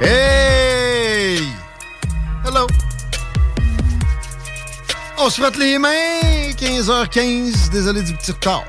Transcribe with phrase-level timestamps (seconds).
[0.00, 1.38] Hey!
[2.44, 2.66] Hello!
[5.18, 8.64] On se frotte les mains, 15h15, désolé du petit retard.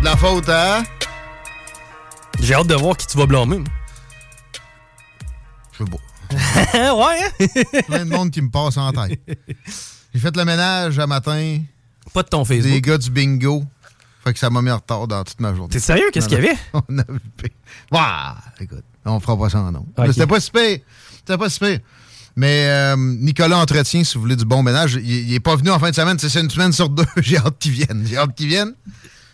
[0.00, 0.82] De la faute à...
[2.40, 3.64] J'ai hâte de voir qui tu vas blâmer.
[5.72, 5.96] Je sais pas.
[6.94, 7.82] ouais, hein?
[7.86, 9.18] Plein de monde qui me passe en tête.
[10.14, 11.58] J'ai fait le ménage à matin.
[12.12, 12.72] Pas de ton Facebook.
[12.72, 13.64] Des gars du bingo.
[14.24, 15.72] Fait que ça m'a mis en retard dans toute ma journée.
[15.72, 16.10] T'es sérieux?
[16.12, 16.58] Qu'est-ce qu'il y avait?
[16.74, 17.50] On a vu.
[17.90, 18.34] Waouh!
[18.60, 19.86] Écoute, on fera pas ça en nom.
[20.06, 20.78] C'était pas si pire.
[21.18, 21.78] C'était pas si pire.
[22.36, 25.70] Mais euh, Nicolas Entretien, si vous voulez du bon ménage, il, il est pas venu
[25.70, 26.18] en fin de semaine.
[26.18, 27.04] C'est une semaine sur deux.
[27.18, 28.04] J'ai hâte qu'il vienne.
[28.08, 28.72] J'ai hâte qu'il vienne.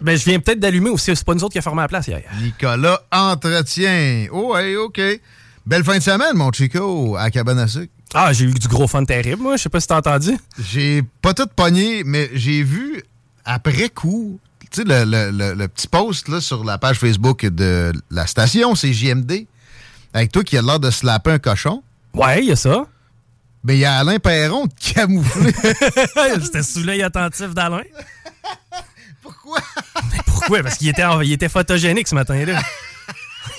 [0.00, 1.14] Ben, je viens peut-être d'allumer aussi.
[1.16, 2.22] C'est pas nous autres qui a formé la place hier.
[2.42, 4.26] Nicolas Entretien.
[4.32, 5.00] Oh, OK.
[5.66, 7.92] Belle fin de semaine, mon Chico, à Cabane à sucre.
[8.14, 9.56] Ah, j'ai eu du gros fun terrible, moi.
[9.56, 10.30] Je sais pas si t'as entendu.
[10.70, 13.02] J'ai pas tout pogné, mais j'ai vu
[13.44, 14.38] après coup,
[14.70, 18.26] tu sais, le, le- le- le petit post là, sur la page Facebook de la
[18.26, 19.46] station, c'est JMD,
[20.16, 21.82] avec toi qui a l'air de slapper un cochon.
[22.14, 22.86] Ouais, il y a ça.
[23.62, 25.52] Mais il y a Alain Perron camouflé.
[26.42, 27.82] J'étais sous l'œil attentif d'Alain.
[29.22, 29.58] Pourquoi?
[30.12, 30.62] Mais pourquoi?
[30.62, 32.62] Parce qu'il était, il était photogénique ce matin-là.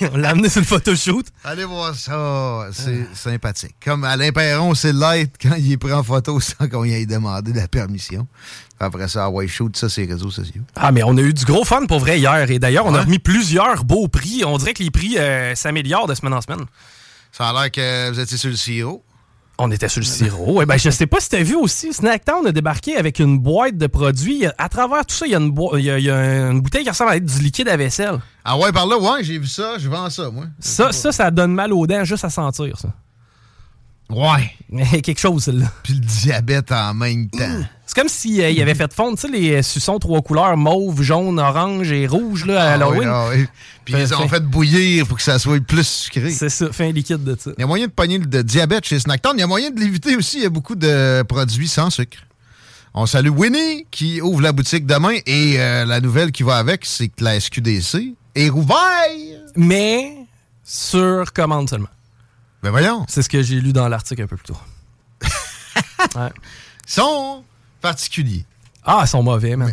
[0.12, 1.26] On l'a amené sur le photoshoot.
[1.44, 3.76] Allez voir ça, c'est sympathique.
[3.84, 7.68] Comme Alain Perron, c'est l'être quand il en photo sans qu'on y ait demandé la
[7.68, 8.26] permission.
[8.80, 10.62] Après ça, Hawaii Shoot, ça, c'est les réseaux sociaux.
[10.76, 12.50] Ah, mais on a eu du gros fun pour vrai hier.
[12.50, 14.44] Et d'ailleurs, on a remis plusieurs beaux prix.
[14.46, 16.64] On dirait que les prix euh, s'améliorent de semaine en semaine.
[17.32, 19.02] Ça a l'air que vous étiez sur le sirop.
[19.60, 20.62] On était sur le sirop.
[20.62, 23.76] Eh ben, je sais pas si t'as vu aussi, Snacktown a débarqué avec une boîte
[23.76, 24.44] de produits.
[24.56, 27.10] À travers tout ça, il y y a- il y a une bouteille qui ressemble
[27.10, 28.20] à être du liquide à vaisselle.
[28.44, 30.44] Ah ouais, par là, ouais, j'ai vu ça, je vends ça, moi.
[30.60, 32.94] Ça, ça, ça donne mal aux dents juste à sentir, ça.
[34.10, 34.52] Ouais.
[35.02, 35.70] Quelque chose, celle-là.
[35.82, 37.60] Puis le diabète en même temps.
[37.86, 41.90] C'est comme s'il avait fait fondre, tu sais, les suçons trois couleurs, mauve, jaune, orange
[41.90, 42.98] et rouge, là, à Ah Halloween.
[43.00, 43.46] oui, ah oui.
[43.84, 46.30] Puis ils ont fin- fait bouillir pour que ça soit plus sucré.
[46.30, 47.50] C'est ça, fin liquide de ça.
[47.56, 49.34] Il y a moyen de pogner le diabète chez Snacktown.
[49.36, 50.36] Il y a moyen de l'éviter aussi.
[50.38, 52.18] Il y a beaucoup de produits sans sucre.
[52.94, 56.84] On salue Winnie qui ouvre la boutique demain et euh, la nouvelle qui va avec,
[56.84, 58.80] c'est que la SQDC est rouverte.
[59.56, 60.14] Mais
[60.64, 61.88] sur commande seulement.
[62.62, 63.04] Ben voyons.
[63.08, 64.58] C'est ce que j'ai lu dans l'article un peu plus tôt.
[66.14, 66.30] Ouais.
[66.86, 67.44] Ils sont
[67.80, 68.46] particuliers.
[68.84, 69.70] Ah, ils sont mauvais, man.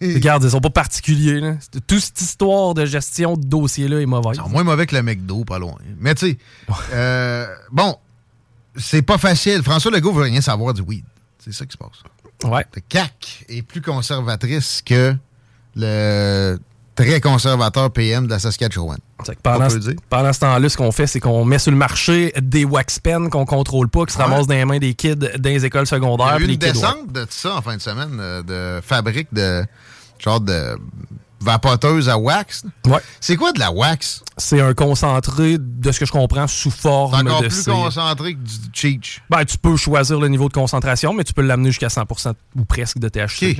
[0.00, 1.40] Regarde, ils sont pas particuliers.
[1.40, 1.56] Là.
[1.86, 4.36] Toute cette histoire de gestion de dossier-là est mauvaise.
[4.36, 5.76] Ils sont moins mauvais que le McDo, pas loin.
[5.98, 6.38] Mais tu sais,
[6.92, 7.96] euh, bon,
[8.76, 9.62] c'est pas facile.
[9.62, 11.04] François Legault veut rien savoir du weed.
[11.38, 12.02] C'est ça qui se passe.
[12.44, 12.64] Ouais.
[12.74, 15.16] Le CAC est plus conservatrice que
[15.74, 16.58] le
[16.96, 18.98] très conservateur PM de la Saskatchewan.
[19.42, 19.78] Pendant, ce,
[20.10, 23.28] pendant ce temps-là, ce qu'on fait, c'est qu'on met sur le marché des wax pens
[23.30, 24.24] qu'on contrôle pas, qui se Ouais.
[24.24, 26.26] ramassent dans les mains des kids dans les écoles Il y secondaires.
[26.26, 29.64] a eu les une descente de ça en fin de semaine, euh, de fabrique de
[30.18, 30.76] genre de
[31.40, 32.64] vapoteuse à wax.
[32.86, 32.98] Ouais.
[33.20, 34.22] C'est quoi de la wax?
[34.36, 38.34] C'est un concentré, de ce que je comprends, sous C'est forme encore de plus concentré
[38.34, 39.22] que du cheech.
[39.30, 42.64] Ben, tu peux choisir le niveau de concentration, mais tu peux l'amener jusqu'à 100% ou
[42.64, 43.58] presque de THC.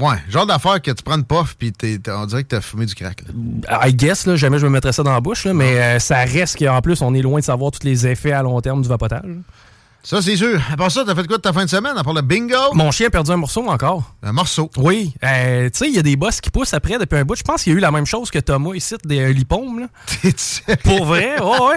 [0.00, 1.72] Ouais, genre d'affaire que tu prends une puff puis
[2.08, 3.22] on dirait que t'as fumé du crack.
[3.22, 3.86] là.
[3.86, 6.24] I guess, là, jamais je me mettrais ça dans la bouche, là, mais euh, ça
[6.24, 8.88] reste qu'en plus, on est loin de savoir tous les effets à long terme du
[8.88, 9.22] vapotage.
[10.06, 10.60] Ça, c'est sûr.
[10.70, 11.96] À part ça, t'as fait quoi de ta fin de semaine?
[11.96, 12.74] À part le bingo?
[12.74, 14.02] Mon chien a perdu un morceau encore.
[14.22, 14.68] Un morceau.
[14.76, 15.14] Oui.
[15.24, 17.36] Euh, tu sais, il y a des boss qui poussent après depuis un bout.
[17.36, 19.80] Je pense qu'il y a eu la même chose que Thomas ici, des euh, lipomes.
[19.80, 19.86] Là.
[20.84, 21.76] Pour vrai, ouais,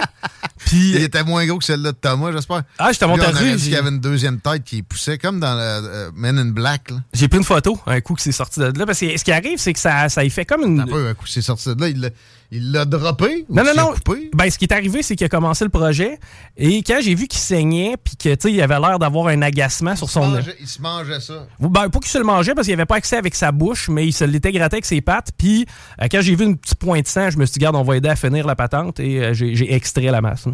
[0.72, 2.62] Il était moins gros que celle-là de Thomas, j'espère.
[2.78, 3.56] ah, je rue.
[3.56, 6.46] dit qu'il y avait une deuxième tête qui poussait comme dans le euh, Men in
[6.46, 6.90] Black.
[7.12, 8.86] J'ai pris une photo, un coup que c'est sorti de là.
[8.86, 10.80] Parce que ce qui arrive, c'est que ça, ça y fait comme une.
[10.80, 11.88] Un peu, un coup, c'est sorti de là.
[11.88, 12.10] Il l'a-
[12.50, 13.44] Il l'a droppé?
[13.50, 13.92] ou Non, non, non.
[13.92, 14.30] coupé?
[14.34, 16.18] Ben, ce qui est arrivé, c'est qu'il a commencé le projet.
[16.56, 19.42] Et quand j'ai vu qu'il saignait, puis que, tu sais, il avait l'air d'avoir un
[19.42, 20.26] agacement sur Il son.
[20.28, 21.46] mangeait- il se mangeait ça.
[21.60, 24.06] Ben, pas qu'il se le mangeait parce qu'il avait pas accès avec sa bouche, mais
[24.06, 25.28] il se l'était gratté avec ses pattes.
[25.36, 25.66] Puis,
[26.00, 27.82] euh, quand j'ai vu une petite pointe de sang, je me suis dit, garde, on
[27.82, 30.46] va aider à finir la patente et euh, j'ai j'ai extrait la masse.
[30.46, 30.52] là.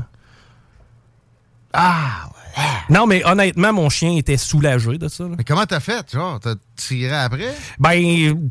[1.74, 2.62] Ah, ouais.
[2.88, 5.24] Non, mais honnêtement, mon chien était soulagé de ça.
[5.24, 5.30] là.
[5.36, 6.12] Mais comment t'as fait?
[6.12, 7.54] Genre, t'as tiré après?
[7.78, 8.48] Ben,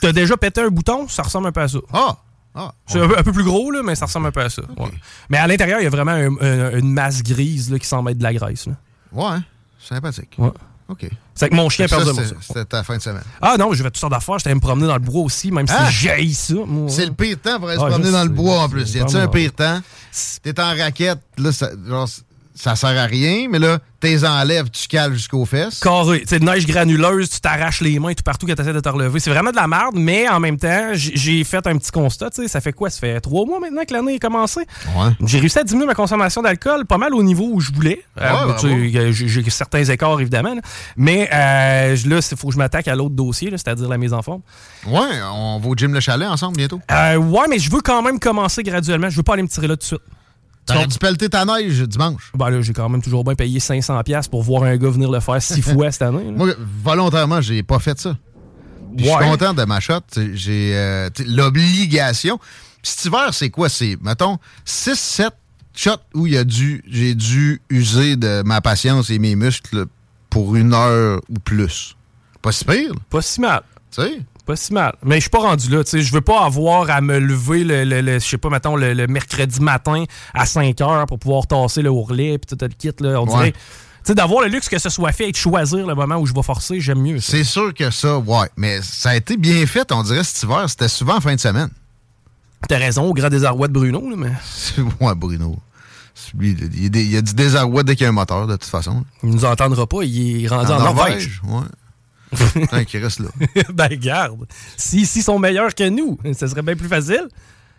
[0.00, 1.78] t'as déjà pété un bouton, ça ressemble un peu à ça.
[1.92, 2.16] Ah!
[2.56, 2.72] Ah!
[2.86, 4.62] C'est un, peu- un peu plus gros, là, mais ça ressemble un peu à ça.
[4.62, 4.90] ouais.
[5.28, 8.10] Mais à l'intérieur, il y a vraiment un- un- une masse grise là, qui semble
[8.10, 8.66] être de la graisse.
[8.66, 8.74] là.
[9.12, 9.38] Ouais,
[9.80, 10.34] sympathique.
[10.38, 10.50] Ouais.
[10.88, 11.08] OK.
[11.34, 13.22] C'est que mon chien Ça, perdu un c'était ta fin de semaine.
[13.40, 14.38] Ah non, je vais toutes sortes d'affaires.
[14.38, 15.88] J'étais allé me promener dans le bois aussi, même Ah!
[15.90, 16.54] si j'ai ça.
[16.66, 16.88] moi.
[16.90, 18.66] C'est le pire temps pour aller se Ah, promener je dans le sais, bois en
[18.66, 18.86] je plus.
[18.86, 19.32] sais, Y a-tu un vraiment.
[19.32, 19.80] pire temps?
[20.42, 22.08] T'es en raquette, là, ça, genre,
[22.54, 25.80] ça sert à rien, mais là, t'es enlèves, tu cales jusqu'aux fesses.
[25.80, 26.20] Carré.
[26.20, 28.78] Tu sais, de neige granuleuse, tu t'arraches les mains tout partout que tu essaies de
[28.80, 29.18] te relever.
[29.18, 32.28] C'est vraiment de la merde, mais en même temps, j'ai fait un petit constat.
[32.46, 32.90] Ça fait quoi?
[32.90, 34.60] Ça fait trois mois maintenant que l'année est commencée.
[34.96, 35.10] Ouais.
[35.26, 38.02] J'ai réussi à diminuer ma consommation d'alcool pas mal au niveau où je voulais.
[38.20, 39.12] Euh, Ouais, bravo.
[39.12, 40.54] j'ai certains écarts, évidemment.
[40.54, 40.60] là.
[40.96, 44.22] Mais euh, là, il faut que je m'attaque à l'autre dossier, c'est-à-dire la mise en
[44.22, 44.42] forme.
[44.86, 45.00] Ouais,
[45.32, 46.80] on va au gym Le Chalet ensemble bientôt.
[46.90, 49.10] Euh, ouais, mais je veux quand même commencer graduellement.
[49.10, 50.00] Je veux pas aller me tirer là tout de suite.
[50.66, 52.32] T'aurais dû pelleter ta neige dimanche.
[52.34, 55.10] Ben là, j'ai quand même toujours bien payé 500$ piastres pour voir un gars venir
[55.10, 56.24] le faire six fois cette année.
[56.24, 56.30] là.
[56.32, 56.48] Moi,
[56.82, 58.16] volontairement, j'ai pas fait ça.
[58.96, 60.00] Je suis content de ma shot.
[60.34, 62.38] J'ai euh, l'obligation.
[62.82, 63.68] Cet hiver, c'est quoi?
[63.68, 65.30] C'est, mettons, 6-7
[65.74, 69.86] shots où il y a dû, j'ai dû user de ma patience et mes muscles
[70.30, 71.96] pour une heure ou plus.
[72.42, 73.62] Pas si pire, Pas si mal.
[73.90, 74.20] tu sais?
[74.46, 74.94] Pas si mal.
[75.02, 75.82] Mais je suis pas rendu là.
[75.90, 78.92] Je veux pas avoir à me lever le, le- le- je sais pas, mettons, le,
[78.92, 80.04] le mercredi matin
[80.34, 82.90] à 5 heures pour pouvoir tasser le ourlet puis tout le kit.
[83.00, 83.20] Là.
[83.22, 83.52] On Ouais.
[84.06, 84.14] dirait.
[84.14, 86.42] D'avoir le luxe que ce soit fait et de choisir le moment où je vais
[86.42, 87.20] forcer, j'aime mieux.
[87.20, 88.50] C'est sûr que ça, ouais.
[88.58, 90.68] Mais ça a été bien fait, on dirait, cet hiver.
[90.68, 91.70] C'était souvent en fin de semaine.
[92.68, 94.32] T'as raison, au grand désarroi de Bruno, là, mais
[95.00, 95.56] ouais, Bruno.
[96.36, 98.12] Lui, il y a des- il y a du désarroi dès qu'il y a un
[98.12, 99.04] moteur, de toute façon.
[99.22, 100.02] il nous entendra pas.
[100.02, 101.40] Il est rendu en, Norvège.
[101.44, 101.62] ouais.
[102.54, 103.28] Putain, qu'il reste là.
[103.72, 104.46] ben, garde.
[104.76, 107.28] S'ils si, sont meilleurs que nous, ce serait bien plus facile.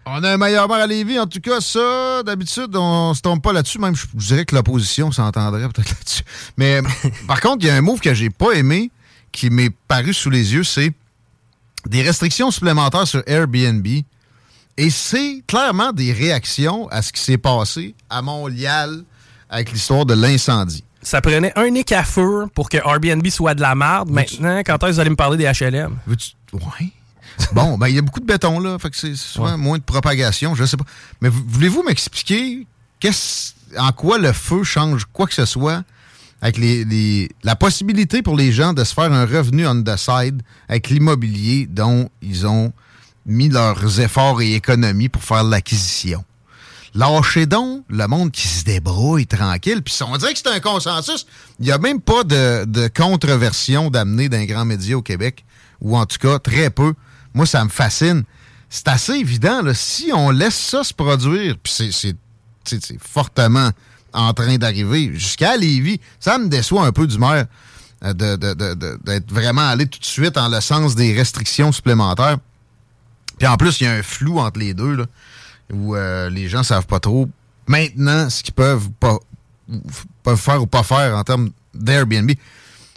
[0.07, 1.19] On a un meilleur bar à Lévis.
[1.19, 3.79] En tout cas, ça, d'habitude, on se tombe pas là-dessus.
[3.79, 6.23] Même, je je dirais que l'opposition s'entendrait peut-être là-dessus.
[6.57, 6.81] Mais
[7.27, 8.91] par contre, il y a un move que j'ai pas aimé,
[9.31, 10.93] qui m'est paru sous les yeux, c'est
[11.87, 13.85] des restrictions supplémentaires sur Airbnb.
[14.77, 19.03] Et c'est clairement des réactions à ce qui s'est passé à Montréal
[19.49, 20.83] avec l'histoire de l'incendie.
[21.05, 24.09] Ça prenait un nick à feu pour que Airbnb soit de la merde.
[24.09, 25.97] Maintenant, quand est-ce que vous allez me parler des HLM?
[26.53, 26.89] Ouais.
[27.53, 29.57] Bon, ben il y a beaucoup de béton là, fait que c'est souvent Ouais.
[29.57, 30.85] moins de propagation, je sais pas.
[31.21, 32.65] Mais voulez-vous m'expliquer
[32.99, 35.83] qu'est-ce, en quoi le feu change quoi que ce soit
[36.41, 39.97] avec les, les- la possibilité pour les gens de se faire un revenu on the
[39.97, 42.71] side avec l'immobilier dont ils ont
[43.25, 46.23] mis leurs efforts et économies pour faire l'acquisition?
[46.95, 49.81] Lâchez donc le monde qui se débrouille tranquille.
[49.83, 51.27] Puis on dirait que c'est un consensus.
[51.59, 55.43] Il n'y a même pas de, de controversion d'amener d'un grand média au Québec,
[55.81, 56.93] ou en tout cas très peu.
[57.33, 58.23] Moi, ça me fascine.
[58.69, 59.61] C'est assez évident.
[59.61, 62.15] Là, si on laisse ça se produire, puis c'est-
[62.99, 63.69] fortement
[64.13, 67.45] en train d'arriver jusqu'à Lévis, ça me déçoit un peu du maire
[68.03, 72.37] euh, de- de- d'être vraiment allé tout de suite en le sens des restrictions supplémentaires.
[73.37, 75.05] Puis en plus, il y a un flou entre les deux, là,
[75.71, 77.27] où euh, les gens savent pas trop
[77.67, 79.17] maintenant ce qu'ils peuvent pas
[80.23, 82.31] peuvent faire ou pas faire en termes d'Airbnb.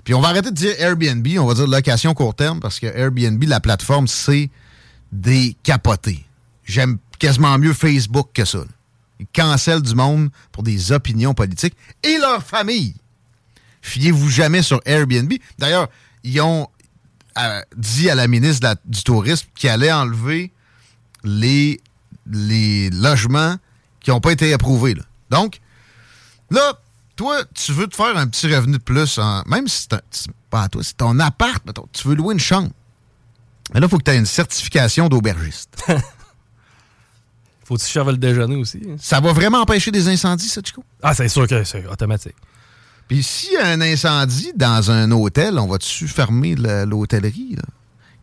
[0.05, 2.87] Puis on va arrêter de dire Airbnb, on va dire location court terme, parce que
[2.87, 4.51] Airbnb, la plateforme, c'est
[5.13, 6.25] des capotés.
[6.65, 8.61] J'aime quasiment mieux Facebook que ça.
[9.19, 12.95] Ils cancellent du monde pour des opinions politiques et leur famille.
[13.81, 15.33] Fiez-vous jamais sur Airbnb.
[15.59, 15.89] D'ailleurs,
[16.23, 16.69] ils ont
[17.39, 20.53] euh, dit à la ministre du Tourisme qu'ils allaient enlever
[21.25, 21.81] les,
[22.31, 23.57] les logements
[24.01, 24.95] qui n'ont pas été approuvés.
[24.95, 25.03] là.
[25.31, 25.61] Donc,
[26.51, 26.73] là,
[27.17, 30.63] toi, tu veux te faire un petit revenu de plus, en- même si c'est pas
[30.63, 32.71] à toi, c'est ton appart, mettons, tu veux louer une chambre.
[33.75, 35.85] Mais là, il faut que tu aies une certification d'aubergiste.
[37.65, 38.81] Faut-tu serve le déjeuner aussi?
[38.89, 38.97] hein?
[38.99, 40.83] Ça va vraiment empêcher des incendies, ça, Chico?
[41.03, 42.35] Ah, c'est sûr que c'est automatique.
[43.09, 47.57] Puis s'il y a un incendie dans un hôtel, on va-tu fermer le- l'hôtellerie?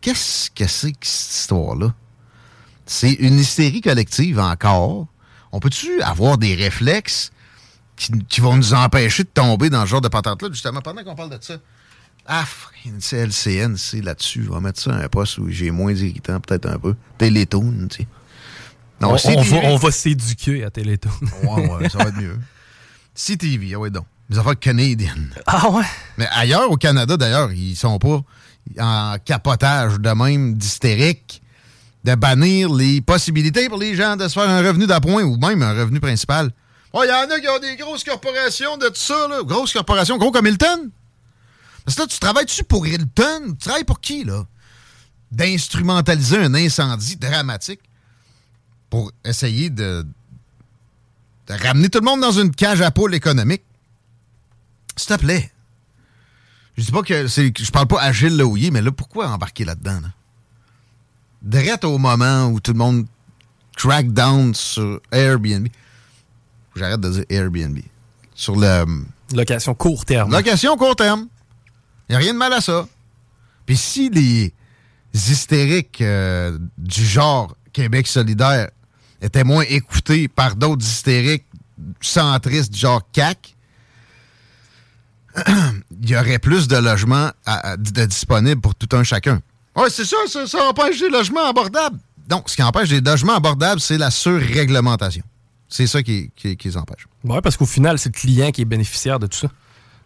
[0.00, 1.94] Qu'est-ce que c'est que cette histoire-là?
[2.86, 5.06] C'est une hystérie collective encore.
[5.52, 7.32] On peut-tu avoir des réflexes
[7.96, 11.14] qui, qui vont nous empêcher de tomber dans ce genre de patente-là, justement, pendant qu'on
[11.14, 11.56] parle de ça.
[12.26, 12.44] Ah,
[13.00, 14.46] c'est là-dessus.
[14.50, 16.94] On va mettre ça à un poste où j'ai moins irritant, peut-être un peu.
[17.18, 18.08] Télétoon, tu sais.
[19.00, 21.10] Non, on, va, on va s'éduquer à Télétoon.
[21.42, 22.38] Ouais, ouais, ça va être mieux.
[23.14, 24.06] CTV, ah ouais, donc.
[24.28, 25.30] Les affaires canadiennes.
[25.46, 25.84] Ah ouais?
[26.18, 28.22] Mais ailleurs, au Canada, d'ailleurs, ils sont pas
[28.80, 31.42] en capotage de même d'hystérique
[32.06, 35.60] de bannir les possibilités pour les gens de se faire un revenu d'appoint ou même
[35.62, 36.52] un revenu principal.
[36.94, 39.26] Il y en a qui ont des grosses corporations de tout ça.
[39.42, 40.90] Grosses corporations, gros comme Hilton.
[41.84, 43.48] Parce que là, tu travailles-tu pour Hilton?
[43.48, 44.46] Tu travailles pour qui, là?
[45.32, 47.80] D'instrumentaliser un incendie dramatique
[48.88, 50.06] pour essayer de,
[51.48, 53.62] ramener tout le monde dans une cage à poules économique.
[54.96, 55.52] S'il te plaît.
[56.78, 57.26] Je dis pas que.
[57.26, 58.40] Je parle pas à Gilles
[58.72, 60.00] mais là, pourquoi embarquer là-dedans?
[60.00, 60.08] Là?
[61.46, 63.06] Direct au moment où tout le monde
[63.76, 65.68] crack down sur Airbnb.
[66.74, 67.78] J'arrête de dire Airbnb.
[68.34, 68.84] Sur le.
[69.32, 70.30] Location court terme.
[70.32, 71.28] Location court terme.
[72.08, 72.86] Il n'y a rien de mal à ça.
[73.64, 74.52] Puis si les
[75.14, 78.70] hystériques euh, du genre Québec solidaire
[79.22, 81.46] étaient moins écoutés par d'autres hystériques
[82.00, 83.54] centristes du genre CAC,
[86.02, 89.40] il y aurait plus de logements à- à- de disponibles pour tout un chacun.
[89.76, 91.98] Oui, c'est ça, ça, ça empêche des logements abordables.
[92.28, 95.22] Donc, ce qui empêche des logements abordables, c'est la surréglementation.
[95.68, 97.06] C'est ça qui, qui, qui les empêche.
[97.24, 99.48] Ouais, parce qu'au final, c'est le client qui est bénéficiaire de tout ça.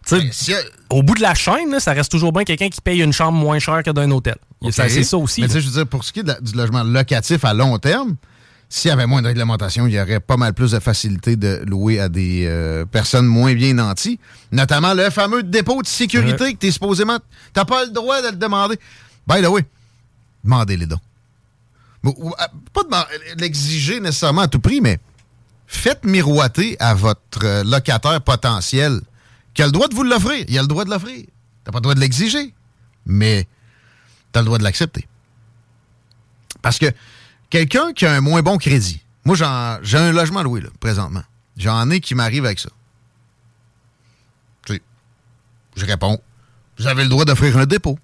[0.06, 0.52] Tu sais, Mais si-
[0.88, 3.38] au bout de la chaîne, là, ça reste toujours bien quelqu'un qui paye une chambre
[3.38, 4.36] moins chère que d'un hôtel.
[4.70, 5.42] C'est ça aussi.
[5.42, 7.52] Mais tu sais, je veux dire, pour ce qui est la- du logement locatif à
[7.52, 8.16] long terme,
[8.70, 11.62] s'il y avait moins de réglementation, il y aurait pas mal plus de facilité de
[11.66, 14.18] louer à des euh, personnes moins bien nanties.
[14.52, 16.52] Notamment le fameux dépôt de sécurité Ouais.
[16.54, 17.18] que t'es supposément.
[17.52, 18.78] T'as pas le droit de le demander.
[19.30, 19.64] By the way,
[20.42, 20.88] demandez-les
[22.02, 24.98] ou, euh, pas l'exiger nécessairement à tout prix, mais
[25.68, 29.00] faites miroiter à votre euh, locataire potentiel
[29.54, 30.44] qui a le droit de vous l'offrir.
[30.48, 31.26] Il a le droit de l'offrir.
[31.62, 32.54] T'as pas le droit de l'exiger.
[33.06, 33.46] Mais
[34.32, 35.06] t'as le droit de l'accepter.
[36.62, 36.86] Parce que
[37.50, 41.22] quelqu'un qui a un moins bon crédit, moi j'ai un logement loué là, présentement.
[41.56, 42.70] J'en ai qui m'arrive avec ça.
[44.66, 44.82] Tu sais,
[45.76, 46.18] je réponds,
[46.78, 47.98] vous avez le droit d'offrir un dépôt.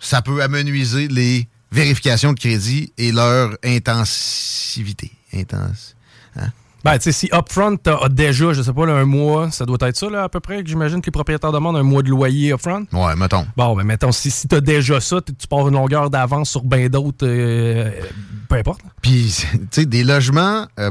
[0.00, 5.12] Ça peut amenuiser les vérifications de crédit et leur intensivité.
[5.32, 5.94] Intense.
[6.82, 9.76] Ben, tu sais, si Upfront t'as déjà, je sais pas, là, un mois, ça doit
[9.82, 12.08] être ça, là, à peu près, que j'imagine que les propriétaires demandent un mois de
[12.08, 12.86] loyer Upfront?
[12.92, 13.46] Ouais, mettons.
[13.56, 16.88] Bon, ben, mettons, si, si t'as déjà ça, tu pars une longueur d'avance sur bien
[16.88, 17.90] d'autres, euh,
[18.48, 18.80] peu importe.
[19.02, 20.90] Puis, tu sais, des logements euh,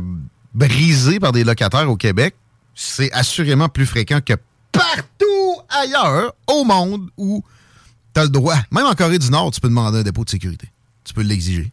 [0.53, 2.35] brisés par des locataires au Québec,
[2.75, 4.33] c'est assurément plus fréquent que
[4.71, 7.43] partout ailleurs au monde où
[8.13, 8.57] tu as le droit.
[8.71, 10.69] Même en Corée du Nord, tu peux demander un dépôt de sécurité.
[11.03, 11.71] Tu peux l'exiger.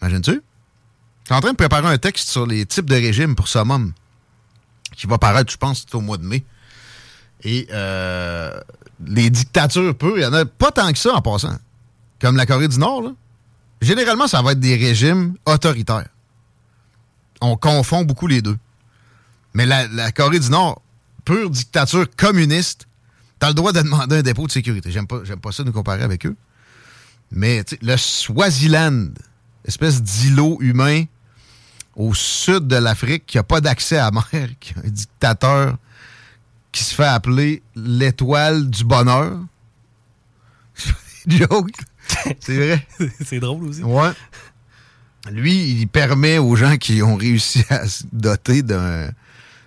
[0.00, 0.42] Imagines-tu?
[1.24, 3.92] Tu es en train de préparer un texte sur les types de régimes pour summum
[4.96, 6.44] qui va paraître, je pense, au mois de mai.
[7.42, 8.58] Et euh,
[9.04, 11.56] les dictatures pures, il n'y en a pas tant que ça en passant.
[12.20, 13.10] Comme la Corée du Nord, là.
[13.82, 16.08] Généralement, ça va être des régimes autoritaires.
[17.42, 18.56] On confond beaucoup les deux.
[19.52, 20.80] Mais la Corée du Nord,
[21.26, 22.86] pure dictature communiste,
[23.38, 24.90] t'as le droit de demander un dépôt de sécurité.
[24.90, 26.36] J'aime pas, j'aime pas ça nous comparer avec eux.
[27.30, 29.08] Mais le Swaziland,
[29.64, 31.04] espèce d'îlot humain
[31.96, 35.76] au sud de l'Afrique qui n'a pas d'accès à la mer, qui a un dictateur
[36.72, 39.40] qui se fait appeler l'étoile du bonheur.
[41.26, 41.70] Joke.
[42.40, 42.86] C'est vrai.
[43.24, 43.82] c'est drôle aussi.
[43.82, 44.12] Ouais.
[45.28, 49.10] Lui, il permet aux gens qui ont réussi à se doter d'un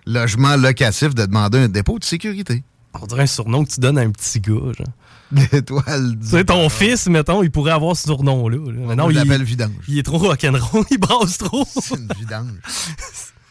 [0.06, 2.64] logement locatif de demander un dépôt de sécurité.
[2.93, 4.88] On dirait un surnom que tu donnes à un petit gars, genre.
[5.31, 8.58] L'étoile du Tu sais, ton fils, mettons, il pourrait avoir ce surnom-là.
[8.58, 9.69] On il, l'appelle vidange.
[9.88, 11.67] il est trop rock'n'roll, il brasse trop.
[11.72, 12.58] C'est une vidange.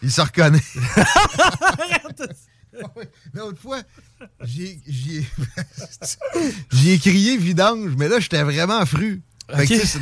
[0.03, 0.63] Il se reconnaît.
[3.35, 3.81] L'autre fois,
[4.43, 4.81] j'ai
[6.73, 9.23] j'ai crié vidange, mais là, j'étais vraiment fru.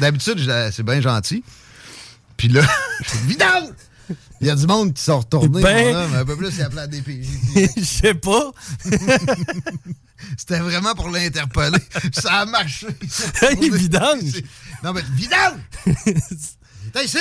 [0.01, 1.45] D'habitude, c'est bien gentil.
[2.37, 2.63] Puis là,
[3.25, 3.71] vidange!
[4.41, 6.63] Il y a du monde qui sont retournés, Ben- mon homme, un peu plus, il
[6.63, 7.27] appelé à DPJ.
[7.77, 8.51] Je sais pas.
[10.37, 11.79] C'était vraiment pour l'interpeller.
[12.13, 12.87] Ça a marché.
[13.61, 14.43] Vidange!
[14.83, 15.61] Non, mais vidange!
[16.93, 17.19] T'es ici!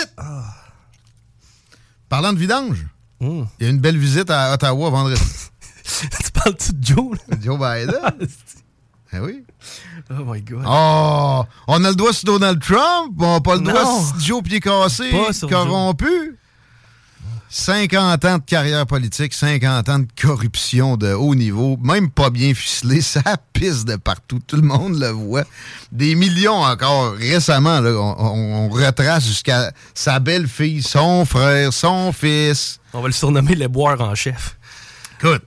[2.09, 2.85] Parlant de vidange,
[3.21, 5.21] il y a une belle visite à Ottawa vendredi.
[5.83, 7.37] tu parles-tu de Joe, là?
[7.41, 8.27] Joe Biden.
[9.13, 9.43] Eh oui.
[10.11, 10.63] Oh my God.
[10.67, 14.43] Oh, on a le doigt sur Donald Trump, on n'a pas le doigt sur Joe
[14.43, 15.09] pied cassé,
[15.49, 16.37] corrompu.
[17.57, 22.53] 50 ans de carrière politique, 50 ans de corruption de haut niveau, même pas bien
[22.53, 23.21] ficelé, ça
[23.53, 25.45] pisse de partout, tout le monde le voit.
[25.89, 32.81] Des millions encore, récemment, là, on, on retrace jusqu'à sa belle-fille, son frère, son fils.
[32.91, 34.57] On va le surnommer le boire en chef.
[35.17, 35.43] Écoute,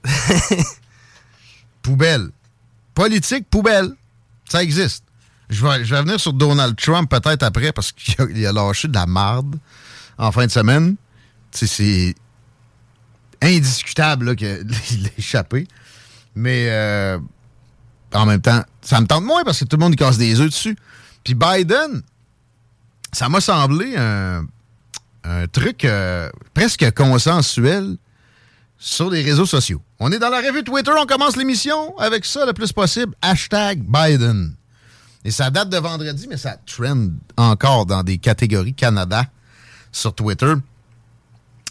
[1.83, 2.29] poubelle.
[2.95, 3.91] Politique, poubelle.
[4.49, 5.03] Ça existe.
[5.51, 8.87] Je vais, je vais venir sur Donald Trump peut-être après parce qu'il a, a lâché
[8.87, 9.57] de la marde
[10.17, 10.95] en fin de semaine.
[11.51, 12.15] C'est
[13.41, 14.47] indiscutable qu'il
[15.05, 15.67] a échappé.
[16.35, 17.19] Mais euh,
[18.13, 20.49] en même temps, ça me tente moins parce que tout le monde casse des œufs
[20.49, 20.77] dessus.
[21.23, 22.01] Puis Biden,
[23.11, 24.45] ça m'a semblé un,
[25.23, 27.97] un truc euh, presque consensuel
[28.77, 29.81] sur les réseaux sociaux.
[29.99, 33.13] On est dans la revue Twitter, on commence l'émission avec ça le plus possible.
[33.21, 34.55] Hashtag Biden.
[35.25, 39.25] Et ça date de vendredi, mais ça trend encore dans des catégories Canada
[39.91, 40.53] sur Twitter.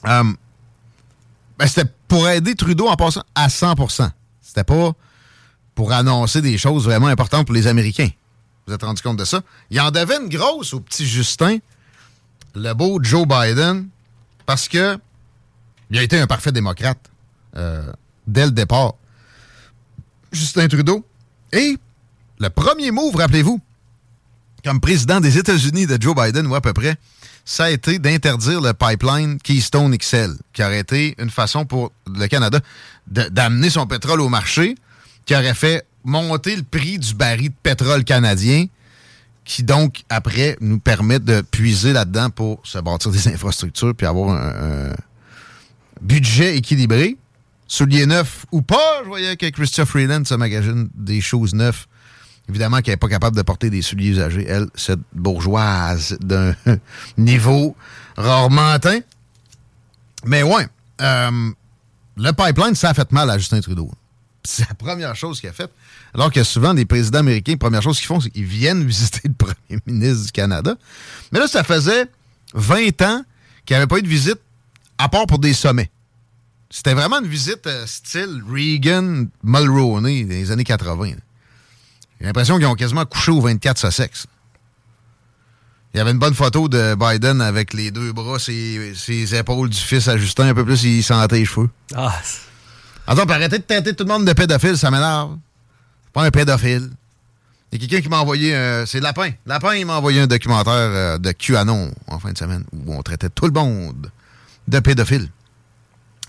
[0.06, 0.24] Euh,
[1.58, 4.92] ben, c'était pour aider Trudeau en passant à 100% C'était pas
[5.74, 8.10] pour annoncer des choses vraiment importantes pour les Américains.
[8.66, 9.42] Vous êtes rendu compte de ça?
[9.70, 11.58] Il en devait une grosse au petit Justin,
[12.54, 13.88] le beau Joe Biden,
[14.46, 14.98] parce que
[15.90, 16.98] il a été un parfait démocrate
[17.56, 17.92] euh,
[18.26, 18.94] dès le départ.
[20.32, 21.04] Justin Trudeau.
[21.52, 21.78] Et
[22.38, 23.60] le premier move, rappelez-vous,
[24.64, 26.96] comme président des États-Unis de Joe Biden, ou à peu près,
[27.44, 32.26] ça a été d'interdire le pipeline Keystone XL, qui aurait été une façon pour le
[32.26, 32.60] Canada
[33.06, 34.74] d'amener son pétrole au marché,
[35.24, 38.66] qui aurait fait monter le prix du baril de pétrole canadien,
[39.44, 44.36] qui donc, après, nous permet de puiser là-dedans pour se bâtir des infrastructures puis avoir
[44.36, 44.92] un,
[46.02, 47.16] budget équilibré.
[47.66, 51.86] Souliers neufs ou pas, je voyais que Christophe Freeland se magazine des choses neuves.
[52.48, 56.54] Évidemment qu'elle n'est pas capable de porter des souliers usagés, elle, cette bourgeoise d'un
[57.18, 57.76] niveau
[58.16, 59.00] rarement atteint.
[60.24, 60.66] Mais ouais,
[61.00, 61.50] euh,
[62.16, 63.90] le pipeline, ça a fait mal à Justin Trudeau.
[64.44, 65.70] C'est la première chose qu'il a faite.
[66.14, 69.20] Alors que souvent, des présidents américains, la première chose qu'ils font, c'est qu'ils viennent visiter
[69.28, 70.74] le premier ministre du Canada.
[71.32, 72.06] Mais là, ça faisait
[72.54, 73.22] 20 ans
[73.66, 74.40] qu'il n'y avait pas eu de visite,
[74.96, 75.90] à part pour des sommets.
[76.70, 81.10] C'était vraiment une visite euh, style Reagan-Mulroney des années 80.
[81.10, 81.16] là.
[82.20, 84.26] J'ai l'impression qu'ils ont quasiment couché au 24 Sussex.
[85.94, 89.70] Il y avait une bonne photo de Biden avec les deux bras, ses, ses épaules
[89.70, 91.70] du fils à Justin, un peu plus, il sentait les cheveux.
[91.94, 92.14] Ah,
[93.06, 95.38] Attends, pour arrêter de teinter tout le monde de pédophile, ça m'énerve.
[96.04, 96.90] C'est pas un pédophile.
[97.72, 98.84] Il y a quelqu'un qui m'a envoyé un.
[98.84, 99.30] C'est Lapin.
[99.46, 103.02] Lapin, il m'a envoyé un documentaire euh, de QAnon en fin de semaine où on
[103.02, 104.10] traitait tout le monde
[104.68, 105.30] de pédophile.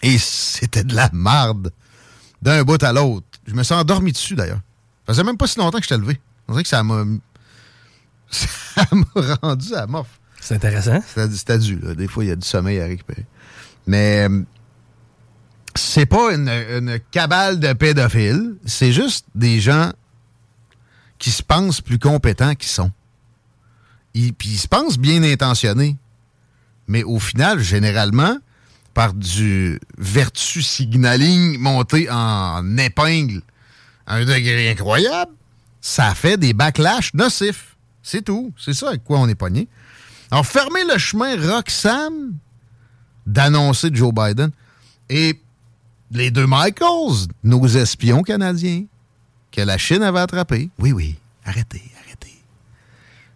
[0.01, 1.71] Et c'était de la marde
[2.41, 3.25] d'un bout à l'autre.
[3.45, 4.61] Je me suis endormi dessus d'ailleurs.
[5.09, 6.21] Ça faisait même pas si longtemps que je t'ai levé.
[6.47, 7.03] On dirait que ça m'a.
[8.29, 10.19] Ça m'a rendu à morphe.
[10.39, 11.01] c'est intéressant.
[11.31, 11.95] C'était dû, là.
[11.95, 13.25] Des fois, il y a du sommeil à récupérer.
[13.87, 14.43] Mais euh,
[15.75, 18.55] c'est pas une, une cabale de pédophiles.
[18.65, 19.91] C'est juste des gens
[21.17, 22.91] qui se pensent plus compétents qu'ils sont.
[24.13, 25.97] Ils- Puis ils se pensent bien intentionnés.
[26.87, 28.37] Mais au final, généralement,
[28.93, 33.41] par du vertu signaling monté en épingle
[34.09, 35.31] un degré incroyable,
[35.79, 37.77] ça fait des backlash nocifs.
[38.03, 38.51] C'est tout.
[38.57, 39.67] C'est ça avec quoi on est pogné.
[40.31, 42.33] Alors, fermez le chemin Roxham
[43.25, 44.51] d'annoncer Joe Biden
[45.09, 45.39] et
[46.11, 48.85] les deux Michaels, nos espions canadiens,
[49.51, 50.69] que la Chine avait attrapés.
[50.79, 52.33] Oui, oui, arrêtez, arrêtez.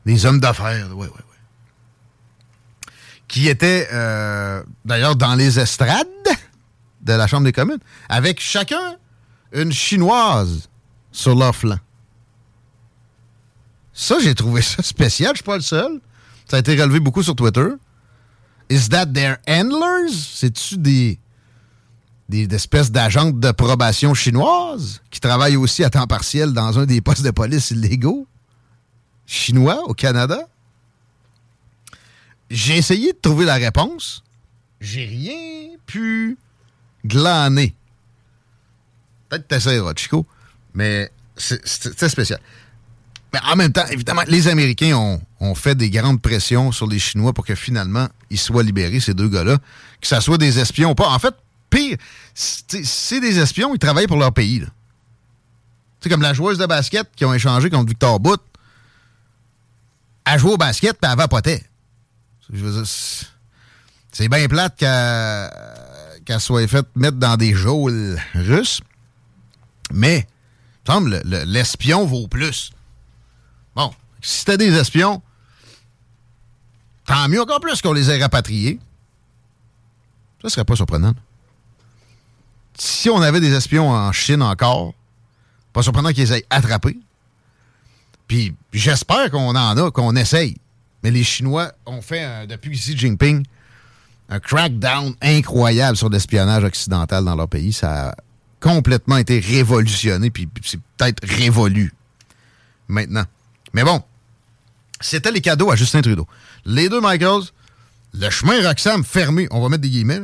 [0.06, 2.92] Des hommes d'affaires, oui, oui, oui.
[3.28, 6.08] Qui étaient euh, d'ailleurs dans les estrades
[7.02, 8.98] de la Chambre des communes, avec chacun
[9.54, 10.70] une Chinoise
[11.12, 11.80] sur leur flanc.
[13.94, 15.32] Ça, j'ai trouvé ça spécial.
[15.34, 16.02] Je suis pas le seul.
[16.50, 17.68] Ça a été relevé beaucoup sur Twitter.
[18.70, 20.12] Is that their handlers?
[20.12, 21.20] C'est-tu des,
[22.28, 27.02] des espèces d'agentes de probation chinoises qui travaillent aussi à temps partiel dans un des
[27.02, 28.28] postes de police illégaux?
[29.26, 30.40] Chinois au Canada?
[32.50, 34.24] J'ai essayé de trouver la réponse.
[34.82, 36.38] J'ai rien pu
[37.06, 37.76] glaner.
[39.34, 40.28] Peut-être t'essaieras, Chico,
[40.76, 42.40] mais c'est- c'est c'est spécial.
[43.34, 47.34] Mais en même temps, évidemment, les Américains ont, fait des grandes pressions sur les Chinois
[47.34, 49.58] pour que finalement, ils soient libérés, ces deux gars-là.
[50.00, 51.10] Que ça soit des espions ou pas.
[51.10, 51.34] En fait,
[51.72, 51.98] pire,
[52.36, 54.64] c'est c'est des espions, ils travaillent pour leur pays.
[56.00, 58.40] sais, comme la joueuse de basket qui ont échangé contre Victor Bout.
[60.26, 61.64] Elle jouait au basket, puis elle vapotait.
[62.86, 63.26] C'est-
[64.12, 65.50] c'est bien plate qu'elle
[66.26, 68.80] qu'elle soit faite mettre dans des geôles russes.
[69.92, 70.28] Mais,
[70.88, 72.72] il me semble, le- le- l'espion vaut plus.
[73.76, 73.92] Bon,
[74.22, 75.22] si c'était des espions,
[77.06, 78.80] tant mieux encore plus qu'on les ait rapatriés.
[80.42, 81.14] Ça serait pas surprenant.
[82.78, 84.94] Si on avait des espions en Chine encore,
[85.74, 86.98] pas surprenant qu'ils aient attrapé.
[88.28, 90.58] Puis j'espère qu'on en a, qu'on essaye.
[91.04, 93.46] Mais les Chinois ont fait, depuis Xi Jinping,
[94.30, 97.74] un crackdown incroyable sur l'espionnage occidental dans leur pays.
[97.74, 98.16] Ça
[98.64, 101.94] complètement été révolutionné, puis c'est peut-être révolu
[102.88, 103.26] maintenant.
[103.74, 104.02] Mais bon,
[105.02, 106.28] c'était les cadeaux à Justin Trudeau.
[106.64, 107.52] Les deux Michaels,
[108.14, 110.22] le chemin Roxham fermé, on va mettre des guillemets.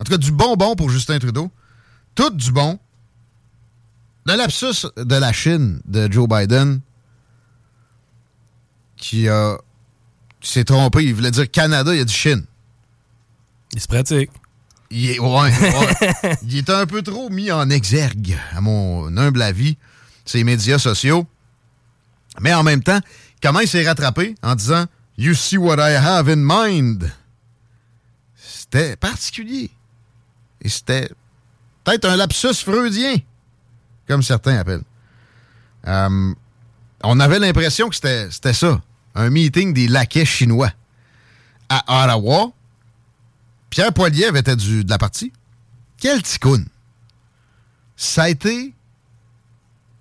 [0.00, 1.50] En tout cas, du bonbon pour Justin Trudeau.
[2.14, 2.78] Tout du bon.
[4.24, 6.80] Le lapsus de la Chine de Joe Biden,
[8.96, 9.58] qui a
[10.40, 12.46] s'est trompé, il voulait dire Canada, il a dit Chine.
[13.74, 14.30] Il se pratique.
[14.94, 19.78] Il est, un peu trop mis en exergue, à mon humble avis,
[20.26, 21.26] ces médias sociaux.
[22.40, 23.00] Mais en même temps,
[23.42, 24.84] comment il s'est rattrapé en disant
[25.16, 27.10] You see what I have in mind?
[28.36, 29.70] C'était particulier.
[30.60, 31.08] Et c'était
[31.84, 33.16] peut-être un lapsus freudien,
[34.06, 34.84] comme certains appellent.
[35.86, 36.34] Euh,
[37.02, 38.80] on avait l'impression que c'était ça,
[39.14, 40.72] un meeting des laquais chinois
[41.70, 42.52] à Ottawa.
[43.72, 45.32] Pierre Poilievre était du, de la partie.
[45.98, 46.66] Quel ticoun!
[47.96, 48.74] Ça a été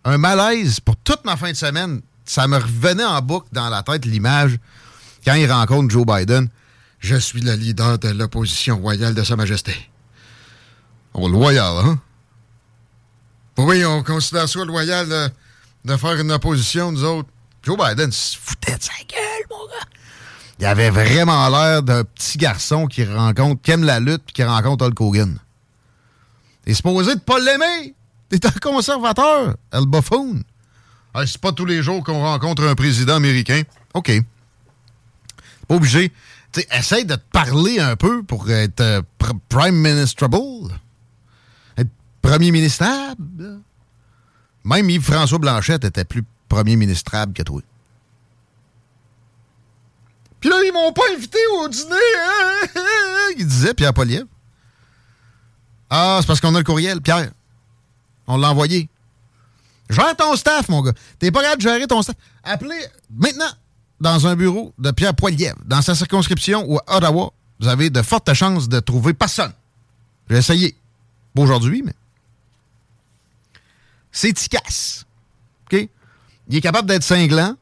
[0.03, 2.01] un malaise pour toute ma fin de semaine.
[2.25, 4.59] Ça me revenait en boucle dans la tête l'image
[5.23, 6.49] quand il rencontre Joe Biden.
[6.99, 9.73] Je suis le leader de l'opposition royale de Sa Majesté.
[11.13, 11.99] Oh, loyal, hein?
[13.57, 15.29] Oui, on considère ça loyal de,
[15.85, 17.29] de faire une opposition, nous autres.
[17.63, 20.00] Joe Biden se foutait de sa gueule, mon gars.
[20.61, 24.85] Il avait vraiment l'air d'un petit garçon qui rencontre, qui aime la lutte qui rencontre
[24.85, 25.39] Hulk Hogan.
[26.63, 27.95] T'es supposé de pas l'aimer.
[28.29, 30.43] T'es un conservateur, El Buffoon.
[31.25, 33.63] c'est pas tous les jours qu'on rencontre un président américain.
[33.95, 34.11] OK.
[35.67, 36.11] Pas obligé.
[36.71, 39.01] Essaye de te parler un peu pour être euh,
[39.49, 40.79] prime ministerable.
[41.75, 41.89] Être
[42.21, 43.61] premier ministrable.
[44.63, 47.61] Même Yves-François Blanchette était plus premier ministrable que toi.
[50.41, 51.95] Puis là, ils m'ont pas invité au dîner.
[51.95, 52.79] Hein?
[53.37, 54.25] Il disait Pierre Poliev.
[55.89, 57.31] Ah, c'est parce qu'on a le courriel, Pierre.
[58.27, 58.89] On l'a envoyé.
[59.89, 60.93] Gère ton staff, mon gars.
[61.19, 62.15] T'es pas capable de gérer ton staff.
[62.43, 63.51] Appelez maintenant
[63.99, 67.33] dans un bureau de Pierre Poilievre, dans sa circonscription ou à Ottawa.
[67.59, 69.53] Vous avez de fortes chances de trouver personne.
[70.29, 70.75] J'ai essayé.
[71.35, 71.93] Pas aujourd'hui, mais.
[74.11, 75.05] C'est efficace.
[75.71, 75.87] OK?
[76.47, 77.55] Il est capable d'être cinglant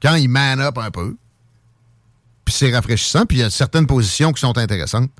[0.00, 1.16] quand il man up un peu.
[2.48, 5.10] Puis c'est rafraîchissant, puis il y a certaines positions qui sont intéressantes.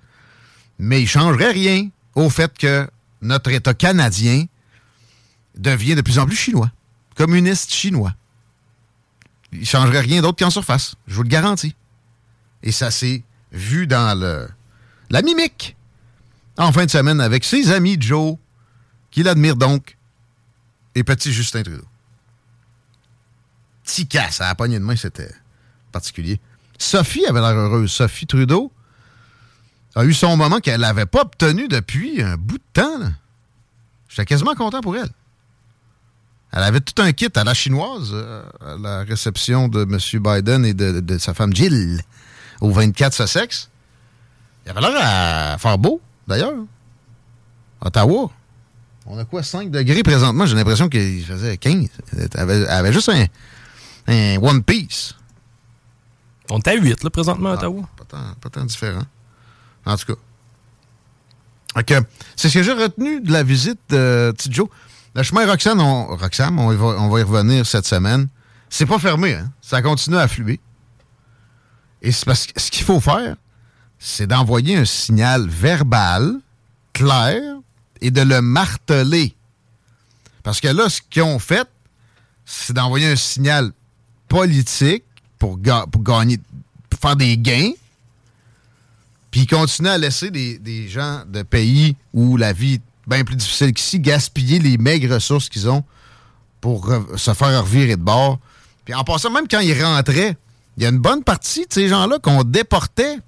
[0.78, 2.88] Mais il ne changerait rien au fait que
[3.20, 4.46] notre État canadien
[5.54, 6.72] devient de plus en plus chinois,
[7.16, 8.14] communiste chinois.
[9.52, 11.76] Il ne changerait rien d'autre qu'en surface, je vous le garantis.
[12.62, 14.48] Et ça s'est vu dans le,
[15.10, 15.76] la mimique
[16.56, 18.38] en fin de semaine avec ses amis Joe,
[19.10, 19.98] qu'il admire donc,
[20.94, 21.84] et petit Justin Trudeau.
[23.84, 25.34] Petit casse à la poignée de main, c'était
[25.92, 26.40] particulier.
[26.78, 27.90] Sophie avait l'air heureuse.
[27.90, 28.72] Sophie Trudeau
[29.94, 33.12] a eu son moment qu'elle n'avait pas obtenu depuis un bout de temps.
[34.08, 35.10] J'étais quasiment content pour elle.
[36.52, 39.98] Elle avait tout un kit à la chinoise euh, à la réception de M.
[40.22, 42.00] Biden et de, sa femme Jill
[42.60, 43.68] au 24 Sussex.
[44.64, 46.54] Il avait l'air à faire beau, d'ailleurs.
[47.80, 48.30] Ottawa.
[49.06, 50.46] On a quoi, 5 degrés présentement?
[50.46, 51.88] J'ai l'impression qu'il faisait 15.
[52.34, 55.14] Elle avait, juste un, One Piece.
[56.50, 57.88] On est à 8, là, présentement, à ah, Ottawa.
[57.96, 59.04] Pas tant, pas tant différent.
[59.84, 60.14] En tout
[61.74, 62.00] cas.
[62.36, 64.70] c'est ce que j'ai retenu de la visite de Tidjo.
[65.14, 68.28] Le chemin Roxane, on, Roxane on, va, on va y revenir cette semaine.
[68.70, 69.50] C'est pas fermé, hein?
[69.62, 70.60] Ça continue à fluer.
[72.02, 73.36] Et c'est parce que ce qu'il faut faire,
[73.98, 76.36] c'est d'envoyer un signal verbal,
[76.92, 77.42] clair,
[78.00, 79.34] et de le marteler.
[80.42, 81.68] Parce que là, ce qu'ils ont fait,
[82.44, 83.72] c'est d'envoyer un signal
[84.28, 85.04] politique
[85.38, 86.38] pour, gagner,
[87.00, 87.72] faire des gains,
[89.30, 93.36] puis ils continuent à laisser des, gens de pays où la vie est bien plus
[93.36, 95.84] difficile qu'ici gaspiller les maigres ressources qu'ils ont
[96.60, 98.38] pour se faire revirer de bord.
[98.84, 100.36] Puis en passant, même quand ils rentraient,
[100.76, 103.18] il y a une bonne partie de ces gens-là qu'on déportait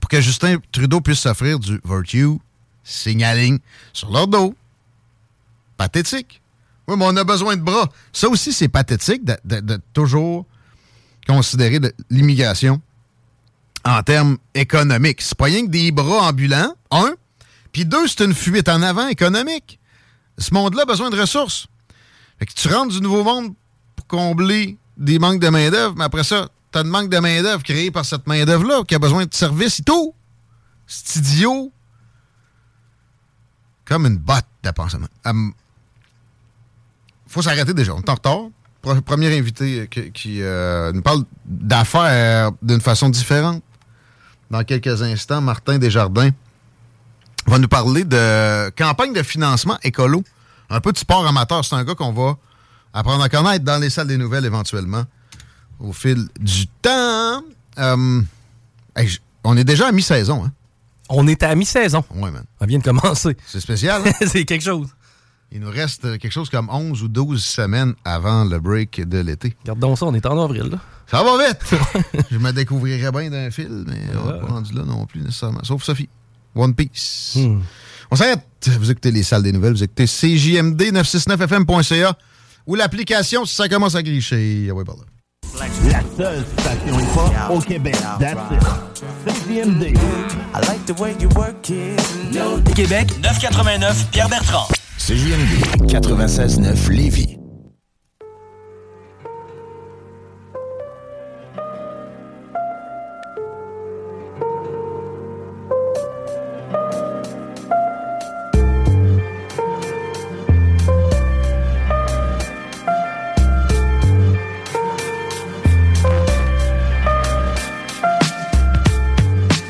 [0.00, 2.38] pour que Justin Trudeau puisse s'offrir du virtue
[2.82, 3.58] signaling
[3.92, 4.54] sur leur dos.
[5.76, 6.40] Pathétique.
[6.88, 7.88] Oui, mais on a besoin de bras.
[8.12, 10.46] Ça aussi, c'est pathétique de toujours
[11.28, 11.78] considérer
[12.10, 12.80] l'immigration
[13.84, 15.20] en termes économiques.
[15.22, 17.14] C'est pas rien que des bras ambulants, un.
[17.70, 19.78] Puis deux, c'est une fuite en avant économique.
[20.38, 21.66] Ce monde-là a besoin de ressources.
[22.38, 23.54] Fait que tu rentres du nouveau monde
[23.94, 27.90] pour combler des manques de main-d'œuvre, mais après ça, t'as une manque de main-d'œuvre créée
[27.90, 30.14] par cette main-d'œuvre-là qui a besoin de service et tout.
[30.86, 31.72] C'est idiot.
[33.84, 35.06] Comme une botte de pensement.
[35.24, 35.52] Hum,
[37.26, 37.94] faut s'arrêter déjà.
[37.94, 38.48] On est en retard.
[38.96, 43.62] Premier invité qui, qui, euh, nous parle d'affaires d'une façon différente.
[44.50, 46.30] Dans quelques instants, Martin Desjardins
[47.46, 50.22] va nous parler de campagne de financement écolo.
[50.70, 51.64] Un peu de sport amateur.
[51.64, 52.36] C'est un gars qu'on va
[52.92, 55.04] apprendre à connaître dans les salles des nouvelles éventuellement
[55.80, 57.42] au fil du temps.
[57.78, 58.20] Euh,
[58.96, 60.52] hey, on est déjà à mi-saison, hein?
[61.10, 62.04] On est à mi-saison.
[62.14, 62.44] Ouais, man.
[62.60, 63.36] On vient de commencer.
[63.46, 64.12] C'est spécial, hein?
[64.26, 64.88] c'est quelque chose.
[65.50, 69.18] Il nous reste euh, quelque chose comme 11 ou 12 semaines avant le break de
[69.18, 69.56] l'été.
[69.62, 70.64] Regardons ça, on est en avril.
[70.64, 70.78] Là.
[71.10, 71.64] Ça va vite!
[72.30, 75.64] Je me découvrirais bien d'un film, mais on n'est pas rendu là non plus nécessairement.
[75.64, 76.10] Sauf Sophie.
[76.54, 77.36] One Piece.
[77.36, 77.60] Hmm.
[78.10, 78.44] On s'arrête.
[78.78, 82.14] Vous écoutez les salles des nouvelles, vous écoutez CJMD969FM.ca
[82.66, 84.66] ou l'application si ça commence à gricher.
[84.70, 85.02] Ah ouais, par là.
[85.90, 87.96] La seule station hip-hop au Québec.
[88.18, 88.62] That's it.
[89.26, 89.94] CJMD.
[90.54, 92.00] I like the way you work it.
[92.74, 94.66] Québec, 989, Pierre Bertrand.
[95.08, 97.38] CJMD, 96.9 Lévis.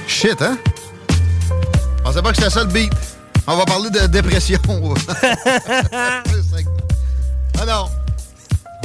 [0.08, 0.58] Shit, hein?
[1.08, 3.17] Je pensais pas que c'était ça le beat.
[3.50, 4.58] On va parler de dépression.
[5.92, 6.22] ah
[7.66, 7.86] non.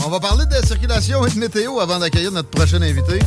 [0.06, 3.20] On va parler de circulation et de météo avant d'accueillir notre prochain invité.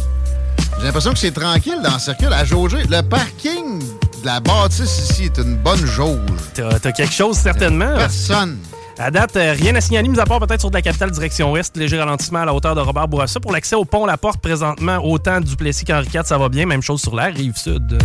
[0.79, 2.85] J'ai l'impression que c'est tranquille dans le circuit à jauger.
[2.89, 6.17] Le parking de la bâtisse ici est une bonne jauge.
[6.55, 7.95] T'as t'as quelque chose, certainement.
[7.99, 8.57] Personne.
[8.99, 11.53] À date, euh, rien à signaler, mis à part peut-être sur de la capitale direction
[11.53, 13.41] ouest, léger ralentissement à la hauteur de Robert Bourassa.
[13.41, 16.65] Pour l'accès au pont La Porte, présentement, autant Duplessis qu'Henri IV, ça va bien.
[16.65, 17.99] Même chose sur la rive sud.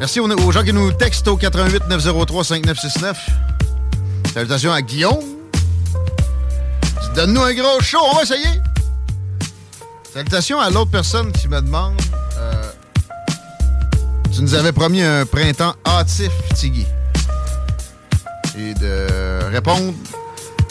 [0.00, 3.18] Merci aux, gens qui nous textent au 88 903 5969.
[4.32, 5.18] Salutations à Guillaume.
[7.14, 8.48] Donne-nous un gros show, on va essayer.
[10.10, 12.00] Salutations à l'autre personne qui me demande
[12.38, 12.70] euh,
[14.32, 16.86] Tu nous avais promis un printemps hâtif, Tiggy.
[18.56, 19.92] Et de répondre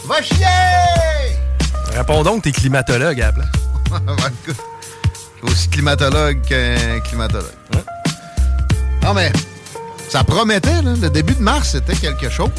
[0.06, 0.46] Va chier
[1.94, 3.48] Réponds donc, t'es climatologue, à la place.
[5.44, 7.46] Aussi climatologue qu'un climatologue.
[9.10, 9.32] Non, mais
[10.08, 10.94] ça promettait, là.
[11.02, 12.52] Le début de mars, c'était quelque chose.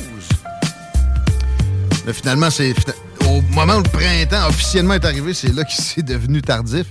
[2.04, 2.74] Mais finalement, c'est
[3.24, 6.86] au moment où le printemps officiellement est arrivé, c'est là que c'est devenu tardif.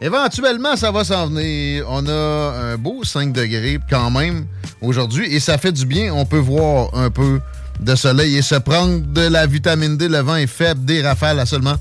[0.00, 1.84] Éventuellement, ça va s'en venir.
[1.88, 4.46] On a un beau 5 degrés quand même
[4.80, 6.12] aujourd'hui et ça fait du bien.
[6.12, 7.40] On peut voir un peu
[7.78, 10.08] de soleil et se prendre de la vitamine D.
[10.08, 11.76] Le vent est faible, des rafales à seulement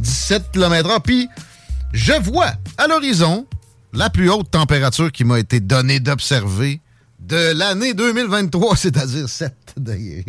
[0.00, 1.00] 17 km/h.
[1.02, 1.26] Puis,
[1.94, 3.46] je vois à l'horizon
[3.92, 6.80] la plus haute température qui m'a été donnée d'observer
[7.18, 10.24] de l'année 2023, c'est-à-dire 7 degrés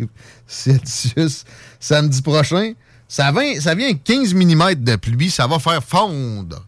[0.46, 1.44] Celsius
[1.80, 2.72] samedi prochain.
[3.08, 6.64] Ça vient, ça vient 15 mm de pluie, ça va faire fondre.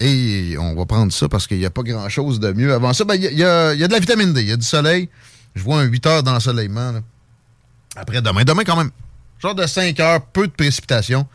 [0.00, 2.72] Et on va prendre ça parce qu'il n'y a pas grand-chose de mieux.
[2.72, 4.48] Avant ça, ben, il y, a- il y y a de la vitamine D, il
[4.48, 5.08] y a du soleil.
[5.54, 7.00] Je vois un 8 heures d'ensoleillement.
[7.94, 8.90] Après demain, demain quand même,
[9.38, 11.26] genre de 5 heures, peu de précipitations.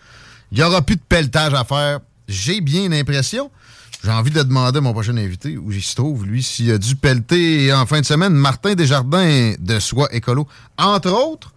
[0.51, 1.99] Il n'y aura plus de pelletage à faire.
[2.27, 3.49] J'ai bien l'impression.
[4.03, 6.79] J'ai envie de demander à mon prochain invité où il se trouve, lui, s'il a
[6.79, 8.33] dû pelleter en fin de semaine.
[8.33, 10.47] Martin Desjardins de Soi Écolo.
[10.79, 11.53] Entre autres,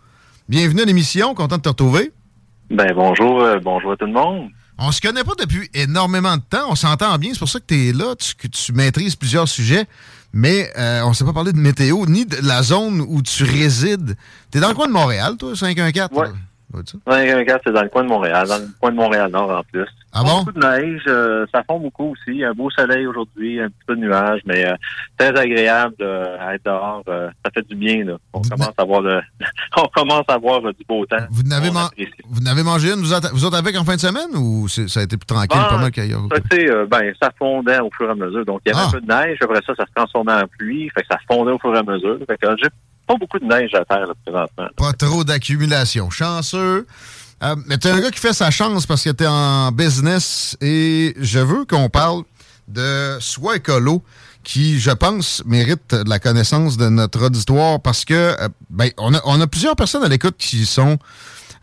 [0.46, 2.12] bienvenue à l'émission, content de te retrouver.
[2.68, 4.50] Ben bonjour, euh, bonjour à tout le monde.
[4.76, 6.66] On se connaît pas depuis énormément de temps.
[6.68, 7.30] On s'entend bien.
[7.32, 9.86] C'est pour ça que tu es là, tu, que tu maîtrises plusieurs sujets.
[10.34, 14.16] Mais euh, on s'est pas parlé de météo ni de la zone où tu résides.
[14.50, 16.10] Tu es dans le coin de Montréal, toi, 514?
[16.12, 16.26] Ouais.
[16.26, 16.32] là?
[16.86, 16.98] Ça?
[17.06, 19.86] Ouais, regarde, c'est dans le coin de Montréal, dans le coin de Montréal-Nord en plus.
[20.12, 20.38] Ah bon?
[20.44, 22.44] Beaucoup de neige, euh, ça fond beaucoup aussi.
[22.44, 24.74] Un beau soleil aujourd'hui, un petit peu de nuages, mais euh,
[25.18, 27.02] très agréable euh, à être dehors.
[27.08, 28.16] euh, ça fait du bien, là.
[28.32, 29.20] On commence à voir le,
[29.76, 31.16] on commence à voir du beau temps.
[31.30, 31.88] Vous n'avez man-
[32.28, 35.00] vous n'avez mangé une, vous autres, vous autres avec en fin de semaine ou ça
[35.00, 36.22] a été plus tranquille, Ah, pas mal qu'ailleurs?
[36.32, 38.44] Ça, ben, ça fondait au fur et à mesure.
[38.44, 38.88] Donc, il y avait Ah.
[38.88, 39.38] un peu de neige.
[39.40, 40.88] Après ça, ça se transformait en pluie.
[40.94, 42.18] Fait que ça fondait au fur et à mesure.
[42.26, 42.68] Fait que j'ai
[43.06, 44.68] pas beaucoup de neige à terre, là, présentement.
[44.76, 46.10] Pas trop d'accumulation.
[46.10, 46.86] Chanceux.
[47.42, 51.14] Euh, mais t'es un gars qui fait sa chance parce que t'es en business et
[51.18, 52.22] je veux qu'on parle
[52.68, 54.02] de Soi Écolo
[54.44, 59.12] qui, je pense, mérite de la connaissance de notre auditoire parce que euh, ben, on,
[59.14, 60.98] a, plusieurs personnes à l'écoute qui sont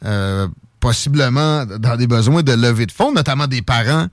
[0.03, 0.47] euh,
[0.79, 4.07] possiblement dans des besoins de levée de fonds, notamment des parents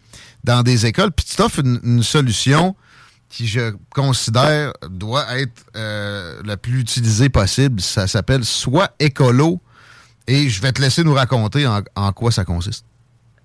[0.44, 1.10] dans des écoles.
[1.12, 2.76] Puis tu t'offres une solution
[3.28, 7.80] qui, je considère, doit être euh, la plus utilisée possible.
[7.80, 9.60] Ça s'appelle Soit Écolo.
[10.26, 12.84] Et je vais te laisser nous raconter en, en quoi ça consiste.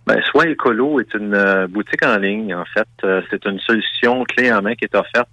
[0.06, 2.88] Ben, Soit Écolo est une euh, boutique en ligne, en fait.
[3.04, 5.30] Euh, c'est une solution clé en main qui est offerte.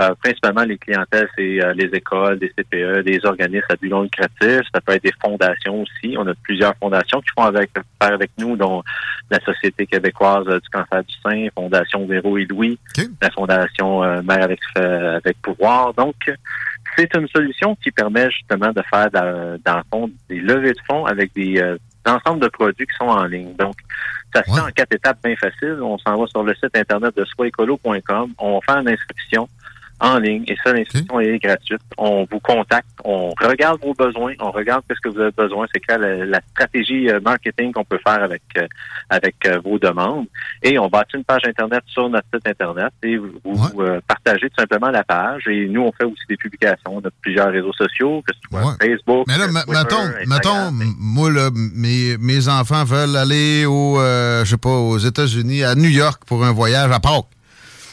[0.00, 4.02] Euh, principalement, les clientèles, c'est euh, les écoles, des CPE, des organismes à but non
[4.02, 4.60] lucratif.
[4.72, 6.16] Ça peut être des fondations aussi.
[6.18, 8.82] On a plusieurs fondations qui font avec, faire avec nous, dont
[9.30, 12.78] la Société québécoise euh, du cancer du sein, Fondation Véro et Louis,
[13.20, 15.92] la Fondation euh, Mère avec, euh, avec pouvoir.
[15.94, 16.16] Donc,
[16.96, 20.80] c'est une solution qui permet justement de faire dans, dans le fond des levées de
[20.86, 21.76] fonds avec des euh,
[22.06, 23.54] ensembles de produits qui sont en ligne.
[23.56, 23.74] Donc,
[24.34, 25.78] ça se fait en quatre étapes bien faciles.
[25.82, 28.32] On s'en va sur le site internet de soiecolo.com.
[28.38, 29.48] On faire une inscription
[30.02, 31.80] en ligne et ça, l'inscription est gratuite.
[31.96, 35.80] On vous contacte, on regarde vos besoins, on regarde ce que vous avez besoin, c'est
[35.80, 38.66] quoi la, la stratégie euh, marketing qu'on peut faire avec euh,
[39.08, 40.26] avec euh, vos demandes.
[40.62, 44.50] Et on bâtit une page internet sur notre site internet et vous, vous, euh, partagez
[44.50, 45.44] tout simplement la page.
[45.48, 48.76] Et nous on fait aussi des publications, on a plusieurs réseaux sociaux, que ce soit
[48.80, 49.72] Facebook, Mais là, Twitter,
[50.26, 54.98] mettons, mettons, moi, là, mes, mes enfants veulent aller au, euh, je sais pas, aux
[54.98, 57.26] États-Unis, à New York pour un voyage à Pâques.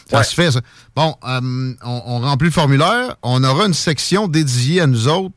[0.10, 0.62] Ça se fait, ça.
[0.96, 3.16] Bon, euh, on, on remplit le formulaire.
[3.22, 5.36] On aura une section dédiée à nous autres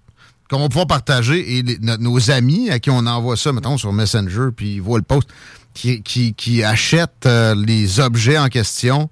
[0.50, 3.92] qu'on va pouvoir partager et les- nos amis à qui on envoie ça, mettons, sur
[3.92, 5.28] Messenger, puis ils voient le post,
[5.74, 9.08] qui, qui, qui achètent euh, les objets en question.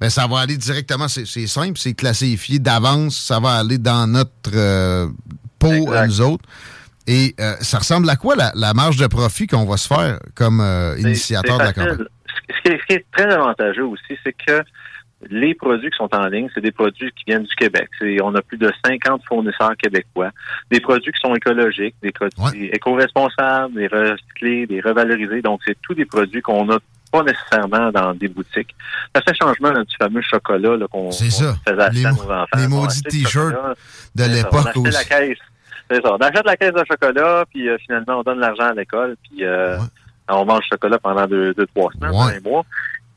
[0.00, 4.30] Ben, ça va aller directement, c'est simple, c'est classifié d'avance, ça va aller dans notre
[4.54, 5.08] euh,
[5.58, 6.44] pot à nous autres.
[7.06, 10.18] Et euh, ça ressemble à quoi la, la marge de profit qu'on va se faire
[10.34, 11.96] comme euh, initiateur de la campagne?
[12.48, 14.62] Ce qui, est, ce qui est très avantageux aussi, c'est que
[15.30, 17.88] les produits qui sont en ligne, c'est des produits qui viennent du Québec.
[17.98, 20.30] C'est- On a plus de 50 fournisseurs québécois.
[20.70, 25.42] Des produits qui sont écologiques, des produits éco-responsables, des recyclés, des revalorisés.
[25.42, 26.78] Donc, c'est tous des produits qu'on n'a
[27.10, 28.74] pas nécessairement dans des boutiques.
[29.14, 31.10] Ça fait changement là, du fameux chocolat qu'on
[31.66, 32.46] faisait acheter Les à nos enfants.
[32.56, 33.54] les maudits t-shirts
[34.14, 34.92] de l'époque aussi.
[34.92, 35.38] la caisse.
[35.90, 36.12] C'est ça.
[36.12, 39.42] On achète la caisse de chocolat, puis euh, finalement, on donne l'argent à l'école, puis
[39.42, 39.78] euh,
[40.28, 42.62] on mange le chocolat pendant deux, deux trois semaines, un mois.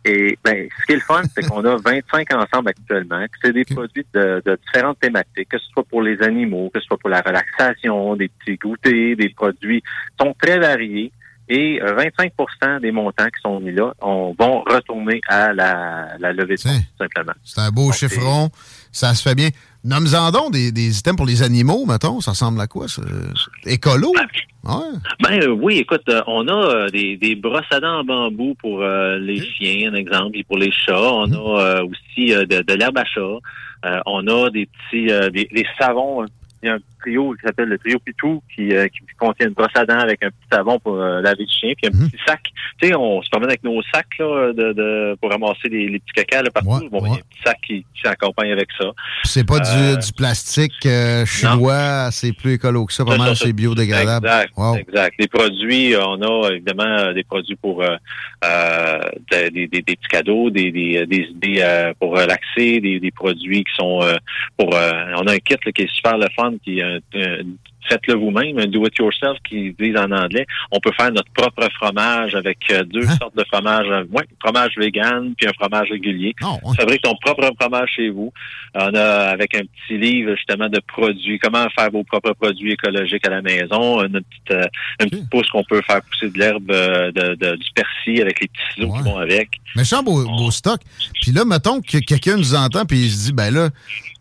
[0.04, 3.54] Et ben, ce qui est le fun, c'est qu'on a 25 ensembles actuellement, que c'est
[3.54, 6.98] des produits de, de différentes thématiques, que ce soit pour les animaux, que ce soit
[6.98, 9.84] pour la relaxation, des petits goûters, des produits
[10.20, 11.12] sont très variés.
[11.50, 16.32] Et euh, 25% des montants qui sont mis là on, vont retourner à la, la
[16.32, 17.34] levée de fonds, tout simplement.
[17.44, 18.50] C'est un beau chiffron.
[18.92, 19.50] Ça se fait bien.
[19.84, 22.22] Nomme-en donc des, des items pour les animaux, mettons.
[22.22, 23.02] Ça ressemble à quoi, ça?
[23.66, 24.12] Écolo?
[24.64, 24.76] Ouais.
[25.24, 28.54] Ben euh, oui, écoute, euh, on a euh, des, des brosses à dents en bambou
[28.62, 31.02] pour euh, les chiens, un exemple, et pour les chats.
[31.02, 33.22] On a euh, aussi euh, de, de l'herbe à chat.
[33.86, 36.26] Euh, on a des petits euh, des, des savons.
[36.62, 39.54] Il y a un trio qui s'appelle le trio Pitou qui, euh, qui contient une
[39.54, 42.18] brosse à dents avec un petit savon pour euh, laver le chien, puis un petit
[42.26, 42.42] sac.
[42.82, 46.00] Tu sais, on se promène avec nos sacs là, de, de, pour ramasser les, les
[46.00, 46.88] petits cacas là, partout.
[46.90, 48.86] bon, ben, il y a un petit sac qui, qui s'accompagne avec ça.
[49.24, 50.88] C'est pas Euh, du, du plastique
[51.26, 54.26] chinois, c'est plus écolo que ça, pas mal, c'est biodégradable.
[54.28, 54.76] Exact, Wow.
[54.76, 55.16] exact.
[55.20, 57.84] Les produits, on a évidemment des produits pour
[59.32, 63.74] des, des- des petits cadeaux, des, des, des idées pour relaxer, des, des produits qui
[63.76, 64.00] sont
[64.58, 64.74] pour.
[64.76, 67.44] euh, on a un kit là, qui est super le fun, qui est un, un-
[67.90, 70.46] faites-le vous-même, un do-it-yourself qui disent en anglais.
[70.72, 73.18] On peut faire notre propre fromage avec euh, deux Hein?
[73.20, 73.88] sortes de fromages.
[73.90, 76.36] Euh, ouais, fromage vegan puis un fromage régulier.
[76.78, 78.32] Fabrique ton propre fromage chez vous.
[78.76, 83.26] On a avec un petit livre justement de produits, comment faire vos propres produits écologiques
[83.26, 84.04] à la maison.
[84.04, 84.64] Une petite, euh,
[85.02, 88.42] une petite pousse qu'on peut faire pousser de l'herbe, euh, de, de- du persil avec
[88.42, 89.50] les petits ciseaux qui vont avec.
[89.76, 90.80] Méchant beau, beau stock.
[91.22, 93.70] Puis là, mettons que quelqu'un nous entend puis il se dit, ben là,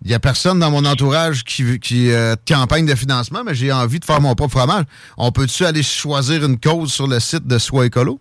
[0.03, 3.73] il y a personne dans mon entourage qui, qui euh, campagne de financement, mais j'ai
[3.73, 4.85] envie de faire mon propre fromage.
[5.19, 8.19] On peut-tu aller choisir une cause sur le site de Soi Écolo?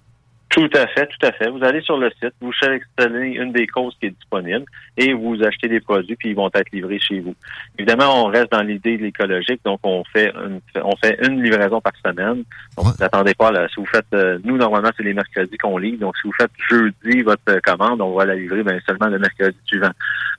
[0.49, 1.49] Tout à fait, tout à fait.
[1.49, 4.65] Vous allez sur le site, vous sélectionnez une des causes qui est disponible
[4.99, 7.33] et vous achetez des produits puis ils vont être livrés chez vous.
[7.77, 11.79] Évidemment, on reste dans l'idée de l'écologique, donc on fait une, on fait une livraison
[11.79, 12.43] par semaine.
[12.75, 13.67] Donc, vous n'attendez pas là.
[13.69, 16.51] Si vous faites, euh, nous normalement c'est les mercredis qu'on livre, donc si vous faites
[16.69, 19.91] jeudi votre commande, on va la livrer ben, seulement le mercredi suivant.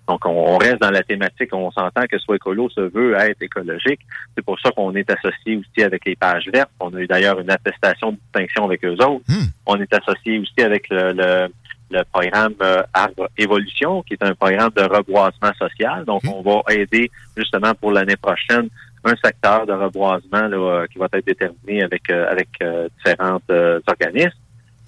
[0.06, 3.40] Donc on, on reste dans la thématique, on s'entend que soit écolo se veut être
[3.40, 4.00] écologique.
[4.36, 6.70] C'est pour ça qu'on est associé aussi avec les pages vertes.
[6.80, 9.24] On a eu d'ailleurs une attestation de distinction avec eux autres.
[9.66, 11.48] On est associé aussi avec le, le,
[11.90, 16.04] le programme euh, Arbre Évolution, qui est un programme de reboisement social.
[16.04, 18.68] Donc, on va aider justement pour l'année prochaine
[19.04, 23.40] un secteur de reboisement là, euh, qui va être déterminé avec euh, avec euh, différents
[23.86, 24.38] organismes.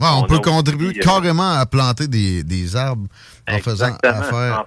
[0.01, 3.07] Ouais, on, On peut contribuer aussi, carrément à planter des, des arbres
[3.49, 4.65] en faisant affaire.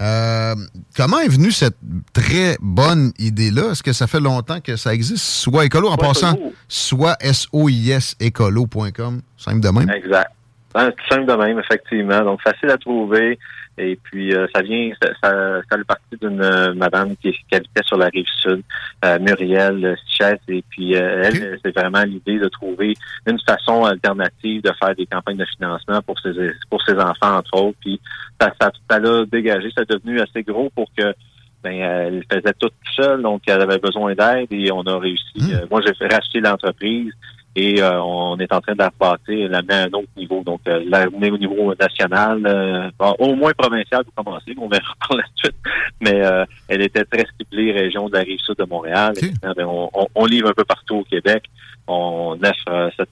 [0.00, 0.54] Euh,
[0.96, 1.76] comment est venue cette
[2.14, 3.72] très bonne idée-là?
[3.72, 5.22] Est-ce que ça fait longtemps que ça existe?
[5.22, 6.52] Soit écolo en Soit passant, écolo.
[6.68, 9.20] soit S-O-I-S écolo.com.
[9.36, 9.90] Simple de même.
[9.90, 10.30] Exact.
[10.74, 12.20] Hein, tout simple de même, effectivement.
[12.20, 13.38] Donc, facile à trouver.
[13.78, 17.54] Et puis, euh, ça vient, ça, ça, ça fait partie d'une euh, madame qui, qui
[17.54, 18.62] habitait sur la rive sud,
[19.04, 20.38] euh, Muriel Sichès.
[20.48, 22.94] Et puis, euh, elle, c'est vraiment l'idée de trouver
[23.26, 26.32] une façon alternative de faire des campagnes de financement pour ses,
[26.68, 27.78] pour ses enfants, entre autres.
[27.80, 28.00] Puis,
[28.40, 31.14] ça, ça, ça l'a dégagé, c'est devenu assez gros pour que
[31.62, 35.52] ben, elle faisait tout seule, donc elle avait besoin d'aide et on a réussi.
[35.52, 37.12] Euh, moi, j'ai fait racheter l'entreprise
[37.56, 40.42] et euh, on est en train de la rebâtir, l'amener à un autre niveau.
[40.44, 44.94] Donc, euh, l'amener au niveau national, euh, bon, au moins provincial pour commencer, on verra
[45.08, 45.56] par la suite.
[46.00, 49.14] Mais euh, elle était très ciblée région de la rive sud de Montréal.
[49.20, 51.44] Et, ben, on, on, on livre un peu partout au Québec.
[51.88, 53.08] On offre euh, cette,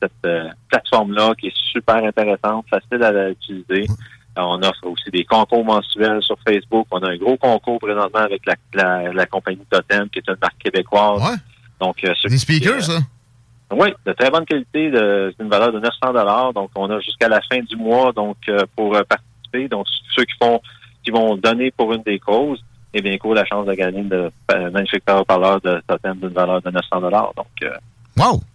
[0.00, 3.86] cette, euh, plateforme-là qui est super intéressante, facile à, à utiliser.
[4.36, 6.86] On offre aussi des concours mensuels sur Facebook.
[6.92, 10.36] On a un gros concours présentement avec la, la, la compagnie Totem, qui est une
[10.40, 11.20] marque québécoise.
[11.80, 12.98] Donc, euh, ceux Des qui, speakers, euh, ça?
[13.72, 16.52] Oui, de très bonne qualité, c'est une valeur de 900 dollars.
[16.52, 19.68] Donc, on a jusqu'à la fin du mois donc euh, pour euh, participer.
[19.68, 20.60] Donc, ceux qui font,
[21.04, 22.62] qui vont donner pour une des causes,
[22.92, 26.60] eh bien, courent la chance de gagner de euh, magnifique parleur de totem d'une valeur
[26.60, 27.32] de 900 dollars.
[27.36, 27.70] Donc, euh,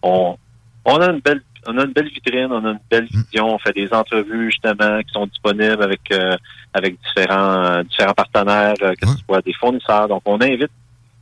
[0.04, 0.38] on,
[0.84, 3.56] on a une belle, on a une belle vitrine, on a une belle vision.
[3.56, 6.36] On fait des entrevues justement qui sont disponibles avec euh,
[6.74, 10.10] avec différents différents partenaires, que ce soit des fournisseurs.
[10.10, 10.72] Donc, on invite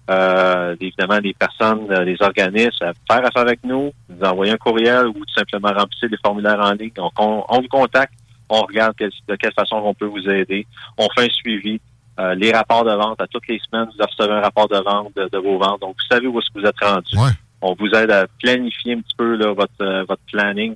[0.10, 4.58] euh, évidemment des personnes, euh, des organismes à faire affaire avec nous, nous envoyer un
[4.58, 6.92] courriel ou tout simplement remplir des formulaires en ligne.
[6.96, 8.14] Donc, on, on vous contacte,
[8.50, 10.68] on regarde de quelle façon on peut vous aider.
[10.98, 11.80] On fait un suivi.
[12.20, 15.16] Euh, les rapports de vente, à toutes les semaines, vous recevez un rapport de vente
[15.16, 15.82] de, de vos ventes.
[15.82, 17.16] Donc, vous savez où est-ce que vous êtes rendu.
[17.62, 20.76] On vous aide à planifier un petit peu là, votre, euh, votre planning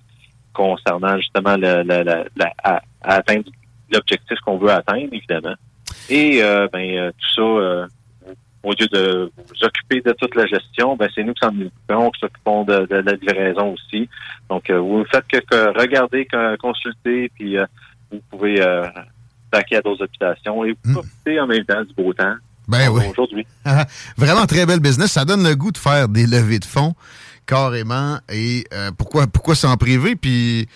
[0.54, 2.26] concernant justement le, la-
[2.64, 3.52] à, à atteindre
[3.92, 5.54] l'objectif qu'on veut atteindre, évidemment.
[6.10, 7.88] Et euh, ben, euh, tout ça, euh,
[8.68, 12.12] au lieu de vous occuper de toute la gestion, ben, c'est nous qui s'en occupons,
[12.12, 14.10] qui s'occupons de, de la livraison aussi.
[14.50, 17.66] Donc, euh, vous ne faites que, que regarder, que consulter, puis euh,
[18.12, 18.88] vous pouvez euh,
[19.52, 22.36] à d'autres habitations et profiter en même temps du beau temps.
[22.68, 23.04] Ben oui.
[23.10, 23.48] Aujourd'hui.
[24.18, 25.14] Vraiment très bel business.
[25.14, 26.94] Ça donne le goût de faire des levées de fonds
[27.46, 28.20] carrément.
[28.30, 30.16] Et euh, pourquoi pourquoi s'en priver?
[30.16, 30.68] Puis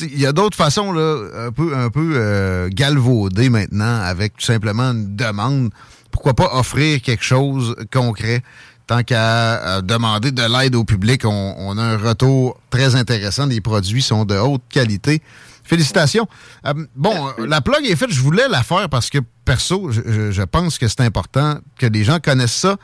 [0.00, 4.44] il y a d'autres façons là, un peu un peu euh, galvaudées maintenant avec tout
[4.44, 5.70] simplement une demande.
[6.10, 8.42] Pourquoi pas offrir quelque chose de concret?
[8.86, 13.46] Tant qu'à euh, demander de l'aide au public, on, on a un retour très intéressant.
[13.46, 15.22] Les produits sont de haute qualité.
[15.62, 16.26] Félicitations.
[16.66, 18.10] Euh, bon, la plug est faite.
[18.10, 21.86] Je voulais la faire parce que, perso, je, je- je pense que c'est important que
[21.86, 22.76] les gens connaissent ça.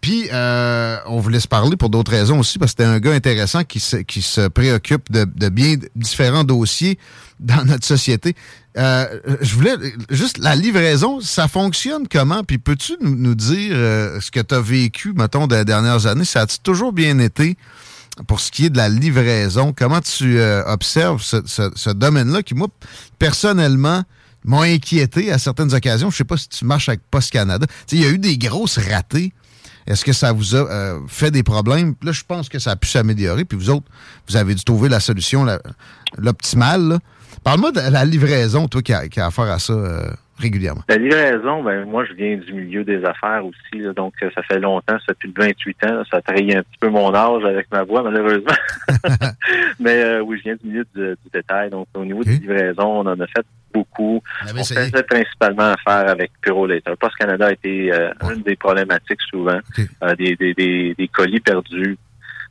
[0.00, 3.12] Puis, euh, on voulait se parler pour d'autres raisons aussi, parce que c'était un gars
[3.12, 6.98] intéressant qui se, qui se préoccupe de, de bien différents dossiers
[7.38, 8.34] dans notre société.
[8.78, 9.06] Euh,
[9.42, 9.74] je voulais
[10.10, 12.44] juste la livraison, ça fonctionne comment?
[12.44, 16.24] Puis peux-tu nous, nous dire euh, ce que tu as vécu, mettons, des dernières années?
[16.24, 17.56] Ça a-tu toujours bien été
[18.26, 19.74] pour ce qui est de la livraison?
[19.76, 22.68] Comment tu euh, observes ce, ce- domaine-là qui, moi,
[23.18, 24.02] personnellement,
[24.44, 26.10] m'a inquiété à certaines occasions.
[26.10, 27.66] Je sais pas si tu marches avec Post Canada.
[27.92, 29.32] Il y a eu des grosses ratées.
[29.86, 31.94] Est-ce que ça vous a euh, fait des problèmes?
[32.02, 33.44] Là, je pense que ça a pu s'améliorer.
[33.44, 33.86] Puis vous autres,
[34.28, 35.46] vous avez dû trouver la solution,
[36.16, 36.98] l'optimale.
[37.44, 40.10] Parle-moi de la livraison, toi, qui a, qui a affaire à ça euh,
[40.40, 40.82] régulièrement.
[40.88, 44.42] La livraison, ben moi je viens du milieu des affaires aussi, là, donc euh, ça
[44.42, 47.14] fait longtemps, ça fait plus de 28 ans, là, ça trahit un petit peu mon
[47.14, 48.54] âge avec ma voix malheureusement.
[49.80, 52.36] Mais euh, oui, je viens du milieu du, du détail, donc au niveau de la
[52.36, 54.22] livraison, on en a fait beaucoup.
[54.44, 56.96] On On faisait principalement affaire avec Puro Later.
[56.98, 59.58] Post Canada a été euh, une des problématiques souvent,
[60.02, 61.96] euh, des, des, des, des colis perdus.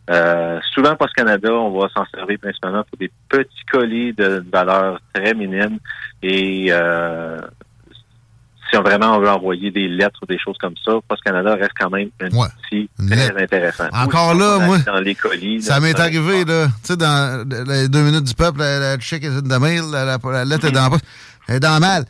[0.09, 4.99] Euh, souvent, Post Canada, on va s'en servir principalement pour des petits colis de valeur
[5.13, 5.77] très minime
[6.23, 7.37] et euh,
[8.69, 11.55] si on vraiment on veut envoyer des lettres ou des choses comme ça, Post Canada
[11.55, 13.85] reste quand même un outil très intéressant.
[13.93, 15.61] Encore là, moi, dans les colis.
[15.61, 16.67] Ça m'est arrivé, là.
[16.67, 20.05] Tu sais, dans les deux minutes du peuple, la, la check est de mail, la,
[20.05, 21.01] la- la lettre est dans la poche.
[21.47, 22.05] Elle est dans le mal.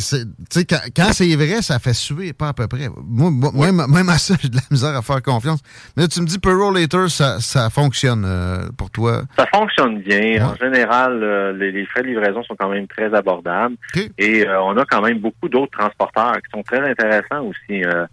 [0.00, 2.88] Sais, quand, quand c'est vrai, ça fait suer, pas à peu près.
[3.04, 5.60] Moi, moi, même, même à ça, j'ai de la misère à faire confiance.
[5.96, 9.22] Mais là, tu me dis, Pearl Later, ça, ça fonctionne euh, pour toi?
[9.36, 10.46] Ça fonctionne bien.
[10.46, 13.76] En général, euh, les, les frais de livraison sont quand même très abordables.
[14.18, 17.84] Et euh, on a quand même beaucoup d'autres transporteurs qui sont très intéressants aussi.
[17.84, 18.06] Euh.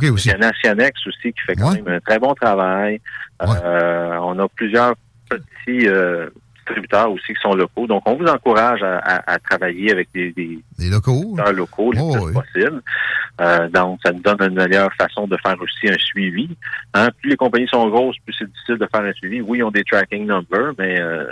[0.00, 3.00] Il y a Nationex aussi qui fait quand même un très bon travail.
[3.40, 4.94] On a plusieurs
[5.28, 5.88] petits
[6.70, 7.86] distributeurs aussi qui sont locaux.
[7.86, 11.36] Donc, on vous encourage à, à- à travailler avec des, des Des locaux.
[11.54, 12.82] locaux le plus possible.
[13.40, 16.48] Euh, donc, ça nous donne une meilleure façon de faire aussi un suivi.
[16.94, 19.40] Hein, plus les compagnies sont grosses, plus c'est difficile de faire un suivi.
[19.40, 21.26] Oui, ils ont des tracking numbers, mais euh,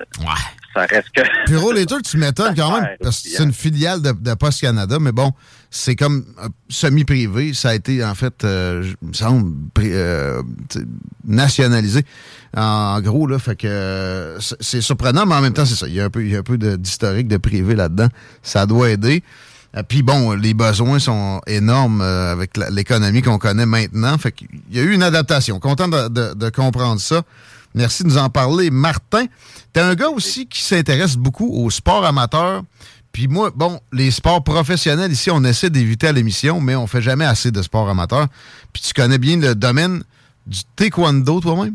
[0.75, 1.23] ça reste que...
[1.47, 4.97] Pearl Later, tu m'étonnes quand même, parce que c'est une filiale de, de Post Canada,
[5.01, 5.33] mais bon,
[5.71, 7.53] c'est comme euh, semi-privé.
[7.55, 10.43] Ça a été, en fait, euh, me semble, euh,
[11.27, 12.05] nationalisé.
[12.57, 15.87] En gros, là, fait que euh, c'est- surprenant, mais en même temps, c'est ça.
[15.87, 18.09] Il y a un peu, il y a un peu d'historique de, privé là-dedans.
[18.43, 19.23] Ça doit aider.
[19.77, 24.17] Euh, Puis bon, les besoins sont énormes avec l'économie qu'on connaît maintenant.
[24.17, 25.61] Fait qu'il y a eu une adaptation.
[25.61, 27.23] Content de, de- de comprendre ça.
[27.75, 28.71] Merci de nous en parler.
[28.71, 29.27] Martin,
[29.75, 32.63] t'es un gars aussi qui s'intéresse beaucoup au sport amateur.
[33.19, 37.03] Puis moi, bon, les sports professionnels ici, on essaie d'éviter à l'émission, mais on fait
[37.03, 38.29] jamais assez de sport amateur.
[38.73, 40.05] Puis tu connais bien le domaine
[40.47, 41.75] du taekwondo toi-même?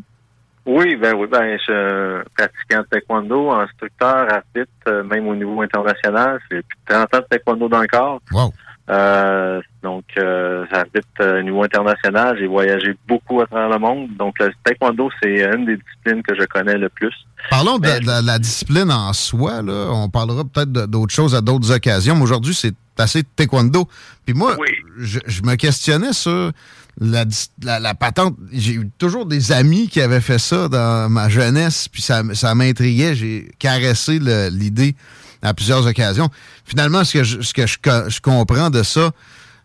[0.65, 6.39] Oui, ben oui, ben je pratiquant de taekwondo, instructeur, arbitre, euh, même au niveau international.
[6.49, 8.21] J'ai plus de 30 ans de taekwondo dans le corps.
[8.31, 8.53] Wow.
[8.89, 12.35] Euh, donc, euh, j'arbitre euh, au niveau international.
[12.37, 14.09] J'ai voyagé beaucoup à travers le monde.
[14.17, 17.13] Donc, le taekwondo, c'est une des disciplines que je connais le plus.
[17.49, 19.61] Parlons de, de la, discipline en soi.
[19.61, 19.87] Là.
[19.89, 22.15] On parlera peut-être d'autres choses à d'autres occasions.
[22.15, 23.87] Mais aujourd'hui, c'est assez taekwondo.
[24.25, 24.57] Puis moi,
[24.97, 26.51] je, je me questionnais sur
[26.99, 28.35] la, dis- la, la patente.
[28.51, 31.87] J'ai eu toujours des amis qui avaient fait ça dans ma jeunesse.
[31.87, 33.15] Puis ça, ça m'intriguait.
[33.15, 34.95] J'ai caressé l'idée
[35.43, 36.29] à plusieurs occasions.
[36.65, 37.77] Finalement, ce que je, ce que je,
[38.09, 39.11] je comprends de ça,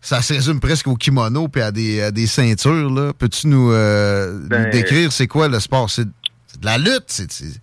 [0.01, 2.89] ça se résume presque au kimono puis à des, à des ceintures.
[2.89, 3.11] là.
[3.17, 5.89] Peux-tu nous, euh, nous Ben, décrire c'est quoi le sport?
[5.89, 7.03] C'est de la lutte?
[7.07, 7.59] C'est, c'est-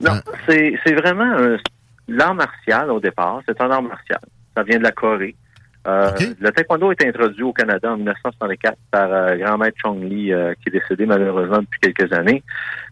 [0.00, 1.56] Non, c'est c'est vraiment un-
[2.08, 3.40] l'art martial au départ.
[3.46, 4.20] C'est un art martial.
[4.56, 5.34] Ça vient de la Corée.
[5.86, 10.32] Euh, Le taekwondo est introduit au Canada en 1964 par euh, grand maître Chong Li,
[10.32, 12.42] euh, qui est décédé malheureusement depuis quelques années.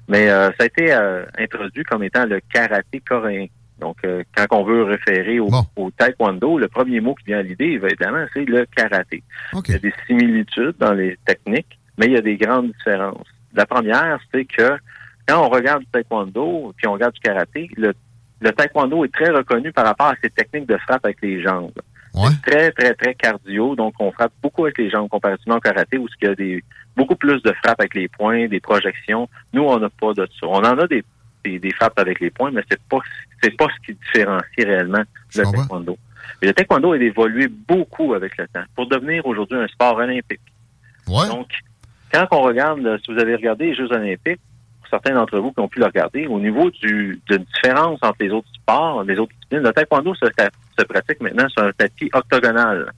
[0.09, 3.47] Mais euh, ça a été euh, introduit comme étant le karaté coréen.
[3.81, 7.43] Donc, euh, quand on veut référer au, au taekwondo, le premier mot qui vient à
[7.43, 9.23] l'idée, évidemment, c'est le karaté.
[9.69, 13.27] Il y a des similitudes dans les techniques, mais il y a des grandes différences.
[13.55, 14.79] La première, c'est que
[15.27, 17.93] quand on regarde du taekwondo, puis on regarde du karaté, le,
[18.41, 21.73] le taekwondo est très reconnu par rapport à ses techniques de frappe avec les jambes.
[22.15, 25.99] C'est très, très, très cardio, donc on frappe beaucoup avec les jambes comparativement au karaté
[25.99, 26.65] où il y a des,
[26.97, 29.29] beaucoup plus de frappes avec les poings, des projections.
[29.53, 30.47] Nous, on n'a pas de ça.
[30.47, 31.05] On en a des,
[31.47, 32.99] des, des frappes avec les poings, mais c'est pas
[33.43, 35.03] c'est pas ce qui différencie réellement
[35.35, 35.99] le taekwondo.
[36.43, 40.41] Le taekwondo a évolué beaucoup avec le temps pour devenir aujourd'hui un sport olympique.
[41.29, 41.49] Donc,
[42.13, 44.41] quand on regarde, si vous avez regardé les Jeux olympiques,
[44.81, 48.17] pour certains d'entre vous qui ont pu le regarder, au niveau du, de différence entre
[48.21, 50.27] les autres sports, les autres disciplines, le taekwondo se,
[50.79, 52.93] se pratique maintenant sur un tapis octogonal.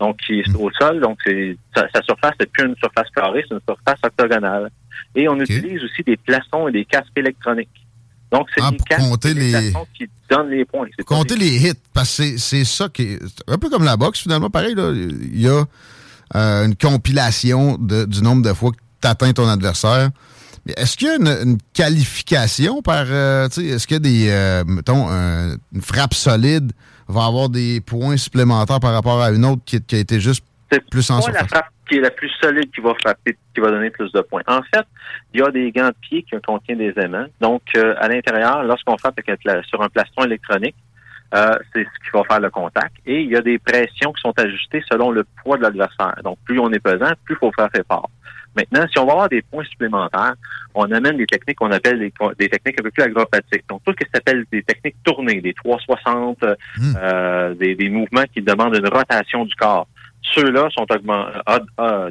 [0.00, 3.44] Donc, qui est au sol, donc c'est sa, sa surface n'est plus une surface carrée,
[3.48, 4.68] c'est une surface octogonale.
[5.14, 7.83] Et on utilise aussi des plastons et des casques électroniques.
[8.34, 10.86] Donc, c'est casques compter les- plastons qui donnent les points.
[10.98, 13.18] C'est pas Compter les hits, parce que c'est- ça qui est.
[13.48, 14.90] Un peu comme la boxe, finalement, pareil, là.
[14.92, 15.64] Il y a
[16.36, 20.10] euh, une compilation de- du nombre de fois que tu atteins ton adversaire.
[20.66, 23.04] Mais Est-ce qu'il y a une, une qualification par.
[23.08, 24.28] euh, Est-ce qu'il y a des.
[24.30, 26.72] euh, mettons, un- une frappe solide
[27.06, 30.42] va avoir des points supplémentaires par rapport à une autre qui, qui a été juste
[30.80, 33.70] plus en pas la frappe qui est la plus solide qui va frapper, qui va
[33.70, 34.42] donner plus de points.
[34.46, 34.86] En fait,
[35.32, 37.26] il y a des gants de pied qui contiennent des aimants.
[37.40, 40.76] Donc, euh, à l'intérieur, lorsqu'on frappe avec sur un plastron électronique,
[41.34, 42.94] euh, c'est ce qui va faire le contact.
[43.06, 46.14] Et il y a des pressions qui sont ajustées selon le poids de l'adversaire.
[46.22, 48.08] Donc, plus on est pesant, plus il faut frapper fort.
[48.56, 50.34] Maintenant, si on va avoir des points supplémentaires,
[50.74, 53.64] on amène des techniques qu'on appelle des, des techniques un peu plus acrobatiques.
[53.68, 56.54] Donc, tout ce qui s'appelle des techniques tournées, des 360, euh,
[56.96, 59.88] euh, des, des mouvements qui demandent une rotation du corps.
[60.32, 60.86] Ceux-là sont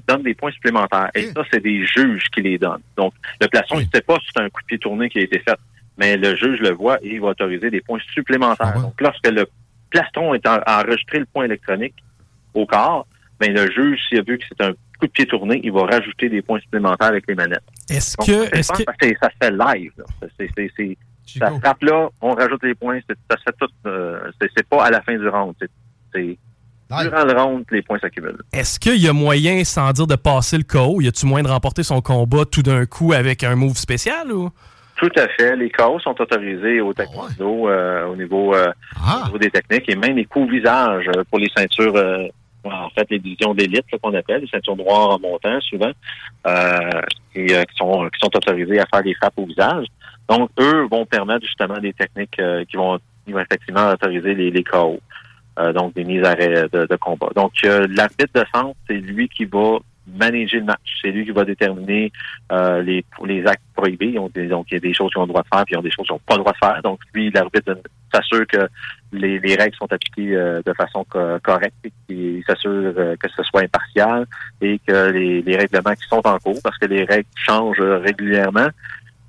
[0.08, 1.10] donnent des points supplémentaires.
[1.16, 2.82] Et ça, c'est des juges qui les donnent.
[2.96, 5.20] Donc, le plastron, il ne sait pas si c'est un coup de pied tourné qui
[5.20, 5.58] a été fait,
[5.98, 8.74] mais le juge le voit et il va autoriser des points supplémentaires.
[8.82, 9.46] Donc, lorsque le
[9.90, 11.96] plastron est en- a enregistré le point électronique
[12.54, 13.08] au corps,
[13.40, 15.82] ben le juge, s'il a vu que c'est un coup de pied tourné, il va
[15.86, 17.64] rajouter des points supplémentaires avec les manettes.
[17.90, 18.16] Est-ce
[18.48, 18.72] que- est-ce
[19.08, 19.92] que- ça se fait live.
[19.98, 20.06] là.
[21.40, 23.68] Ça frappe là, on rajoute les points, c'est- ça se fait tout.
[23.88, 25.56] euh, c'est c'est pas à la fin du round.
[26.14, 26.38] c'est-
[27.02, 28.42] Durant le round les points s'accumulent.
[28.52, 31.50] Est-ce qu'il y a moyen, sans dire de passer le KO, y a-tu moyen de
[31.50, 34.50] remporter son combat tout d'un coup avec un move spécial ou?
[34.96, 35.56] Tout à fait.
[35.56, 39.96] Les KO sont autorisés au taekwondo euh, au, niveau, euh, au niveau des techniques et
[39.96, 42.28] même les coups visage euh, pour les ceintures, euh,
[42.64, 45.92] en fait, les divisions d'élite qu'on appelle, les ceintures noires en montant souvent,
[46.48, 47.02] euh,
[47.36, 49.88] et, euh, qui, sont, qui sont autorisés à faire des frappes au visage.
[50.30, 54.52] Donc, eux vont permettre justement des techniques euh, qui, vont, qui vont effectivement autoriser les,
[54.52, 55.00] les KO.
[55.60, 57.30] Euh, donc des mises à arrêt de, de combat.
[57.36, 59.78] Donc, euh, l'arbitre de centre, c'est lui qui va
[60.08, 60.90] manager le match.
[61.00, 62.12] C'est lui qui va déterminer
[62.52, 64.08] euh, les, les actes prohibés.
[64.08, 65.74] Ils ont donc, il y a des choses qu'ils ont le droit de faire, puis
[65.74, 66.82] il y a des choses qu'ils n'ont pas le droit de faire.
[66.82, 67.78] Donc, lui, l'arbitre
[68.12, 68.68] s'assure que
[69.12, 73.30] les, les règles sont appliquées euh, de façon co- correcte et qu'il s'assure euh, que
[73.30, 74.26] ce soit impartial
[74.60, 78.00] et que les, les règlements qui sont en cours, parce que les règles changent euh,
[78.00, 78.70] régulièrement,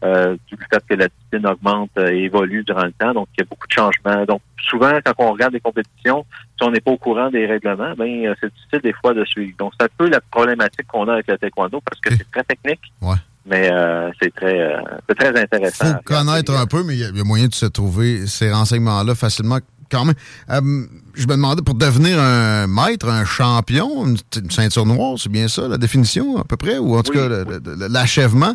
[0.04, 3.12] euh, du fait que la discipline augmente euh, et évolue durant le temps.
[3.12, 4.24] Donc, il y a beaucoup de changements.
[4.26, 6.26] Donc, souvent, quand on regarde des compétitions,
[6.58, 9.24] si on n'est pas au courant des règlements, ben euh, c'est difficile des fois de
[9.24, 9.56] suivre.
[9.58, 12.44] Donc, c'est un peu la problématique qu'on a avec le taekwondo parce que c'est très
[12.44, 12.80] technique.
[13.00, 13.16] Ouais.
[13.46, 15.86] Mais euh, c'est très, euh, c'est très intéressant.
[15.86, 19.14] faut connaître un peu, mais il y, y a moyen de se trouver ces renseignements-là
[19.14, 19.58] facilement
[19.90, 20.88] quand même.
[21.14, 25.46] Je me demandais, pour devenir un maître, un champion, une, une ceinture noire, c'est bien
[25.48, 28.52] ça, la définition à peu près, ou en tout Oui, cas l'achèvement,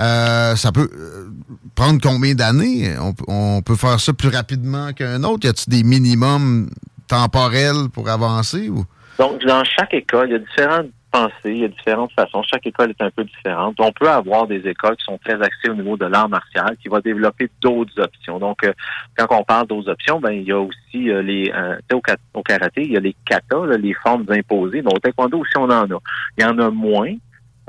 [0.00, 1.28] euh, ça peut euh,
[1.74, 2.94] prendre combien d'années?
[2.98, 5.46] On, peut- on peut faire ça plus rapidement qu'un autre?
[5.46, 6.70] Y a-t-il des minimums
[7.06, 8.68] temporels pour avancer?
[8.70, 8.84] Ou?
[9.18, 12.42] Donc, dans chaque école, il y a différentes pensées, il y a différentes façons.
[12.42, 13.76] Chaque école est un peu différente.
[13.80, 16.88] On peut avoir des écoles qui sont très axées au niveau de l'art martial, qui
[16.88, 18.38] vont développer d'autres options.
[18.38, 18.72] Donc, euh,
[19.16, 22.00] quand on parle d'autres options, ben il y a aussi euh, les euh, au,
[22.38, 24.82] au karaté, il y a les katas, là, les formes imposées.
[24.82, 26.00] Mais au taekwondo aussi, on en a.
[26.38, 27.14] Il y en a moins.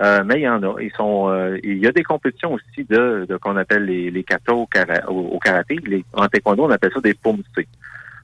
[0.02, 0.82] euh, mais il y en a.
[0.82, 4.24] Ils sont, euh, il y a des compétitions aussi de, de qu'on appelle les, les
[4.24, 5.78] katas au, kara- au, au karaté.
[6.14, 7.44] En taekwondo, on appelle ça des pommes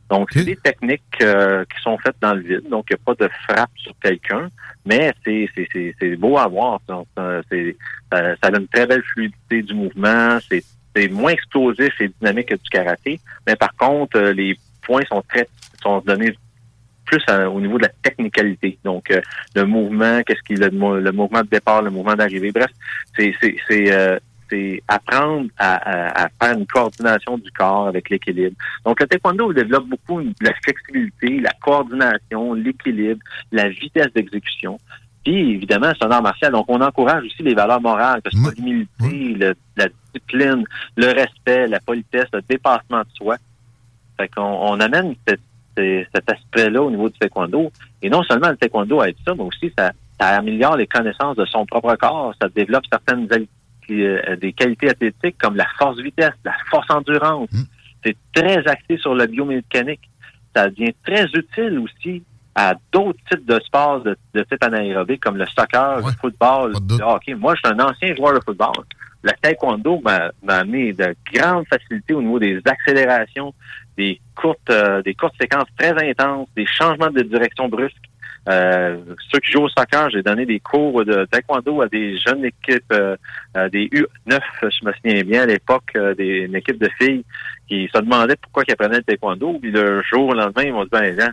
[0.09, 2.69] donc, c'est des techniques euh, qui sont faites dans le vide.
[2.69, 4.49] Donc, il n'y a pas de frappe sur quelqu'un,
[4.85, 6.79] mais c'est c'est- c'est- c'est beau à voir.
[6.87, 7.75] Donc, euh, c'est-
[8.11, 10.37] ça, ça a une très belle fluidité du mouvement.
[10.49, 10.63] C'est
[10.95, 13.19] c'est moins explosif et dynamique que du karaté.
[13.45, 15.47] Mais par contre, euh, les points sont très
[15.83, 16.33] sont donnés
[17.05, 18.79] plus à- au niveau de la technicalité.
[18.83, 19.21] Donc, euh,
[19.55, 22.51] le mouvement, qu'est-ce qu'il mo- le mouvement de départ, le mouvement d'arrivée.
[22.51, 22.71] Bref,
[23.15, 24.17] c'est c'est c'est euh,
[24.49, 28.55] c'est apprendre à, à- à faire une coordination du corps avec l'équilibre.
[28.85, 33.21] Donc, le taekwondo développe beaucoup la flexibilité, la coordination, l'équilibre,
[33.51, 34.79] la vitesse d'exécution.
[35.23, 36.51] Puis, évidemment, c'est un art martial.
[36.53, 39.35] Donc, on encourage aussi les valeurs morales, que ce soit l'humilité,
[39.75, 40.63] la discipline,
[40.95, 43.35] le respect, la politesse, le dépassement de soi.
[44.17, 45.41] Fait qu'on on amène cette-
[45.75, 47.71] cet aspect-là au niveau du taekwondo.
[48.01, 51.45] Et non seulement le taekwondo aide ça, mais aussi ça, ça améliore les connaissances de
[51.45, 52.33] son propre corps.
[52.41, 53.27] Ça développe certaines
[53.89, 57.49] euh, des qualités athlétiques comme la force vitesse, la force endurance.
[58.03, 60.01] C'est très axé sur le biomécanique.
[60.55, 62.23] Ça devient très utile aussi
[62.55, 67.03] à d'autres types de sports de, de type anaérobie comme le soccer, le football, le
[67.03, 67.35] hockey.
[67.35, 68.83] Moi, je suis un ancien joueur de football.
[69.21, 73.53] Le taekwondo m'a m'a amené de grandes facilités au niveau des accélérations,
[73.97, 78.09] des courtes, euh, des courtes séquences très intenses, des changements de direction brusques.
[78.47, 78.97] Euh,
[79.31, 82.83] ceux qui jouent au soccer, j'ai donné des cours de taekwondo à des jeunes équipes,
[82.93, 83.15] euh,
[83.57, 87.23] euh, des U9, je me souviens bien à l'époque, euh, des, une équipe de filles
[87.67, 89.59] qui se demandaient pourquoi ils apprenaient le taekwondo.
[89.61, 91.29] Puis le jour au lendemain, ils m'ont dit, ben, Jean,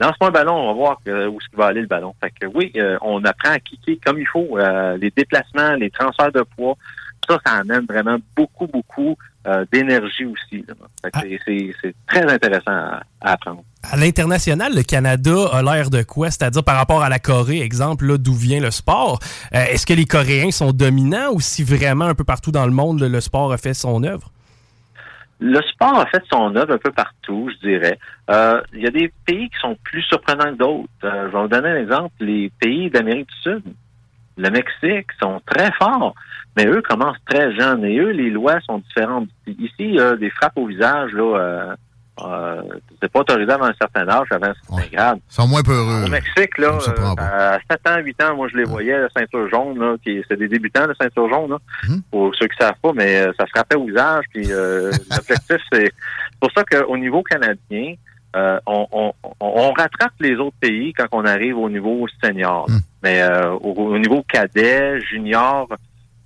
[0.00, 2.14] lance-moi un ballon, on va voir que- où qu'il va aller le ballon.
[2.22, 4.58] Fait que oui, euh, on apprend à kicker comme il faut.
[4.58, 6.76] Euh, les déplacements, les transferts de poids,
[7.28, 9.16] ça, ça amène vraiment beaucoup, beaucoup
[9.46, 10.64] euh, d'énergie aussi.
[10.64, 11.38] que
[11.82, 13.62] c'est- très intéressant à, à apprendre.
[13.82, 16.30] À l'international, le Canada a l'air de quoi?
[16.30, 19.18] C'est-à-dire par rapport à la Corée, exemple, là, d'où vient le sport.
[19.54, 22.72] Euh, Est-ce que les Coréens sont dominants ou si vraiment un peu partout dans le
[22.72, 24.30] monde, le, le sport a fait son œuvre?
[25.42, 27.98] Le sport a fait son œuvre un peu partout, je dirais.
[28.30, 30.88] Euh, Il y a des pays qui sont plus surprenants que d'autres.
[31.02, 32.12] Je vais vous donner un exemple.
[32.20, 33.62] Les pays d'Amérique du Sud,
[34.40, 36.14] le Mexique, sont très forts,
[36.56, 39.28] mais eux commencent très jeunes et eux, les lois sont différentes.
[39.46, 41.74] Ici, il y a des frappes au visage, là, euh,
[42.22, 42.62] euh,
[43.00, 45.18] c'est pas autorisé avant un certain âge, avant un certain grade.
[45.30, 46.04] Ils sont moins peureux.
[46.04, 49.48] Au Mexique, là, euh, à 7 ans, 8 ans, moi, je les voyais, la ceinture
[49.48, 51.58] jaune, là, qui, c'est des débutants, la ceinture jaune, là,
[52.10, 55.58] pour ceux qui savent pas, mais euh, ça se frappait au visage, puis euh, l'objectif,
[55.72, 55.92] c'est
[56.32, 57.94] c'est pour ça qu'au niveau canadien,
[58.36, 62.66] euh, on, on, on- on rattrape les autres pays quand on arrive au niveau senior.
[62.68, 62.76] là.
[63.02, 65.68] Mais euh, au, au niveau cadet, junior,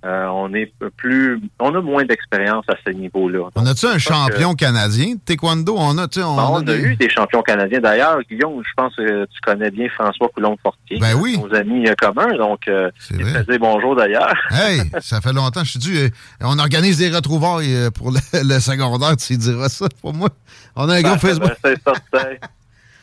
[0.05, 3.49] euh, on est plus, on a moins d'expérience à ce niveau-là.
[3.55, 5.73] On a-tu un que- champion canadien de taekwondo?
[5.75, 7.79] On a, on, on a des- eu des champions canadiens.
[7.79, 10.99] D'ailleurs, Guillaume, je pense que tu connais bien François Coulombe-Fortier.
[10.99, 11.39] Ben oui.
[11.39, 12.37] Nos amis euh, communs.
[12.37, 14.35] Donc, euh, il te bonjour d'ailleurs.
[14.51, 15.63] Hey, ça fait longtemps.
[15.63, 15.97] Je suis dû.
[15.97, 16.09] euh,
[16.41, 19.15] on organise des retrouvailles pour le, le secondaire.
[19.17, 20.29] Tu diras ça pour moi.
[20.75, 21.51] On a un groupe Ben, Facebook.
[21.63, 22.29] ben, c'est certain.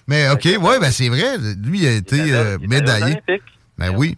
[0.07, 1.37] Mais OK, ouais, ben c'est vrai.
[1.65, 2.23] Lui, il a été
[2.69, 3.19] médaillé.
[3.79, 4.17] Ben oui.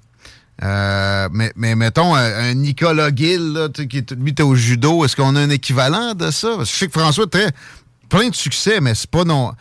[0.62, 5.05] Euh, mais, mais mettons, un, un Nicolas Gill, là, qui est, lui, au judo.
[5.05, 6.55] Est-ce qu'on a un équivalent de ça?
[6.57, 7.48] Parce que je sais que François a très,
[8.09, 9.52] plein de succès, mais c'est pas non.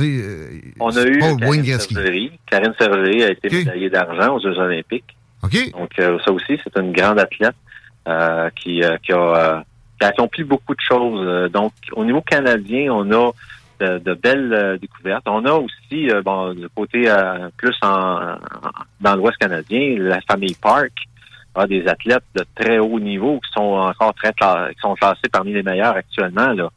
[0.00, 1.78] Euh, On a eu pas Karine.
[1.80, 2.32] Sergerie.
[2.50, 5.16] Karine Sergerie a été médaillée d'argent aux Jeux Olympiques.
[5.42, 5.72] OK.
[5.72, 7.54] Donc, euh, ça aussi, c'est une grande athlète
[8.06, 9.60] euh, qui, euh, qui, a, euh,
[9.98, 11.24] qui a accompli beaucoup de choses.
[11.26, 13.32] Euh, donc, au niveau canadien, on a
[13.80, 15.24] de, de belles euh, découvertes.
[15.26, 18.38] On a aussi, euh, bon, du côté euh, plus en, en-
[19.00, 20.92] dans l'Ouest canadien, la famille Park
[21.54, 23.60] a des athlètes de très haut niveau qui sont
[23.90, 26.52] encore très qui sont classés parmi les meilleurs actuellement.
[26.52, 26.68] Là.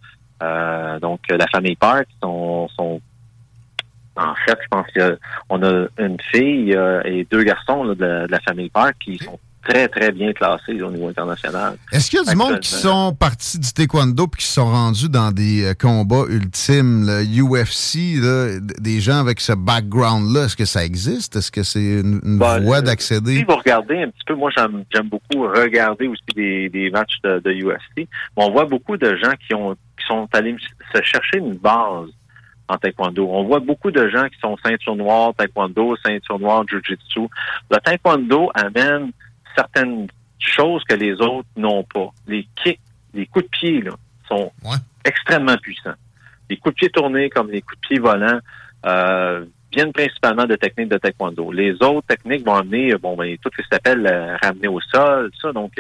[0.42, 3.00] Euh, donc, la famille Park sont, sont
[4.16, 8.32] en fait, je pense qu'on a une fille euh, et deux garçons là, de, de
[8.32, 11.78] la famille Park qui sont très, très bien classés au niveau international.
[11.92, 15.10] Est-ce qu'il y a du monde qui sont partis du taekwondo puis qui sont rendus
[15.10, 20.46] dans des euh, combats ultimes, le UFC, là, des gens avec ce background-là?
[20.46, 21.36] Est-ce que ça existe?
[21.36, 23.38] Est-ce que c'est une, une Ben, voie euh, d'accéder?
[23.38, 27.16] Si vous regardez un petit peu, moi j'aime j'aime beaucoup regarder aussi des, des matchs
[27.24, 28.08] de, de UFC.
[28.36, 30.56] On voit beaucoup de gens qui ont qui sont allés
[30.94, 32.10] se chercher une base
[32.68, 33.28] en taekwondo.
[33.30, 37.28] On voit beaucoup de gens qui sont ceinture noire taekwondo, ceinture noire jiu-jitsu.
[37.72, 39.12] Le taekwondo amène
[39.56, 40.08] certaines
[40.40, 42.10] choses que les autres n'ont pas.
[42.28, 42.80] Les kicks,
[43.14, 43.92] les coups de pied là,
[44.28, 44.52] sont
[45.06, 45.96] extrêmement puissants.
[46.50, 48.40] Les coups de pied tournés comme les coups de pied volants
[48.86, 51.52] euh, viennent principalement de techniques de taekwondo.
[51.52, 55.32] Les autres techniques vont amener, bon, ben, tout ce qui s'appelle euh, ramener au sol,
[55.42, 55.52] ça.
[55.52, 55.72] Donc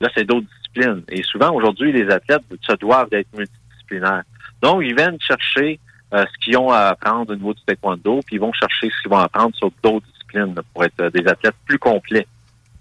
[0.00, 1.02] là, c'est d'autres disciplines.
[1.08, 4.22] Et souvent, aujourd'hui, les athlètes se doivent d'être multidisciplinaires.
[4.62, 5.78] Donc, ils viennent chercher
[6.14, 9.02] euh, ce qu'ils ont à apprendre au niveau du taekwondo, puis ils vont chercher ce
[9.02, 12.26] qu'ils vont apprendre sur d'autres disciplines là, pour être euh, des athlètes plus complets.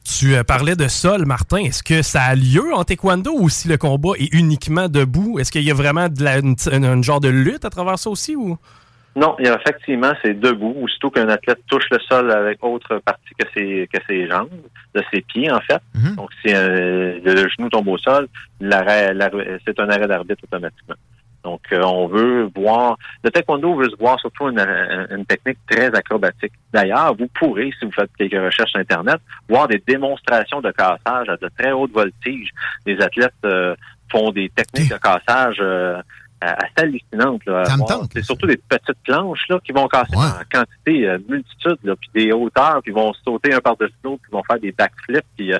[0.03, 1.57] Tu euh, parlais de sol, Martin.
[1.57, 5.39] Est-ce que ça a lieu en taekwondo ou si le combat est uniquement debout?
[5.39, 7.99] Est-ce qu'il y a vraiment de la, une, une- une genre de lutte à travers
[7.99, 8.35] ça aussi?
[8.35, 8.57] ou?
[9.15, 10.73] Non, il y a effectivement, c'est debout.
[10.81, 14.47] Aussitôt qu'un athlète touche le sol avec autre partie que ses, que ses jambes,
[14.95, 15.81] de ses pieds, en fait.
[16.15, 18.27] Donc, si euh, le genou tombe au sol,
[18.61, 20.95] l'arrêt, l'arrêt- c'est un arrêt d'arbitre automatiquement.
[21.43, 22.97] Donc, euh, on veut voir...
[23.23, 24.59] Le taekwondo veut se voir surtout une,
[25.09, 26.53] une technique très acrobatique.
[26.71, 29.19] D'ailleurs, vous pourrez, si vous faites quelques recherches sur Internet,
[29.49, 32.49] voir des démonstrations de cassage à de très haute voltige.
[32.85, 33.75] Les athlètes euh,
[34.11, 36.01] font des techniques de cassage euh,
[36.41, 37.45] assez hallucinantes.
[37.45, 37.89] là, à Ça me voir.
[38.01, 38.11] tente.
[38.13, 42.09] C'est surtout des petites planches là, qui vont casser en quantité, euh, multitude, là, puis
[42.13, 45.57] des hauteurs, puis vont sauter un par-dessus l'autre, puis vont faire des backflips, puis euh,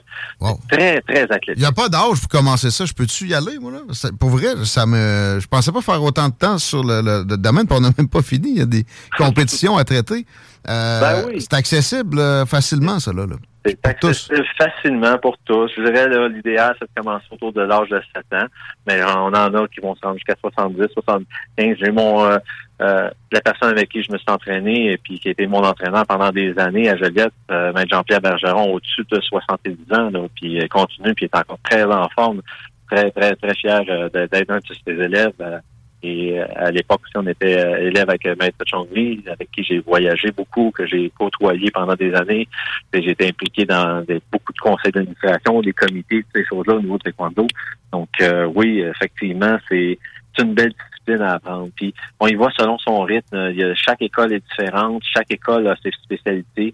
[0.70, 1.58] très, très Il athlétique.
[1.58, 2.86] n'y a pas d'âge pour commencer ça.
[2.86, 3.80] Je peux-tu y aller, moi, là?
[4.20, 5.40] Pour vrai, ça me.
[5.42, 7.90] Je pensais pas faire autant de temps sur le, le- le domaine, puis on n'a
[7.98, 8.52] même pas fini.
[8.52, 8.86] Il y a des
[9.18, 10.26] compétitions à traiter.
[10.68, 11.42] Euh, Ben oui.
[11.42, 13.26] C'est accessible euh, facilement, ça, là.
[13.26, 13.36] là.
[13.64, 15.72] C'est accessible facilement pour tous.
[15.78, 18.48] Je dirais, là, l'idéal, c'est de commencer autour de l'âge de 7 ans.
[18.88, 21.78] Mais on en a qui vont se rendre jusqu'à 70, 75.
[21.80, 22.38] J'ai mon, euh,
[22.82, 25.64] euh, la personne avec qui je me suis entraîné et puis qui a été mon
[25.64, 30.22] entraîneur pendant des années à Joliette, euh, Maître Jean-Pierre Bergeron, au-dessus de 70 ans, là,
[30.36, 32.42] puis continue, puis est encore très en forme.
[32.90, 35.62] Très, très, très fier euh, d'être un de ses élèves.
[36.04, 39.64] Et euh, à l'époque aussi, on était euh, élève avec euh, Maître Chongli, avec qui
[39.64, 42.48] j'ai voyagé beaucoup, que j'ai côtoyé pendant des années.
[42.94, 47.04] Été impliqué dans beaucoup de conseils d'administration, des comités, toutes ces choses-là au niveau de
[47.04, 47.48] taekwondo.
[47.92, 49.98] Donc euh, oui, effectivement, c'est
[50.40, 51.70] une belle discipline à apprendre.
[51.76, 53.50] Puis on y va selon son rythme.
[53.52, 56.74] Il y a, chaque école est différente, chaque école a ses spécialités.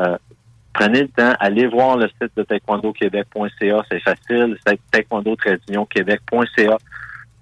[0.00, 0.16] Euh,
[0.72, 6.78] prenez le temps, allez voir le site de taekwondoquebec.ca, c'est facile, c'est taekwondo-québec.ca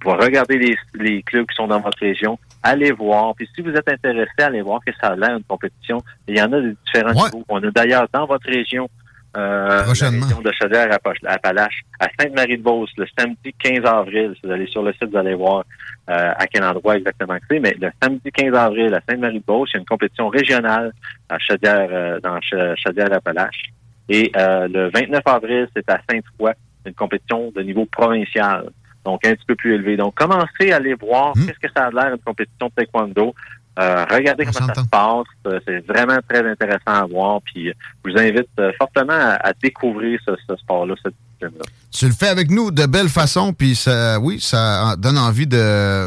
[0.01, 3.35] pour regarder les, les clubs qui sont dans votre région, allez voir.
[3.35, 6.03] Puis si vous êtes intéressé, allez voir que ça a l'air une compétition.
[6.29, 7.45] Il y en a de différents niveaux.
[7.49, 8.89] On a d'ailleurs dans votre région,
[9.37, 14.33] euh, la région de Chaudière-Appalaches, à Sainte-Marie-de-Beauce, le samedi 15 avril.
[14.41, 15.65] Si vous allez sur le site, vous allez voir
[16.09, 17.61] euh, à quel endroit exactement que c'est.
[17.61, 20.93] Mais le samedi 15 avril, à Sainte-Marie-de-Beauce, il y a une compétition régionale
[21.29, 23.65] à Chaudière, euh, dans Ch- Chaudière-Appalaches.
[24.09, 26.53] Et euh, le 29 avril, c'est à Sainte-Foy,
[26.87, 28.69] une compétition de niveau provincial
[29.07, 29.97] donc un petit peu plus élevé.
[29.97, 33.35] Donc, commencez à aller voir qu'est-ce que ça a l'air une compétition de taekwondo.
[33.79, 35.27] Euh, regardez comment ça se passe.
[35.47, 37.41] Euh, C'est vraiment très intéressant à voir.
[37.43, 37.73] Puis, euh,
[38.07, 38.49] je vous invite
[38.79, 41.65] fortement à, à découvrir ce, ce sport-là, cette discipline-là.
[41.93, 45.57] Tu le fais avec nous de belle façon, puis ça, oui, ça donne envie de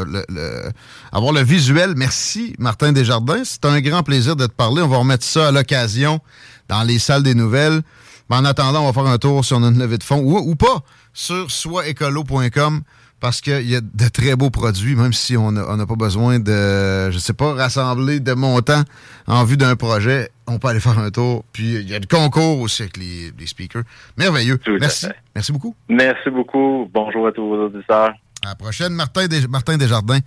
[0.04, 0.70] le- le-
[1.12, 1.94] avoir le visuel.
[1.96, 3.42] Merci, Martin Desjardins.
[3.44, 4.82] C'est un grand plaisir de te parler.
[4.82, 6.20] On va remettre ça à l'occasion
[6.68, 7.82] dans les salles des nouvelles.
[8.30, 10.54] Mais en attendant, on va faire un tour sur notre levée de fonds ou, ou
[10.54, 12.82] pas sur soitécolo.com
[13.18, 17.10] parce qu'il y a de très beaux produits, même si on n'a pas besoin de,
[17.10, 18.82] je sais pas, rassembler de montants
[19.26, 20.30] en vue d'un projet.
[20.46, 21.44] On peut aller faire un tour.
[21.52, 23.82] Puis il y a le concours aussi avec les, les speakers.
[24.16, 24.58] Merveilleux.
[24.66, 25.06] à Merci.
[25.34, 25.74] Merci beaucoup.
[25.90, 26.88] Merci beaucoup.
[26.94, 28.12] Bonjour à tous vos auditeurs.
[28.42, 30.20] À la prochaine, Martin, Des- Martin Desjardins.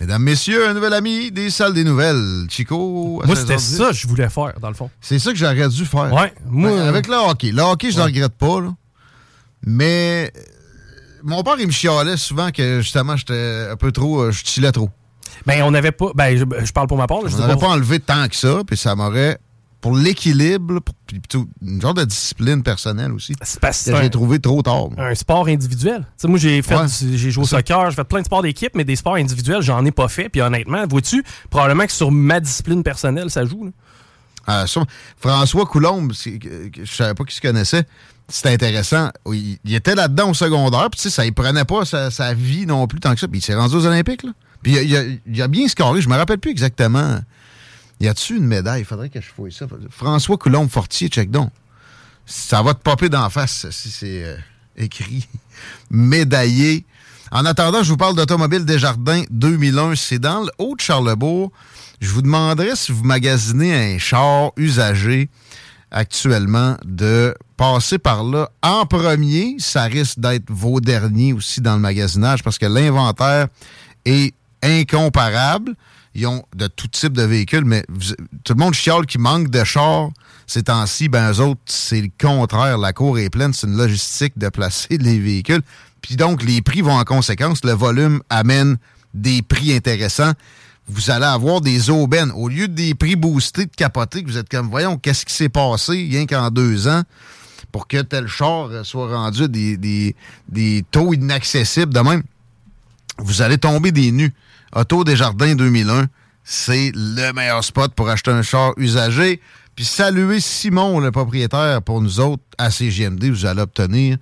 [0.00, 2.46] Mesdames, Messieurs, un nouvel ami des salles des nouvelles.
[2.48, 3.22] Chico.
[3.24, 3.76] Moi, c'était 16h10.
[3.78, 4.90] ça que je voulais faire, dans le fond.
[5.00, 6.12] C'est ça que j'aurais dû faire.
[6.12, 7.52] Ouais, moi- Ben, avec le hockey.
[7.52, 8.06] Le hockey, je ne Ouais.
[8.06, 8.74] regrette pas, là.
[9.64, 10.40] Mais euh,
[11.22, 14.22] mon père, il me chialait souvent que justement, j'étais un peu trop.
[14.22, 14.90] euh, je chillais trop.
[15.46, 16.10] Ben, on n'avait pas.
[16.14, 17.22] Ben, je, je parle pour ma part.
[17.22, 19.38] là, je On n'avait pas- pas enlevé tant que ça, puis ça m'aurait.
[19.82, 23.34] Pour l'équilibre, pour- plutôt une genre de discipline personnelle aussi.
[23.42, 24.86] c'est j'ai trouvé trop tard.
[24.96, 26.06] un sport individuel.
[26.24, 26.86] Moi, j'ai fait, Ouais.
[26.86, 29.60] du- j'ai joué au soccer, j'ai fait plein de sports d'équipe, mais des sports individuels,
[29.60, 30.28] j'en ai pas fait.
[30.30, 33.64] Puis honnêtement, vois-tu, probablement que sur ma discipline personnelle, ça joue.
[33.66, 33.70] là.
[34.46, 34.82] Ah, ça,
[35.18, 37.84] François Coulombe, que je savais pas qu'il se connaissait.
[38.28, 39.10] C'était intéressant.
[39.30, 42.86] Il, il était là-dedans au secondaire, puis ça ne prenait pas sa, sa vie non
[42.86, 43.28] plus tant que ça.
[43.28, 44.30] Puis il s'est rendu aux Olympiques, là.
[44.62, 47.18] Puis il a, il a- il a bien scoré, je me rappelle plus exactement.
[48.02, 48.80] Y a-tu une médaille?
[48.80, 49.64] Il faudrait que je fouille ça.
[49.88, 51.52] François Coulombe Fortier, check donc.
[52.26, 54.36] Ça va te popper d'en face si c'est euh,
[54.76, 55.28] écrit
[55.90, 56.84] médaillé.
[57.30, 59.94] En attendant, je vous parle d'Automobile Desjardins 2001.
[59.94, 61.52] C'est dans le Haut-de-Charlebourg.
[62.00, 65.30] Je vous demanderais si vous magasinez un char usagé
[65.92, 69.54] actuellement de passer par là en premier.
[69.60, 73.46] Ça risque d'être vos derniers aussi dans le magasinage parce que l'inventaire
[74.04, 75.76] est incomparable.
[76.14, 77.84] Ils ont de tout type de véhicules, mais
[78.44, 80.10] tout le monde chiale qui manque de chars
[80.46, 81.08] ces temps-ci.
[81.08, 82.78] Ben, eux autres, c'est le contraire.
[82.78, 83.52] La cour est pleine.
[83.52, 85.62] C'est une logistique de placer les véhicules.
[86.02, 87.64] Puis donc, les prix vont en conséquence.
[87.64, 88.76] Le volume amène
[89.14, 90.32] des prix intéressants.
[90.88, 92.32] Vous allez avoir des aubaines.
[92.32, 95.92] Au lieu des prix boostés de capoter, vous êtes comme, voyons, qu'est-ce qui s'est passé
[95.92, 97.02] rien qu'en deux ans
[97.70, 100.14] pour que tel char soit rendu des, des,
[100.48, 102.22] des taux inaccessibles de même?
[103.18, 104.34] Vous allez tomber des nus.
[104.74, 106.06] Auto Desjardins 2001,
[106.44, 109.40] c'est le meilleur spot pour acheter un char usagé.
[109.76, 114.16] Puis saluer Simon, le propriétaire, pour nous autres, à CGMD, vous allez obtenir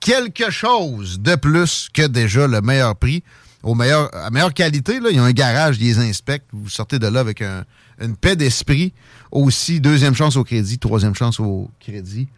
[0.00, 3.22] quelque chose de plus que déjà le meilleur prix.
[3.62, 6.48] Au meilleur, à meilleure qualité, là, il y a un garage, ils les inspectent.
[6.52, 7.64] Vous sortez de là avec un-
[8.00, 8.92] une paix d'esprit.
[9.32, 12.28] Aussi, deuxième chance au crédit, troisième chance au crédit.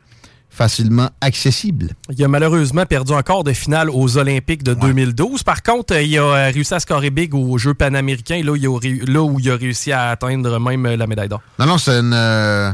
[0.59, 1.90] Facilement accessible.
[2.11, 5.44] Il a malheureusement perdu encore de finale aux Olympiques de 2012.
[5.44, 8.56] Par contre, euh, il a euh, réussi à scorer big aux Jeux panaméricains, là, où
[8.56, 11.40] il a, ré- là où il a réussi à atteindre même euh, la médaille d'or.
[11.61, 12.72] Non, non, c'est une, euh,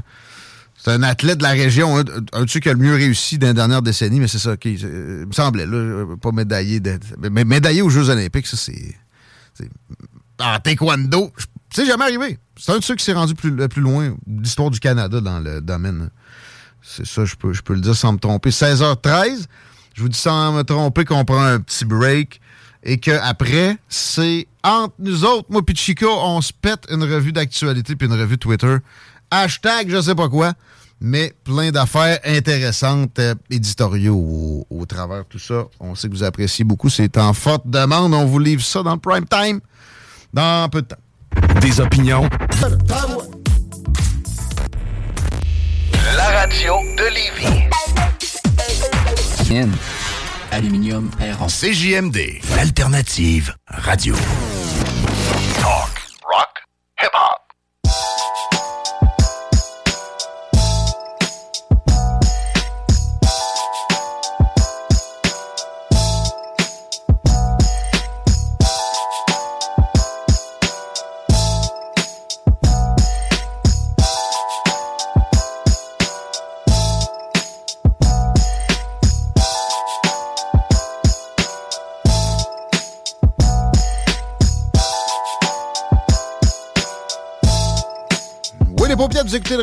[0.78, 3.36] c'est un athlète de la région, un, un de ceux qui a le mieux réussi
[3.36, 6.80] dans les dernières décennies, mais c'est ça, euh, Il me semblait, là, pas médaillé.
[6.80, 6.98] de-
[7.30, 8.96] mais médaillé aux Jeux Olympiques, ça, c'est.
[10.40, 11.32] En taekwondo,
[11.70, 12.38] c'est jamais arrivé.
[12.56, 15.20] C'est un de ceux qui s'est rendu plus, le plus loin de l'histoire du Canada
[15.20, 16.08] dans le domaine.
[16.86, 18.50] C'est ça, je peux, je peux le dire sans me tromper.
[18.50, 19.46] 16h13,
[19.94, 22.40] je vous dis sans me tromper qu'on prend un petit break
[22.82, 27.96] et qu'après, c'est entre nous autres, moi puis Chico, on se pète une revue d'actualité
[27.96, 28.76] puis une revue Twitter.
[29.30, 30.52] Hashtag je sais pas quoi,
[31.00, 35.64] mais plein d'affaires intéressantes, euh, éditoriaux au, au travers de tout ça.
[35.80, 36.90] On sait que vous appréciez beaucoup.
[36.90, 38.12] C'est en forte demande.
[38.12, 39.60] On vous livre ça dans le prime time
[40.34, 40.96] dans peu de temps.
[41.60, 42.28] Des opinions,
[46.12, 47.68] La radio de Lévis.
[50.50, 51.72] Aluminium R11.
[51.72, 54.14] CJMD, l'alternative radio.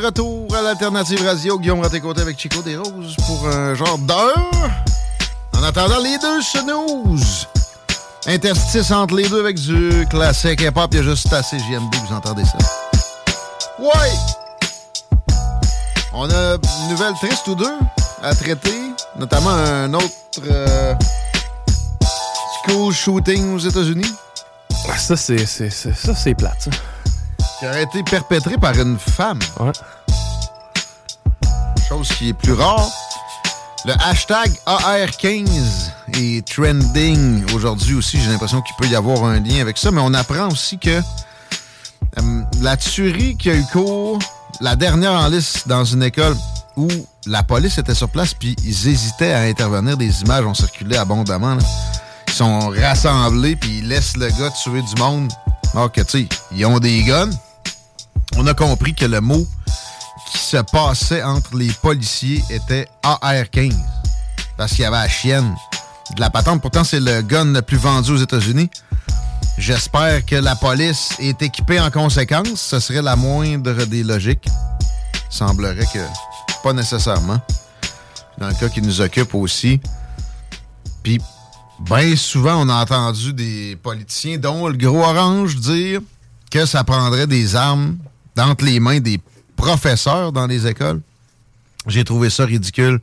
[0.01, 1.57] Retour à l'Alternative Radio.
[1.59, 4.51] Guillaume Raté-Côté avec Chico des Roses pour un genre d'heure.
[5.57, 7.47] En attendant, les deux snooze.
[8.27, 10.87] Interstice entre les deux avec du classique hip-hop.
[10.91, 12.57] Il y a juste assez JMD, vous entendez ça.
[13.79, 14.11] Ouais!
[16.13, 17.73] On a une nouvelle triste ou deux
[18.21, 18.75] à traiter,
[19.17, 20.11] notamment un autre
[20.49, 20.93] euh,
[22.67, 24.13] school shooting aux États-Unis
[24.89, 25.35] Ah, ça, c'est
[26.35, 26.61] plate.
[26.61, 26.69] ça.
[27.61, 29.37] Qui aurait été perpétré par une femme.
[29.59, 29.71] Ouais.
[31.87, 32.89] Chose qui est plus rare.
[33.85, 38.19] Le hashtag AR15 est trending aujourd'hui aussi.
[38.19, 40.89] J'ai l'impression qu'il peut y avoir un lien avec ça, mais on apprend aussi que
[42.19, 44.17] euh, la tuerie qui a eu cours,
[44.59, 46.35] la dernière en liste dans une école
[46.77, 46.87] où
[47.27, 49.97] la police était sur place, puis ils hésitaient à intervenir.
[49.97, 51.53] Des images ont circulé abondamment.
[51.53, 51.63] là.
[52.27, 55.31] Ils sont rassemblés, puis ils laissent le gars tuer du monde.
[55.75, 57.29] Alors que, tu sais, ils ont des guns.
[58.37, 59.45] On a compris que le mot
[60.31, 63.75] qui se passait entre les policiers était AR-15.
[64.57, 65.55] Parce qu'il y avait la chienne
[66.15, 66.61] de la patente.
[66.61, 68.69] Pourtant, c'est le gun le plus vendu aux États-Unis.
[69.57, 72.61] J'espère que la police est équipée en conséquence.
[72.61, 74.47] Ce serait la moindre des logiques.
[75.29, 75.99] Semblerait que
[76.63, 77.39] pas nécessairement.
[78.37, 79.79] Dans le cas qui nous occupe aussi.
[81.03, 81.19] Puis,
[81.79, 86.01] bien souvent, on a entendu des politiciens, dont le gros orange, dire
[86.49, 87.97] que ça prendrait des armes
[88.37, 89.19] entre les mains des
[89.55, 91.01] professeurs dans les écoles.
[91.87, 92.99] J'ai trouvé ça ridicule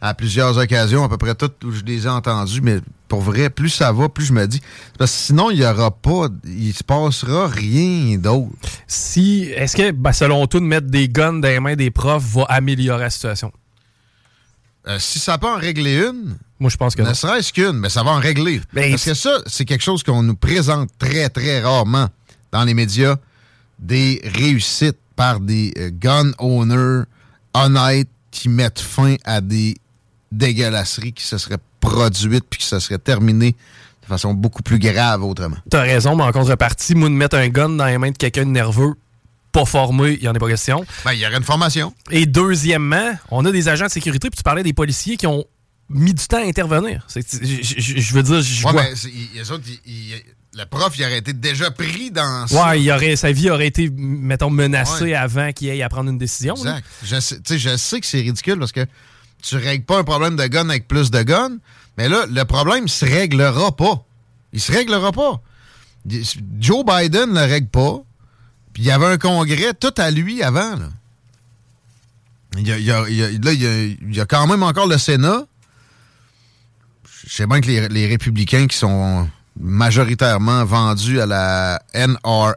[0.00, 3.50] à plusieurs occasions, à peu près toutes où je les ai entendus, mais pour vrai,
[3.50, 4.60] plus ça va, plus je me dis.
[4.98, 8.50] Parce que sinon, il y aura pas, il se passera rien d'autre.
[8.86, 12.24] Si, est-ce que, ben, selon toi, de mettre des guns dans les mains des profs
[12.24, 13.52] va améliorer la situation?
[14.88, 17.88] Euh, si ça peut en régler une, Moi, je pense que ne serait-ce qu'une, mais
[17.88, 18.60] ça va en régler.
[18.72, 22.08] Ben, Parce que ça, c'est quelque chose qu'on nous présente très, très rarement
[22.52, 23.16] dans les médias.
[23.78, 27.04] Des réussites par des euh, gun owners
[27.54, 29.76] honnêtes qui mettent fin à des
[30.32, 33.52] dégueulasseries qui se seraient produites puis qui se seraient terminées
[34.02, 35.56] de façon beaucoup plus grave autrement.
[35.70, 38.44] T'as raison, mais en contrepartie, moi, de mettre un gun dans les mains de quelqu'un
[38.44, 38.94] de nerveux,
[39.52, 40.84] pas formé, il n'y en a pas question.
[41.04, 41.94] Ben, il y aurait une formation.
[42.10, 45.44] Et deuxièmement, on a des agents de sécurité, puis tu parlais des policiers qui ont
[45.88, 47.06] mis du temps à intervenir.
[47.14, 48.94] Je veux dire, je Ouais, vois- ben,
[50.56, 52.68] le prof, il aurait été déjà pris dans ça.
[52.70, 55.14] Ouais, il aurait, sa vie aurait été, mettons, menacée Ouais.
[55.14, 56.54] avant qu'il aille à prendre une décision.
[56.54, 56.84] Exact.
[57.04, 58.86] Je sais, tu sais, je sais que c'est ridicule parce que
[59.42, 61.58] tu règles pas un problème de gun avec plus de gun,
[61.98, 64.02] mais là, le problème se réglera pas.
[64.54, 65.40] Il se réglera pas.
[66.58, 67.98] Joe Biden ne le règle pas.
[68.72, 70.76] Puis il y avait un congrès tout à lui avant.
[70.76, 70.88] Là,
[72.56, 74.20] il y a, il y a- il y a- là, il y a- il y
[74.20, 75.44] a quand même encore le Sénat.
[77.26, 79.28] Je sais bien que les, les républicains qui sont
[79.58, 82.52] majoritairement vendus à la NRA,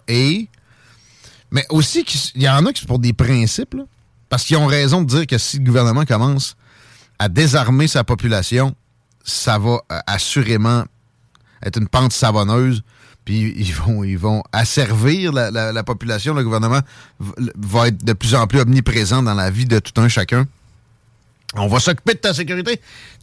[1.52, 3.76] mais aussi qu'il y en a qui c'est pour des principes,
[4.30, 6.56] parce qu'ils ont raison de dire que si le gouvernement commence
[7.18, 8.76] à désarmer sa population,
[9.24, 10.84] ça va euh, assurément
[11.64, 12.84] être une pente savonneuse,
[13.26, 16.34] puis ils vont, asservir la, la- la population.
[16.34, 16.80] Le gouvernement
[17.20, 20.46] va être de plus en plus omniprésent dans la vie de tout un chacun.
[21.56, 22.80] On va s'occuper de ta sécurité.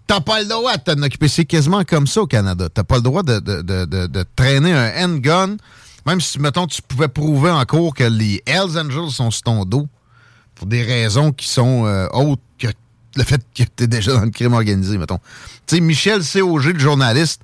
[0.06, 1.28] T'as pas le droit de t'en occuper.
[1.28, 2.68] C'est quasiment comme ça au Canada.
[2.72, 5.56] T'as pas le droit de, de- de- de- traîner un handgun,
[6.06, 9.64] même si, mettons, tu pouvais prouver en cours que les Hells Angels sont sur ton
[9.64, 9.88] dos
[10.54, 12.68] pour des raisons qui sont euh, autres que
[13.16, 15.18] le fait que t'es déjà dans le crime organisé, mettons.
[15.66, 17.42] Tu sais, Michel C.O.G., le journaliste,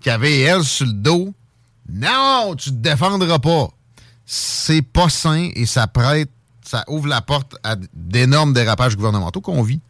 [0.00, 1.32] qui avait Hells sur le dos,
[1.92, 3.68] non, tu te défendras pas.
[4.26, 6.30] C'est pas sain et ça prête,
[6.64, 9.80] ça ouvre la porte à d'énormes dérapages gouvernementaux qu'on vit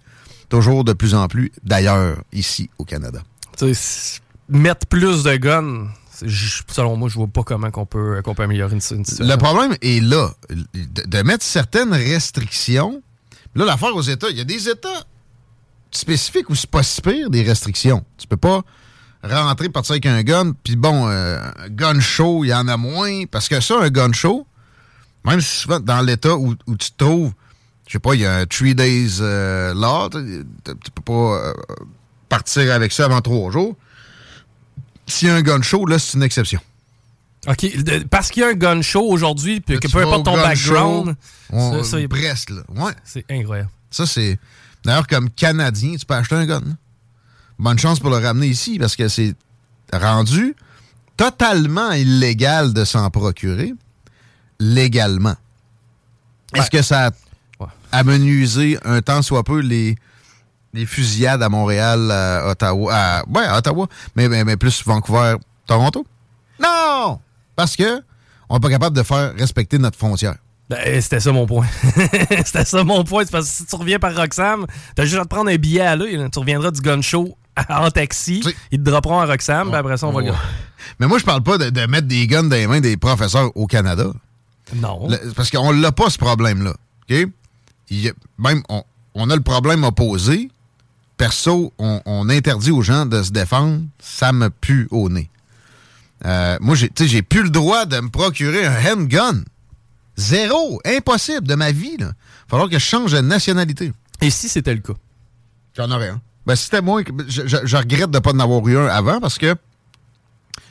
[0.48, 3.20] toujours de plus en plus, d'ailleurs, ici au Canada.
[3.56, 5.86] Tu sais, s- mettre plus de guns,
[6.68, 9.26] selon moi, je vois pas comment qu'on peut, peut améliorer une, une situation.
[9.26, 10.30] Le problème est là,
[10.74, 13.02] de, de mettre certaines restrictions.
[13.54, 15.04] Là, l'affaire aux États, il y a des États
[15.90, 18.04] spécifiques où c'est pas si pire des restrictions.
[18.18, 18.62] Tu peux pas
[19.22, 22.76] rentrer, partir avec un gun, puis bon, euh, un gun show, il y en a
[22.76, 23.24] moins.
[23.26, 24.46] Parce que ça, un gun show,
[25.24, 27.32] même si souvent dans l'État où, où tu te trouves,
[27.86, 31.52] je sais pas, il y a un three days euh, law, tu peux pas euh,
[32.28, 33.76] partir avec ça avant trois jours.
[35.06, 36.60] S'il y a un gun show, là, c'est une exception.
[37.46, 37.66] OK,
[38.08, 41.14] parce qu'il y a un gun show aujourd'hui, puis que peu importe ton background, show,
[41.56, 42.62] on- ça, ça, il- Brest, là.
[42.70, 42.92] Ouais.
[43.04, 43.68] c'est incroyable.
[43.90, 44.38] Ça, c'est.
[44.82, 46.62] D'ailleurs, comme Canadien, tu peux acheter un gun.
[46.66, 46.76] hein.
[47.58, 49.34] Bonne chance pour le ramener ici parce que c'est
[49.92, 50.56] rendu
[51.18, 53.74] totalement illégal de s'en procurer
[54.58, 55.36] légalement.
[56.54, 57.10] Est-ce que ça a
[57.98, 59.96] amenuisé un temps soit peu les,
[60.72, 63.86] les fusillades à Montréal, à Ottawa, à, ouais, à Ottawa,
[64.16, 65.36] mais, mais, mais plus Vancouver,
[65.66, 66.06] Toronto?
[66.60, 67.20] Non!
[67.56, 68.02] Parce que
[68.48, 70.36] on n'est pas capable de faire respecter notre frontière.
[70.68, 71.66] Ben, c'était ça mon point.
[72.44, 73.24] c'était ça mon point.
[73.24, 75.82] C'est parce que si tu reviens par Roxham, t'as juste à te prendre un billet
[75.82, 76.16] à l'œil.
[76.16, 76.28] là.
[76.30, 77.36] Tu reviendras du gun show
[77.68, 78.42] en taxi.
[78.70, 80.32] Ils te dropperont à Roxham, puis après ça, on va le
[80.98, 83.50] Mais moi, je parle pas de, de mettre des guns dans les mains des professeurs
[83.56, 84.06] au Canada.
[84.74, 85.08] Non.
[85.08, 86.72] Le- parce qu'on l'a pas, ce problème-là.
[87.10, 87.28] OK?
[87.90, 88.82] Il y a- même, on,
[89.14, 90.50] on a le problème opposé.
[91.16, 93.82] Perso, on, on interdit aux gens de se défendre.
[94.00, 95.30] Ça me pue au nez.
[96.24, 99.42] Euh, moi, j'ai tu sais, j'ai plus le droit de me procurer un handgun.
[100.16, 100.80] Zéro.
[100.84, 101.96] Impossible de ma vie.
[101.98, 102.12] Il va
[102.48, 103.92] falloir que je change de nationalité.
[104.20, 104.94] Et si c'était le cas?
[105.76, 106.20] J'en aurais un.
[106.46, 108.86] Ben, si c'était moi, je, je- je regrette de ne pas en avoir eu un
[108.86, 109.54] avant parce que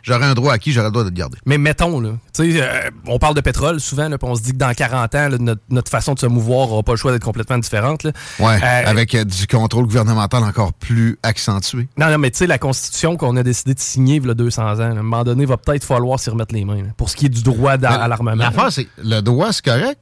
[0.04, 1.38] j'aurais un droit à qui j'aurais le droit de le garder.
[1.46, 4.58] Mais mettons, là, euh, on parle de pétrole souvent, là, puis on se dit que
[4.58, 7.24] dans 40 ans, là, notre, notre façon de se mouvoir n'aura pas le choix d'être
[7.24, 8.04] complètement différente.
[8.04, 11.88] Ouais, Euh, avec euh, du contrôle gouvernemental encore plus accentué.
[11.98, 14.34] Non, non, mais tu sais, la Constitution qu'on a décidé de signer il y a
[14.34, 16.78] 200 ans, à un moment donné, va peut-être falloir s'y remettre les mains.
[16.84, 18.36] là, pour ce qui est du droit à l'armement.
[18.44, 20.00] L'affaire, c'est le droit, c'est correct.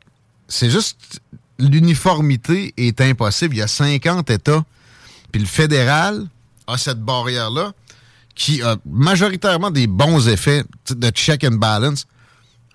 [0.48, 1.22] C'est juste
[1.60, 3.56] l'uniformité est impossible.
[3.56, 4.64] Il y a 50 États,
[5.32, 6.26] puis le fédéral
[6.68, 7.72] a cette barrière-là
[8.36, 12.06] qui a majoritairement des bons effets de check and balance.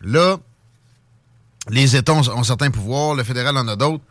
[0.03, 0.37] Là,
[1.71, 4.05] les États ont, certains pouvoirs, le fédéral en a d'autres.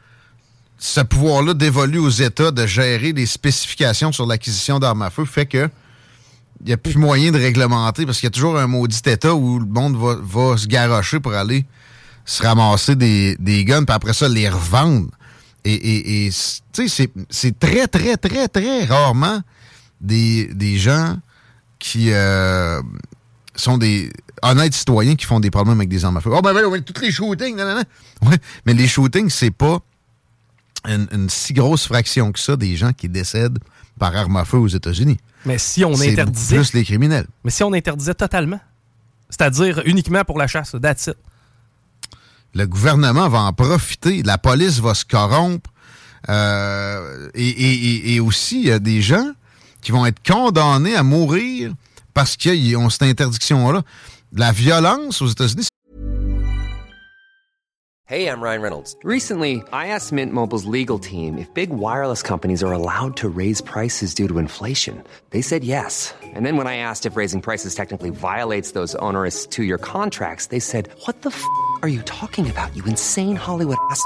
[0.78, 5.46] Ce pouvoir-là dévolue aux États de gérer les spécifications sur l'acquisition d'armes à feu fait
[5.46, 5.70] que
[6.62, 9.36] il n'y a plus moyen de réglementer parce qu'il y a toujours un maudit État
[9.36, 11.66] où le monde va, va se garrocher pour aller
[12.26, 15.08] se ramasser des, des guns, puis après ça, les revendre.
[15.64, 16.30] Et,
[16.74, 19.41] tu sais, c'est- c'est très, très, très, très rarement
[20.02, 21.18] des, des gens
[21.80, 22.82] qui euh,
[23.55, 24.11] sont des
[24.41, 26.30] honnêtes citoyens qui font des problèmes avec des armes à feu.
[26.34, 28.30] Oh, ben, ben, tous les shootings, non, non, non.
[28.30, 29.80] Ouais, mais les shootings, c'est pas
[30.88, 33.59] une, une si grosse fraction que ça des gens qui décèdent
[33.99, 35.17] par arme à feu aux États-Unis.
[35.45, 36.55] Mais si on interdisait.
[36.57, 37.28] plus les criminels.
[37.43, 38.59] Mais si on interdisait totalement,
[39.30, 41.17] c'est-à-dire uniquement pour la chasse, that's it.
[42.53, 44.23] Le gouvernement va en profiter.
[44.23, 45.69] La police va se corrompre.
[46.30, 49.32] Euh, et, et- et- et aussi, il y a des gens
[49.86, 51.71] qui vont être condamnés à mourir
[52.15, 53.83] parce qu'ils ont cette interdiction-là.
[54.33, 55.67] La violence aux États-Unis,
[58.07, 58.95] Hey, I'm Ryan Reynolds.
[59.03, 63.61] Recently, I asked Mint Mobile's legal team if big wireless companies are allowed to raise
[63.61, 65.03] prices due to inflation.
[65.31, 66.13] They said yes.
[66.21, 70.47] And then when I asked if raising prices technically violates those onerous two year contracts,
[70.47, 71.43] they said, What the f
[71.81, 74.05] are you talking about, you insane Hollywood ass?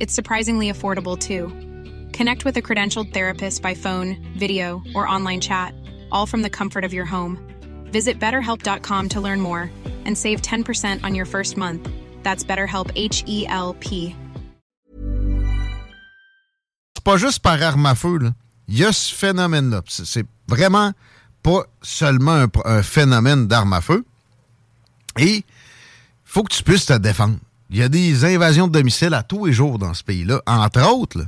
[0.00, 1.48] It's surprisingly affordable too.
[2.16, 5.74] Connect with a credentialed therapist by phone, video, or online chat,
[6.12, 7.38] all from the comfort of your home.
[7.92, 9.70] Visit betterhelp.com to learn more
[10.04, 11.88] and save 10% on your first month.
[12.22, 14.14] That's BetterHelp H E L P.
[16.96, 18.18] c'est pas juste par arme à feu.
[18.18, 18.34] là.
[18.68, 19.82] Il y a ce phénomène-là.
[19.88, 20.92] C'est- vraiment
[21.42, 24.04] pas seulement un, un phénomène d'arme à feu.
[25.18, 25.42] Et
[26.24, 27.38] faut que tu puisses te défendre.
[27.70, 30.40] Il y a des invasions de domicile à tous les jours dans ce pays-là.
[30.46, 31.26] Entre autres,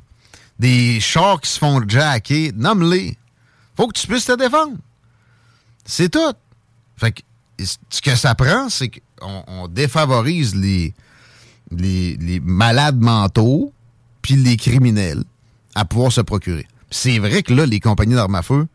[0.58, 2.52] des chars qui se font jacker.
[2.54, 3.16] Nomme-les.
[3.76, 4.76] faut que tu puisses te défendre.
[5.84, 6.34] C'est tout.
[6.96, 7.22] Fait que
[7.58, 10.94] ce que ça prend, c'est qu'on on défavorise les,
[11.70, 13.72] les, les malades mentaux
[14.22, 15.24] puis les criminels
[15.74, 16.66] à pouvoir se procurer.
[16.90, 18.66] C'est vrai que là, les compagnies d'armes à feu,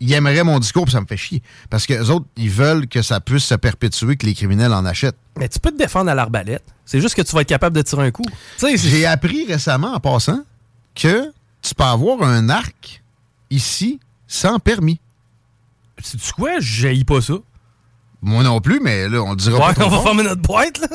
[0.00, 1.42] ils aimeraient mon discours, puis ça me fait chier.
[1.70, 4.84] Parce que les autres, ils veulent que ça puisse se perpétuer, que les criminels en
[4.84, 5.16] achètent.
[5.36, 6.64] Mais tu peux te défendre à l'arbalète.
[6.84, 8.24] C'est juste que tu vas être capable de tirer un coup.
[8.60, 10.40] J'ai appris récemment, en passant,
[10.94, 11.32] que
[11.62, 13.02] tu peux avoir un arc
[13.50, 15.00] ici sans permis.
[16.02, 16.60] Sais-tu quoi?
[16.60, 17.34] J'haïs pas ça.
[18.22, 20.78] Moi non plus, mais là, on le dira Ouais, pas on va former notre boîte,
[20.78, 20.88] là.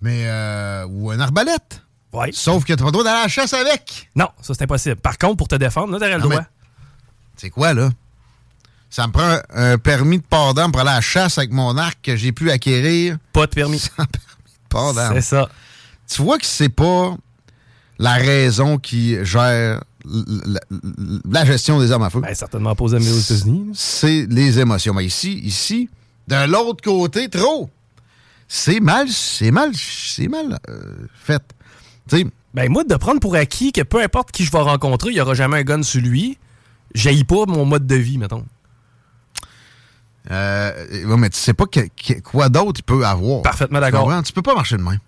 [0.00, 1.82] Mais, euh, ou un arbalète.
[2.12, 2.30] Ouais.
[2.32, 4.10] Sauf que tu pas le droit d'aller à la chasse avec.
[4.14, 4.96] Non, ça c'est impossible.
[4.96, 6.42] Par contre, pour te défendre, là, t'aurais le droit.
[7.42, 7.90] C'est quoi, là?
[8.88, 11.76] Ça me prend un, permis de port d'arme pour aller à la chasse avec mon
[11.76, 13.16] arc que j'ai pu acquérir.
[13.32, 13.78] Pas de permis.
[13.80, 14.94] Sans permis de port.
[14.94, 15.48] C'est ça.
[16.06, 17.16] Tu vois que c'est pas
[17.98, 22.20] la raison qui gère la gestion des armes à feu.
[22.20, 23.72] Ben, certainement pas aux États-Unis.
[23.74, 24.94] C'est les émotions.
[24.94, 25.90] Mais ici, ici,
[26.28, 27.70] de l'autre côté, trop.
[28.46, 31.42] C'est mal, c'est mal, c'est mal euh, fait.
[32.54, 35.20] Ben, moi, de prendre pour acquis que peu importe qui je vais rencontrer, il n'y
[35.20, 36.38] aura jamais un gun sur lui,
[36.94, 38.44] j'haïs pas mon mode de vie, mettons.
[40.30, 43.42] euh, ouais, mais tu sais pas que- que- quoi d'autre il peut avoir.
[43.42, 44.10] Parfaitement d'accord.
[44.24, 44.98] Tu peux pas marcher de même.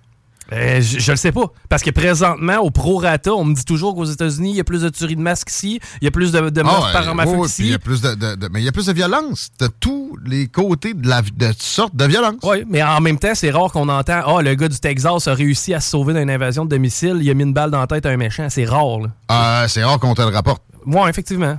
[0.52, 1.46] Euh, je, je le sais pas.
[1.70, 4.82] Parce que présentement, au prorata, on me dit toujours qu'aux États-Unis, il y a plus
[4.82, 7.08] de tueries de masques ici, il y a plus de, de meurtres Ah, par ouais,
[7.08, 7.62] arme à feu ouais, ouais, qu'ici.
[7.62, 9.48] puis il y a plus de, de- de- mais il y a plus de violence
[9.58, 12.34] de tous les côtés de la de toutes sortes de violence.
[12.42, 15.32] Oui, mais en même temps, c'est rare qu'on entend Ah, le gars du Texas a
[15.34, 17.86] réussi à se sauver d'une invasion de domicile, il a mis une balle dans la
[17.86, 18.48] tête à un méchant.
[18.50, 19.08] C'est rare, là.
[19.30, 20.62] Euh, c'est rare qu'on te le rapporte.
[20.84, 21.58] Moi, effectivement.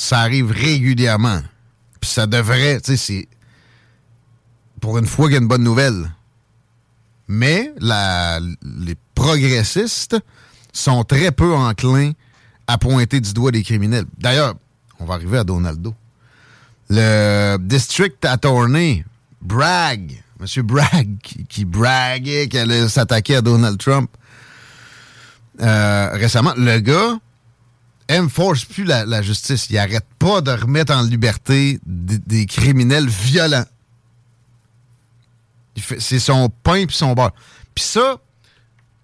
[0.00, 1.42] Ça arrive régulièrement.
[2.00, 3.28] Puis ça devrait, tu sais, c'est
[4.80, 6.10] pour une fois qu'il y a une bonne nouvelle.
[7.28, 10.16] Mais les progressistes
[10.72, 12.12] sont très peu enclins
[12.66, 14.06] à pointer du doigt des criminels.
[14.16, 14.54] D'ailleurs,
[15.00, 15.94] on va arriver à Donaldo.
[16.88, 19.04] Le district attorney,
[19.42, 20.62] Bragg, M.
[20.62, 24.10] Bragg, qui, qui braguait qu'elle allait s'attaquer à Donald Trump
[25.60, 27.18] euh, récemment, le gars
[28.10, 29.68] enforce plus la, justice.
[29.70, 33.66] Il arrête pas de remettre en liberté des, criminels violents.
[35.98, 37.32] C'est son pain puis son beurre.
[37.74, 38.16] Puis ça,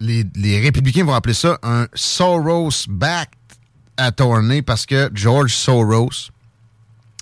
[0.00, 3.30] les, les républicains vont appeler ça un Soros-backed
[3.96, 6.30] attorney parce que George Soros,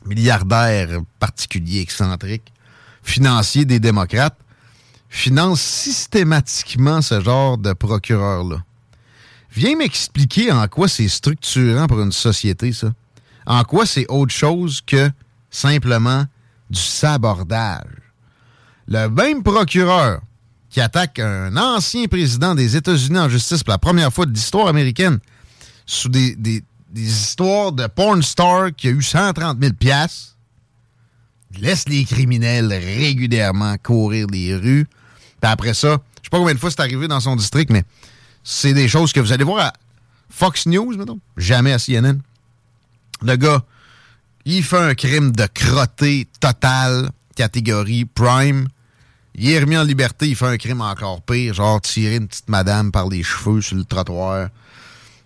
[0.07, 2.53] milliardaire particulier, excentrique,
[3.03, 4.39] financier des démocrates,
[5.09, 8.65] finance systématiquement ce genre de procureur-là.
[9.55, 12.93] Viens m'expliquer en quoi c'est structurant pour une société, ça.
[13.47, 15.11] En quoi c'est autre chose que
[15.51, 16.25] simplement
[16.71, 17.87] du sabordage.
[18.89, 20.21] Le même procureur
[20.71, 24.67] qui attaque un ancien président des États-Unis en justice pour la première fois de l'histoire
[24.67, 25.19] américaine
[25.87, 26.65] sous des, des-
[26.97, 30.37] histoires de porn star qui a eu 130 000 piastres,
[31.59, 34.87] laisse les criminels régulièrement courir les rues.
[35.41, 37.85] Puis après ça, je sais pas combien de fois c'est arrivé dans son district, mais
[38.45, 39.73] c'est des choses que vous allez voir à
[40.29, 41.19] Fox News, mettons.
[41.37, 42.19] Jamais à CNN.
[43.23, 43.65] Le gars,
[44.45, 48.69] il fait un crime de crotté total, catégorie prime.
[49.35, 52.49] Il est remis en liberté, il fait un crime encore pire, genre tirer une petite
[52.49, 54.49] madame par les cheveux sur le trottoir.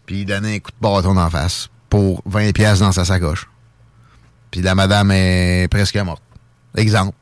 [0.07, 3.49] puis donnait un coup de bâton en face pour 20 pièces dans sa sacoche.
[4.51, 6.23] Puis la madame est presque morte.
[6.77, 7.17] Exemple.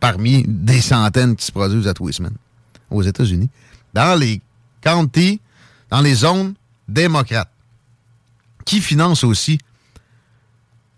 [0.00, 2.36] Parmi des centaines qui se produisent à tous les semaines
[2.90, 3.48] aux États-Unis.
[3.94, 4.42] Dans les
[4.82, 5.40] counties,
[5.90, 6.54] dans les zones
[6.88, 7.50] démocrates.
[8.64, 9.58] Qui finance aussi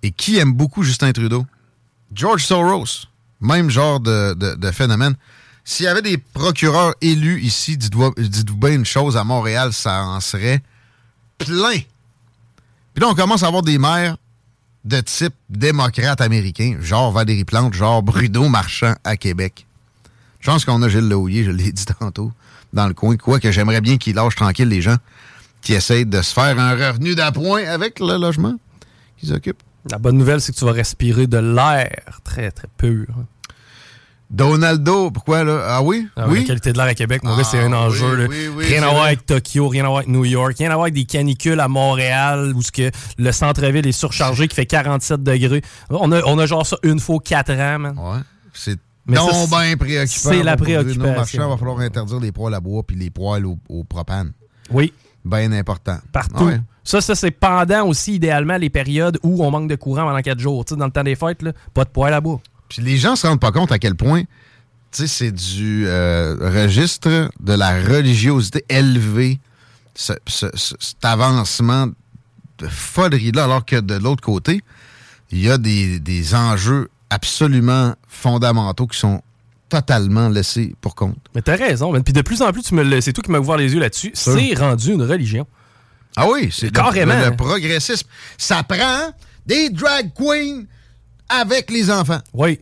[0.03, 1.47] et qui aime beaucoup Justin Trudeau?
[2.13, 3.07] George Soros.
[3.41, 5.15] Même genre de, phénomène.
[5.65, 10.21] S'il y avait des procureurs élus ici, dites-vous bien une chose, à Montréal, ça en
[10.21, 10.63] serait
[11.39, 11.79] plein.
[12.93, 14.17] Puis là, on commence à avoir des maires
[14.85, 19.67] de type démocrate américain, genre Valérie Plante, genre Bruno Marchand à Québec.
[20.41, 22.31] Je pense qu'on a Gilles Leouillet, je l'ai dit tantôt,
[22.75, 23.17] dans le coin.
[23.17, 24.97] Quoi que j'aimerais bien qu'il lâche tranquille les gens
[25.63, 28.55] qui essayent de se faire un revenu d'appoint avec le logement
[29.17, 29.63] qu'ils occupent.
[29.91, 33.07] La bonne nouvelle, c'est que tu vas respirer de l'air très, très pur.
[34.31, 35.63] Donaldo, pourquoi là?
[35.69, 36.09] Ah oui?
[36.17, 36.41] Ah, oui?
[36.41, 38.27] La qualité de l'air à Québec, mon c'est un Ah, enjeu.
[38.29, 40.75] oui, oui, rien à voir avec Tokyo, rien à voir avec New York, rien à
[40.75, 44.67] voir avec des canicules à Montréal où ce que le centre-ville est surchargé qui fait
[44.67, 45.63] 47 degrés.
[45.91, 47.95] On a, on a genre ça une fois quatre ans, man.
[47.99, 48.21] Ouais.
[48.55, 50.07] C'est Mais ça, bien préoccupant.
[50.31, 51.15] c'est la pour Bruno préoccupation.
[51.41, 54.33] Marchand, va falloir interdire les poêles à bois puis les poêles au, au propane.
[54.71, 54.93] Oui.
[55.25, 55.99] Bien important.
[56.13, 56.45] Partout.
[56.45, 56.61] Ouais.
[56.83, 60.39] Ça, ça c'est pendant aussi, idéalement, les périodes où on manque de courant pendant quatre
[60.41, 60.65] jours.
[60.65, 62.41] Tu sais, dans le temps des fêtes, là, pas de poêle à bois.
[62.69, 64.23] Puis les gens se rendent pas compte à quel point,
[64.91, 69.39] c'est du euh, registre de la religiosité élevée,
[69.95, 71.87] ce- ce- ce- cet avancement
[72.59, 74.61] de folerie-là, alors que de l'autre côté,
[75.31, 79.23] il y a des, des enjeux absolument fondamentaux qui sont
[79.69, 81.17] totalement laissés pour compte.
[81.35, 82.03] Mais t'as raison, man.
[82.03, 83.81] Puis de plus en plus, tu me le- c'est toi qui m'as ouvert les yeux
[83.81, 84.11] là-dessus.
[84.15, 85.47] C'est rendu une religion.
[86.17, 87.19] Ah oui, c'est le- Carrément.
[87.19, 88.07] Le, le progressisme.
[88.39, 89.11] Ça prend
[89.47, 90.65] des drag queens
[91.29, 92.21] avec les enfants.
[92.33, 92.61] Oui.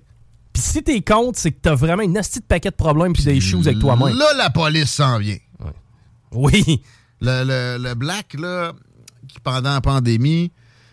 [0.52, 3.24] Puis si t'es contre, c'est que t'as vraiment une astuce de paquet de problèmes puis
[3.24, 4.16] des shoes avec toi-même.
[4.16, 5.38] Là, la police s'en vient.
[6.32, 6.82] Oui.
[7.20, 8.72] Le, le- le black, là,
[9.28, 10.50] qui pendant la pandémie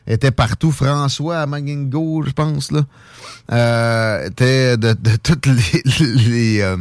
[0.09, 2.81] était partout, François Magingo, je pense, là,
[3.51, 6.77] euh, était de, de toutes les, les, euh,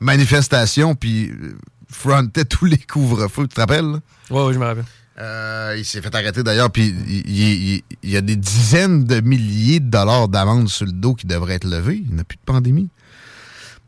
[0.00, 1.54] manifestations, puis euh,
[1.90, 4.00] frontait tous les couvre-feux, tu te rappelles?
[4.30, 4.84] Oui, oui, je me rappelle.
[5.18, 9.90] Euh, il s'est fait arrêter d'ailleurs, puis il y a des dizaines de milliers de
[9.90, 12.02] dollars d'amende sur le dos qui devraient être levés.
[12.08, 12.88] Il n'y a plus de pandémie.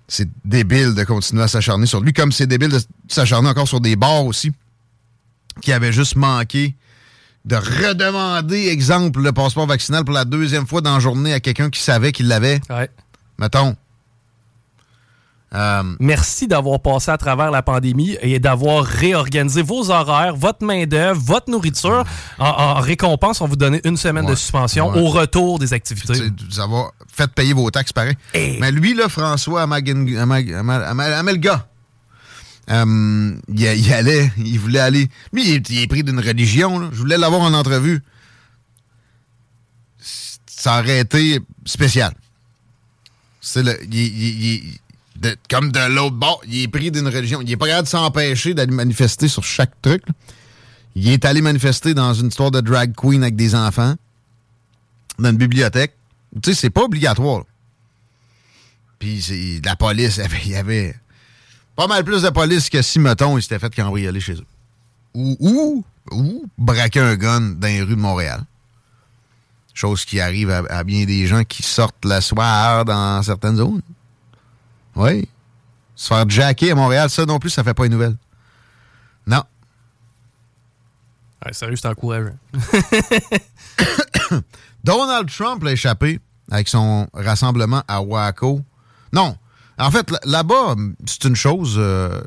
[0.07, 3.81] C'est débile de continuer à s'acharner sur lui, comme c'est débile de s'acharner encore sur
[3.81, 4.53] des bars aussi,
[5.63, 6.77] qui avaient juste manqué
[7.45, 11.69] de redemander, exemple, le passeport vaccinal pour la deuxième fois dans la journée à quelqu'un
[11.71, 12.61] qui savait qu'il l'avait.
[12.71, 12.89] Ouais.
[13.39, 13.77] Mettons.
[15.55, 21.21] Euh, Merci d'avoir passé à travers la pandémie et d'avoir réorganisé vos horaires, votre main-d'œuvre,
[21.21, 22.03] votre nourriture.
[22.41, 25.01] En, en récompense, on vous donnait une semaine de suspension Ouais.
[25.01, 26.15] au retour des activités.
[26.51, 28.17] vous avoir fait payer vos taxes pareil.
[28.35, 29.93] Mais lui, là, François Amag-
[32.71, 35.09] euh, il, allait, il voulait aller.
[35.33, 36.79] Lui, il est, pris d'une religion.
[36.79, 36.89] là.
[36.93, 38.03] Je voulais l'avoir en entrevue.
[40.47, 42.15] Ça aurait été spécial.
[43.41, 43.79] C'est le.
[43.93, 44.79] il-
[45.17, 47.41] de- comme de l'autre bord, il est pris d'une religion.
[47.43, 50.03] Il est pas capable de s'empêcher d'aller manifester sur chaque truc.
[50.09, 50.15] là.
[50.97, 53.95] Il est allé manifester dans une histoire de drag queen avec des enfants
[55.19, 55.95] dans une bibliothèque.
[56.43, 57.39] Tu sais, c'est pas obligatoire.
[57.39, 57.45] là.
[58.99, 60.95] Puis la police, il y avait
[61.77, 64.47] pas mal plus de police que si, mettons, il s'était fait cambrioler chez eux.
[65.15, 68.43] Ou, ou, ou braquer un gun dans les rues de Montréal.
[69.73, 73.83] Chose qui arrive à, à bien des gens qui sortent le soir dans certaines zones.
[74.95, 75.29] Oui.
[75.97, 78.17] Se faire jacker à Montréal, ça non plus, ça fait pas une nouvelle.
[79.27, 79.43] Non.
[81.45, 82.37] Ouais, sérieux, c'est encourageant.
[84.85, 86.21] Donald Trump l'a échappé
[86.51, 88.61] avec son rassemblement à Waco.
[89.13, 89.37] Non.
[89.79, 90.77] En fait, là- là-bas,
[91.07, 91.75] c'est une chose.
[91.79, 92.21] euh,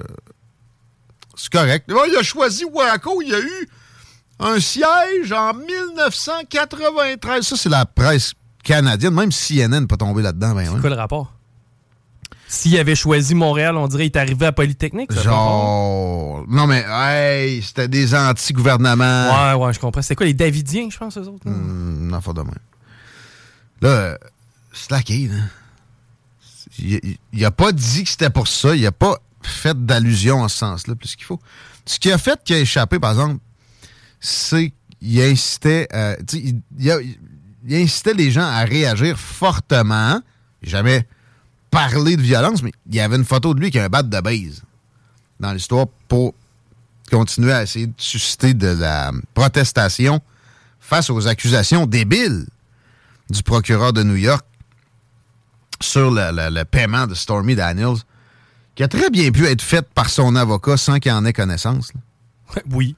[1.35, 1.89] c'est correct.
[1.89, 3.21] Il a choisi Waco.
[3.21, 3.69] Il y a eu
[4.39, 7.45] un siège en 1993.
[7.45, 8.33] Ça, c'est la presse
[8.63, 9.13] canadienne.
[9.13, 10.53] Même CNN n'est pas tombé là-dedans.
[10.55, 11.33] Ben, C'est quoi le rapport?
[12.49, 15.11] S'il avait choisi Montréal, on dirait qu'il est arrivé à Polytechnique.
[15.11, 16.45] ça, Genre.
[16.47, 19.53] Non, mais, hey, c'était des anti-gouvernements.
[19.57, 20.01] Ouais, ouais, je comprends.
[20.01, 21.45] C'était quoi, les Davidiens, je pense, eux autres?
[21.47, 22.51] Hmm, non, pas de même.
[23.81, 24.17] Là, euh,
[24.71, 25.35] Slacky, là.
[26.79, 28.75] Il, il a pas dit que c'était pour ça.
[28.75, 31.39] Il a pas fait d'allusion en ce sens-là, plus qu'il faut.
[31.85, 33.37] Ce qui a fait qu'il a échappé, par exemple,
[34.19, 36.15] c'est qu'il incitait, euh,
[36.79, 40.21] il incitait les gens à réagir fortement.
[40.61, 41.07] Jamais
[41.71, 44.03] parlé de violence, mais il y avait une photo de lui qui a un bat
[44.03, 44.63] de base
[45.39, 46.33] dans l'histoire pour
[47.11, 50.19] continuer à essayer de susciter de la protestation
[50.79, 52.47] face aux accusations débiles
[53.29, 54.45] du procureur de New York
[55.81, 57.97] sur le, le- le paiement de Stormy Daniels,
[58.75, 61.91] qui a très bien pu être fait par son avocat sans qu'il en ait connaissance.
[61.93, 62.61] là.
[62.71, 62.95] Oui.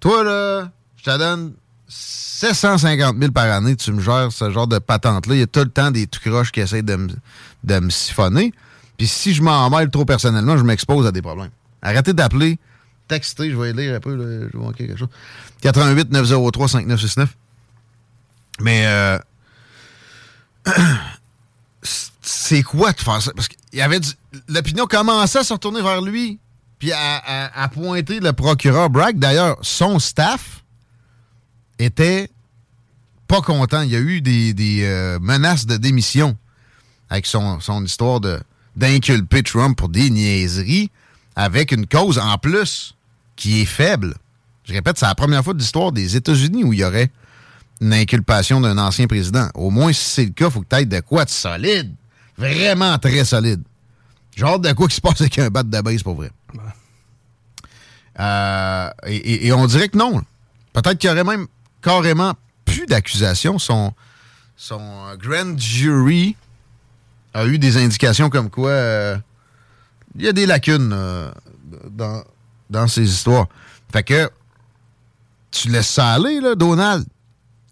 [0.00, 1.54] Toi, là, je te donne
[1.88, 5.34] 750 000 par année, tu me gères ce genre de patente-là.
[5.34, 7.08] Il y a tout le temps des trucs qui essayent de me,
[7.64, 8.52] de me siphonner.
[8.98, 11.50] Puis si je m'en mêle trop personnellement, je m'expose à des problèmes.
[11.82, 12.58] Arrêtez d'appeler,
[13.08, 15.08] texter, je vais lire un peu, là, je vais manquer quelque chose.
[15.62, 17.34] 88 903 5969.
[18.60, 19.18] Mais euh,
[22.22, 23.32] c'est quoi de faire ça?
[23.34, 24.00] Parce qu'il y avait
[24.48, 26.38] l'opinion commençait à se retourner vers lui,
[26.78, 29.18] puis à, pointer le procureur Bragg.
[29.18, 30.64] D'ailleurs, son staff
[31.78, 32.30] était
[33.26, 33.82] pas content.
[33.82, 36.36] Il y a eu des, euh, menaces de démission
[37.10, 38.20] avec son, son histoire
[38.76, 40.90] d'inculper Trump pour des niaiseries
[41.36, 42.94] avec une cause en plus
[43.36, 44.14] qui est faible.
[44.64, 47.10] Je répète, c'est la première fois de l'histoire des États-Unis où il y aurait
[47.80, 49.48] une inculpation d'un ancien président.
[49.54, 51.94] Au moins, si c'est le cas, il faut que tu aies de quoi de solide.
[52.36, 53.62] Vraiment très solide.
[54.36, 56.30] Genre de quoi qui se passe avec un bat de base, pour vrai.
[58.18, 60.22] Euh, et, on dirait que non.
[60.72, 61.46] Peut-être qu'il y aurait même
[61.82, 62.34] carrément
[62.64, 63.58] plus d'accusations.
[63.58, 63.92] Son,
[64.56, 64.80] son
[65.16, 66.36] grand jury
[67.32, 69.16] a eu des indications comme quoi euh,
[70.16, 71.30] il y a des lacunes euh,
[71.90, 72.22] dans,
[72.70, 73.46] dans ces histoires.
[73.92, 74.30] Fait que
[75.50, 77.04] tu laisses ça aller, là, Donald.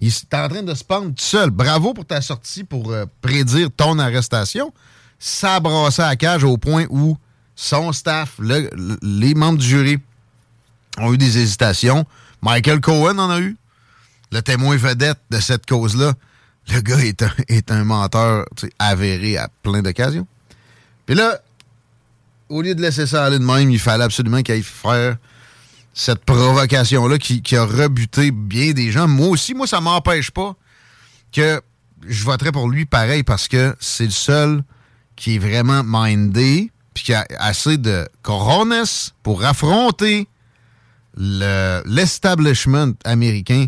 [0.03, 1.51] Il est en train de se pendre tout seul.
[1.51, 4.75] Bravo pour ta sortie pour euh, prédire ton arrestation.
[5.21, 5.61] Ça
[5.99, 7.17] à cage au point où
[7.55, 9.99] son staff, les membres du jury
[10.99, 12.05] ont eu des hésitations.
[12.43, 13.57] Michael Cohen en a eu.
[14.33, 16.15] Le témoin vedette de cette cause-là.
[16.73, 18.47] Le gars est un, est un menteur
[18.81, 20.27] avéré à plein d'occasions.
[21.07, 21.39] Puis là,
[22.49, 25.17] au lieu de laisser ça aller de même, il fallait absolument qu'il aille faire
[25.95, 29.09] cette provocation-là qui, a rebuté bien des gens.
[29.09, 30.55] Moi aussi, moi, ça m'empêche pas
[31.33, 31.61] que
[32.07, 34.65] je voterai pour lui pareil parce que c'est le seul
[35.17, 38.85] qui est vraiment mindé puis qui a assez de corones
[39.23, 40.29] pour affronter
[41.17, 43.67] l'establishment américain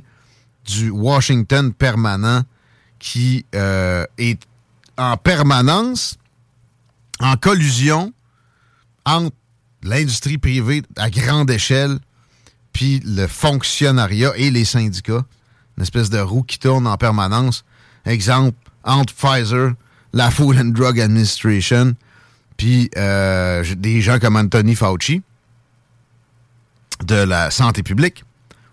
[0.66, 2.42] du Washington permanent
[2.98, 4.40] qui euh, est
[4.96, 6.16] en permanence
[7.20, 8.12] en collusion
[9.04, 9.36] entre
[9.82, 11.98] l'industrie privée à grande échelle
[12.74, 15.24] puis le fonctionnariat et les syndicats.
[15.78, 17.64] Une espèce de roue qui tourne en permanence.
[18.04, 19.72] Exemple, entre Pfizer,
[20.12, 21.94] la Food and Drug Administration,
[22.58, 25.22] puis euh, des gens comme Anthony Fauci
[27.04, 28.24] de la santé publique,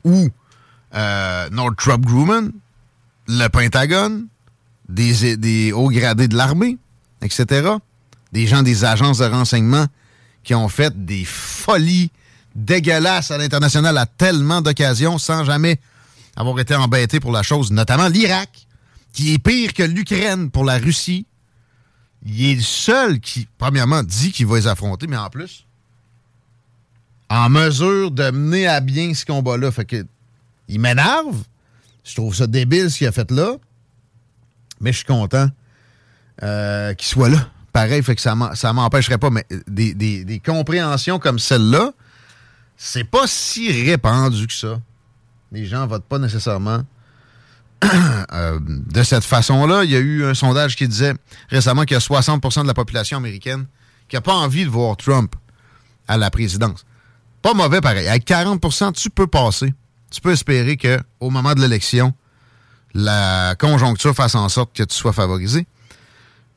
[0.04, 0.30] ou
[0.94, 2.02] euh, Northrop
[3.28, 4.28] le Pentagone,
[4.90, 6.78] des hauts gradés de l'armée,
[7.22, 7.70] etc.
[8.34, 9.86] Des gens des agences de renseignement
[10.44, 12.12] qui ont fait des folies
[12.56, 15.80] dégueulasses à l'international à tellement d'occasions sans jamais
[16.36, 18.68] avoir été embêtés pour la chose, notamment l'Irak,
[19.14, 21.26] qui est pire que l'Ukraine pour la Russie.
[22.26, 25.66] Il est le seul qui, premièrement, dit qu'il va les affronter, mais en plus,
[27.30, 29.72] en mesure de mener à bien ce combat-là.
[29.72, 30.06] Fait que,
[30.68, 31.44] il m'énerve.
[32.04, 33.56] Je trouve ça débile ce qu'il a fait là.
[34.80, 35.48] Mais je suis content
[36.44, 39.30] euh, qu'il soit là pareil, fait que ça m'empêcherait pas.
[39.30, 41.92] Mais des, compréhensions comme celle-là,
[42.84, 44.82] c'est pas si répandu que ça.
[45.52, 46.82] Les gens votent pas nécessairement
[48.34, 49.84] euh, de cette façon-là.
[49.84, 51.14] Il y a eu un sondage qui disait
[51.50, 53.68] récemment qu'il y a 60% de la population américaine
[54.10, 55.36] qui n'a pas envie de voir Trump
[56.08, 56.84] à la présidence.
[57.44, 58.08] Pas mauvais pareil.
[58.08, 59.76] Avec 40% tu peux passer.
[60.10, 62.16] Tu peux espérer qu'au moment de l'élection,
[62.96, 65.68] la conjoncture fasse en sorte que tu sois favorisé.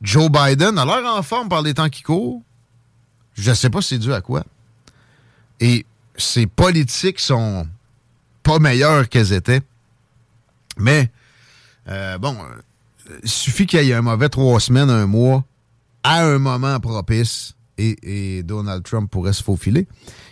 [0.01, 2.41] Joe Biden a l'air en forme par les temps qui courent.
[3.35, 4.43] Je ne sais pas si c'est dû à quoi.
[5.59, 5.85] Et
[6.17, 7.67] ses politiques sont
[8.43, 9.61] pas meilleures qu'elles étaient.
[10.77, 11.11] Mais,
[11.87, 12.37] euh, bon,
[13.23, 15.43] il suffit qu'il y ait un mauvais trois semaines, un mois,
[16.03, 19.87] à un moment propice, et, Donald Trump pourrait se faufiler.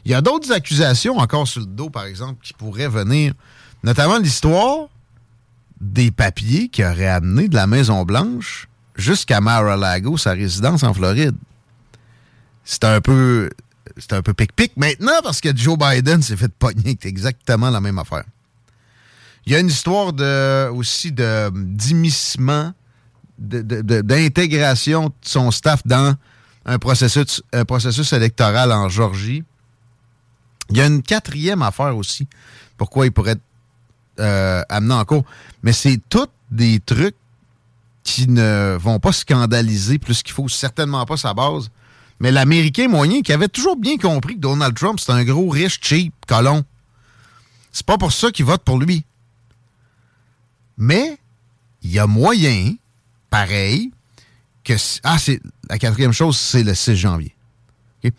[0.05, 3.34] Il y a d'autres accusations encore sur le dos, par exemple, qui pourraient venir,
[3.84, 4.88] notamment l'histoire
[5.81, 11.35] des papiers qui auraient amené de la Maison-Blanche jusqu'à Mar-a-Lago, sa résidence en Floride.
[12.64, 13.49] C'est un peu
[13.98, 17.99] c'est un peu pic-pic maintenant parce que Joe Biden s'est fait pogner exactement la même
[17.99, 18.24] affaire.
[19.45, 22.74] Il y a une histoire de, aussi de d'immiscement,
[23.38, 26.15] d'intégration de, de, son staff dans
[26.65, 29.44] un processus, un processus électoral en Georgie.
[30.70, 32.28] Il y a une quatrième affaire aussi,
[32.78, 33.41] pourquoi il pourrait être
[34.20, 35.26] euh, amené en cours.
[35.61, 37.15] Mais c'est tous des trucs
[38.03, 41.70] qui ne vont pas scandaliser plus qu'il faut, certainement pas sa base.
[42.23, 45.77] Mais l'Américain moyen qui avait toujours bien compris que Donald Trump, c'est un gros riche,
[45.81, 46.63] cheap, colon.
[47.73, 49.03] C'est pas pour ça qu'il vote pour lui.
[50.77, 51.17] Mais
[51.81, 52.75] il y a moyen,
[53.29, 53.91] pareil,
[54.63, 54.71] que.
[55.03, 57.35] Ah, c'est la quatrième chose, c'est le 6 janvier.
[58.05, 58.13] Il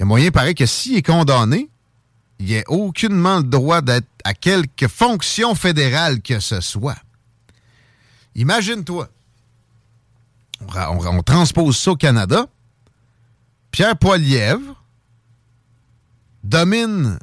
[0.00, 1.68] y a moyen, pareil, que s'il est condamné,
[2.40, 6.98] il a aucunement le droit d'être à quelque fonction fédérale que ce soit.
[8.34, 9.08] Imagine-toi,
[10.60, 12.48] on transpose ça au Canada,
[13.72, 14.84] Pierre Poilièvre
[16.44, 17.18] domine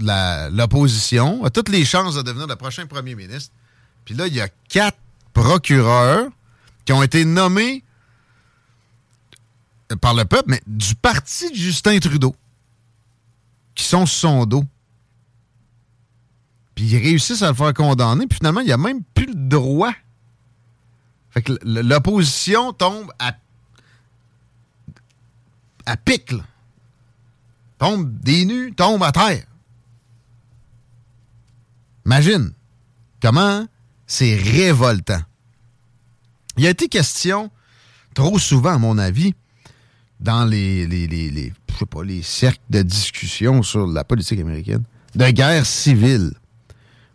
[0.00, 3.54] l'opposition, a toutes les chances de devenir le prochain premier ministre.
[4.04, 4.98] Puis là, il y a quatre
[5.32, 6.28] procureurs
[6.84, 7.84] qui ont été nommés
[10.00, 12.34] par le peuple, mais du parti de Justin Trudeau,
[13.74, 14.64] qui sont sur son dos.
[16.74, 19.34] Puis ils réussissent à le faire condamner, puis finalement, il n'y a même plus le
[19.34, 19.92] droit.
[21.30, 23.36] Fait que l'opposition tombe à,
[25.86, 26.44] à pic, là.
[27.78, 29.44] Tombe des nus, tombe à terre.
[32.06, 32.52] Imagine
[33.20, 33.66] comment
[34.06, 35.22] c'est révoltant.
[36.56, 37.50] Il y a été question,
[38.14, 39.34] trop souvent, à mon avis,
[40.20, 44.84] dans les, les, les, cercles de discussion sur la politique américaine,
[45.14, 46.32] de guerre civile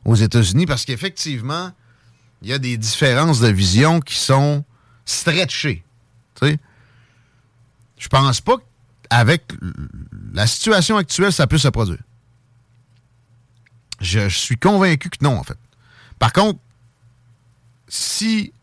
[0.06, 1.72] aux États-Unis, parce qu'effectivement,
[2.42, 4.64] il y a des différences de vision qui sont
[5.06, 5.84] stretchées.
[7.98, 8.58] Je pense pas
[9.10, 9.44] qu'avec
[10.34, 12.02] la situation actuelle, ça peut se produire.
[14.00, 15.58] Je, je suis convaincu que non, en fait.
[16.20, 16.60] Par contre,
[17.88, 18.54] si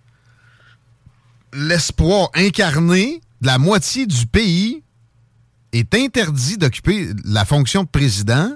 [1.53, 4.83] l'espoir incarné de la moitié du pays
[5.73, 8.53] est interdit d'occuper la fonction de président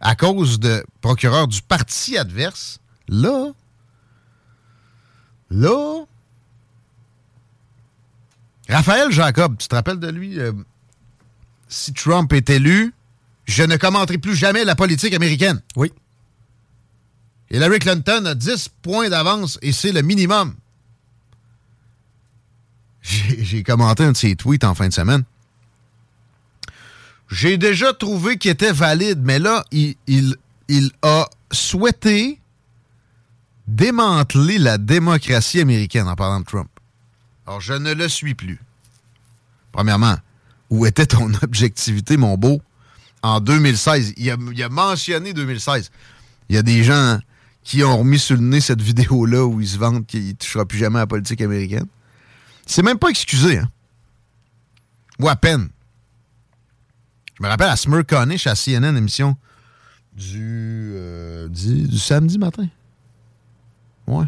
[0.00, 2.78] à cause de procureur du parti adverse,
[3.08, 3.52] là,
[5.50, 6.04] là,
[8.74, 10.38] Raphaël Jacob, tu te rappelles de lui?
[10.40, 10.52] euh,
[11.68, 12.92] si Trump est élu,
[13.46, 15.60] je ne commenterai plus jamais la politique américaine.
[15.76, 15.92] Oui.
[17.50, 20.54] Hillary Clinton a 10 points d'avance et c'est le minimum.
[23.02, 25.24] J'ai commenté un de ses tweets en fin de semaine.
[27.30, 30.36] J'ai déjà trouvé qu'il était valide, mais là, il, il-
[30.68, 32.40] il a souhaité
[33.66, 36.68] démanteler la démocratie américaine en parlant de Trump.
[37.46, 38.60] Alors, je ne le suis plus.
[39.72, 40.16] Premièrement,
[40.70, 42.62] où était ton objectivité, mon beau,
[43.22, 44.14] en 2016?
[44.16, 45.90] Il a, a mentionné 2016.
[46.48, 47.18] Il y a des gens
[47.62, 50.66] qui ont remis sur le nez cette vidéo-là où il se vante qu'il ne touchera
[50.66, 51.86] plus jamais à la politique américaine.
[52.66, 53.70] C'est même pas excusé, hein?
[55.20, 55.68] Ou à peine.
[57.38, 59.36] Je me rappelle à Smirconish à CNN, émission
[60.36, 62.68] euh, du samedi matin.
[64.06, 64.26] Ouais.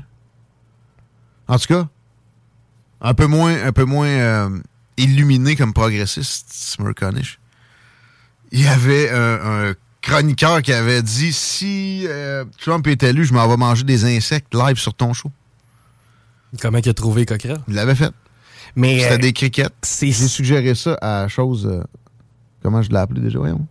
[1.46, 1.88] En tout cas,
[3.00, 4.58] un peu moins, un peu moins euh,
[4.96, 6.76] illuminé comme progressiste.
[8.52, 13.34] Il y avait un, un chroniqueur qui avait dit si euh, Trump est élu, je
[13.34, 15.30] m'en vais manger des insectes live sur ton show.
[16.60, 17.58] Comment il a trouvé Coquerel?
[17.68, 18.12] Il l'avait fait.
[18.76, 19.72] Mais, C'était euh, des crickets.
[20.00, 21.66] J'ai suggéré ça à chose.
[21.66, 21.82] euh,
[22.62, 23.66] comment je l'ai appelé déjà, voyons?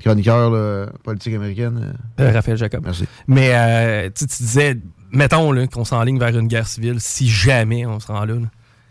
[0.00, 1.96] Chroniqueur là, politique américaine.
[2.18, 2.82] Raphaël Jacob.
[2.84, 3.06] Merci.
[3.26, 4.78] Mais euh, tu tu disais,
[5.16, 8.46] mettons là, qu'on s'enligne vers une guerre civile, si jamais on se rend là, là,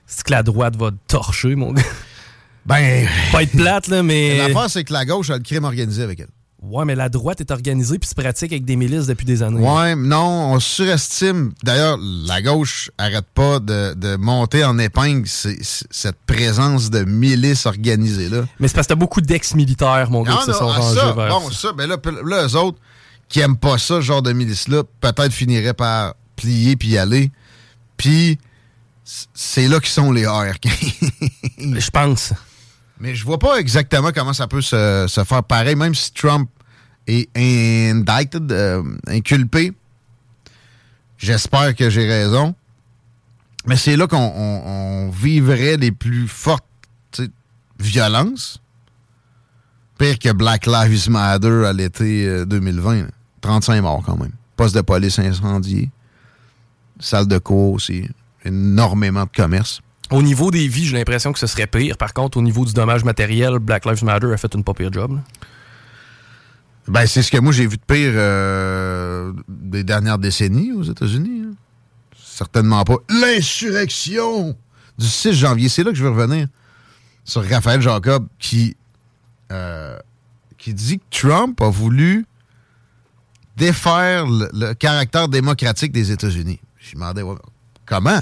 [0.06, 1.84] c'est que la droite va torcher, mon gars.
[2.65, 3.07] Ben.
[3.31, 4.38] Pas être plate, là, mais.
[4.47, 6.30] L'affaire, c'est que la gauche a le crime organisé avec elle.
[6.64, 9.60] Ouais, mais la droite est organisée puis se pratique avec des milices depuis des années.
[9.60, 11.53] Ouais, non, on surestime.
[11.64, 18.45] D'ailleurs, la gauche arrête pas de, de monter en épingle cette présence de milices organisées-là.
[18.60, 20.99] Mais c'est parce que t'as beaucoup d'ex-militaires, mon gars, Ah, qui se sont ah, rangés
[20.99, 22.80] ça, vers Bon, ça, ben là, là, eux autres
[23.30, 27.31] qui aiment pas ça, ce genre de milice-là, peut-être finiraient par plier puis y aller.
[27.97, 28.38] Puis,
[29.34, 30.65] c'est là qu'ils sont les ARK.
[31.60, 32.34] Je pense.
[32.99, 36.49] Mais je vois pas exactement comment ça peut se, se faire pareil, même si Trump
[37.07, 39.73] est indicted, euh, inculpé.
[41.18, 42.56] J'espère que j'ai raison.
[43.65, 46.64] Mais c'est là qu'on on- on vivrait les plus fortes
[47.80, 48.61] violences.
[49.97, 53.02] Pire que Black Lives Matter à l'été euh, 2020.
[53.03, 53.07] là.
[53.45, 54.31] 35 morts quand même.
[54.57, 55.89] Poste de police incendié.
[56.99, 58.09] Salle de cours aussi.
[58.43, 59.81] Énormément de commerce.
[60.11, 61.97] Au niveau des vies, j'ai l'impression que ce serait pire.
[61.97, 64.91] Par contre, au niveau du dommage matériel, Black Lives Matter a fait une pas pire
[64.91, 65.13] job.
[65.15, 65.22] là.
[66.88, 71.43] Ben, c'est ce que moi j'ai vu de pire euh, des dernières décennies aux États-Unis.
[71.47, 71.53] hein.
[72.23, 72.97] Certainement pas.
[73.09, 74.55] L'insurrection
[74.97, 75.69] du 6 janvier.
[75.69, 76.47] C'est là que je veux revenir
[77.23, 78.76] sur Raphaël Jacob qui,
[79.51, 79.97] euh,
[80.59, 82.26] qui dit que Trump a voulu
[83.56, 86.60] défaire le, caractère démocratique des États-Unis.
[86.77, 87.23] Je demandais
[87.86, 88.22] comment?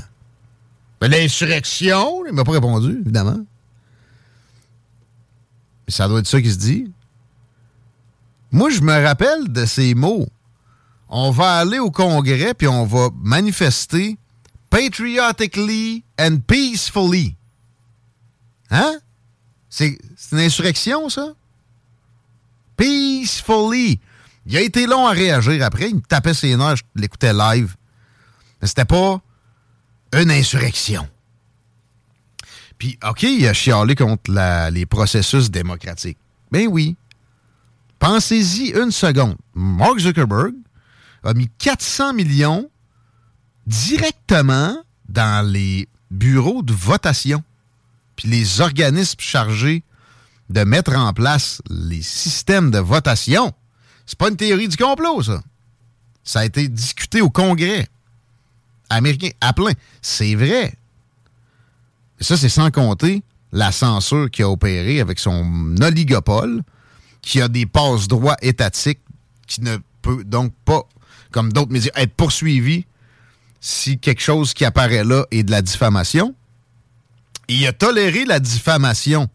[1.02, 3.40] Ben, l'insurrection, il m'a pas répondu, évidemment.
[5.86, 6.92] Mais ça doit être ça qui se dit.
[8.52, 10.28] Moi, je me rappelle de ces mots.
[11.10, 14.18] On va aller au Congrès puis on va manifester
[14.70, 17.36] patriotically and peacefully.
[18.72, 18.98] Hein?
[19.70, 19.98] C'est
[20.32, 21.34] une insurrection, ça?
[22.78, 24.00] Peacefully.
[24.45, 25.90] Il a été long à réagir après.
[25.90, 27.76] Il me tapait ses nerfs, je l'écoutais live.
[28.61, 29.22] Mais c'était pas
[30.14, 31.07] une insurrection.
[32.78, 34.32] Puis, OK, il a chialé contre
[34.72, 36.18] les processus démocratiques.
[36.52, 36.95] Ben oui.
[37.99, 39.38] Pensez-y une seconde.
[39.53, 40.53] Mark Zuckerberg
[41.24, 42.70] a mis 400 millions
[43.65, 44.76] directement
[45.07, 47.44] dans les bureaux de votation.
[48.15, 49.84] Puis les organismes chargés
[50.49, 53.53] de mettre en place les systèmes de votation.
[54.06, 55.42] C'est pas une théorie du complot, ça.
[56.24, 57.88] Ça a été discuté au Congrès
[58.90, 59.74] américain à plein.
[60.02, 60.74] C'est vrai.
[62.20, 66.64] Et ça, c'est sans compter la censure qui a opéré avec son oligopole,
[67.22, 69.00] qui a des passe-droits étatiques,
[69.48, 70.84] qui ne peut donc pas,
[71.32, 72.86] comme d'autres médias, être poursuivi
[73.60, 76.36] si quelque chose qui apparaît là est de la diffamation.
[77.48, 79.30] Il a toléré la diffamation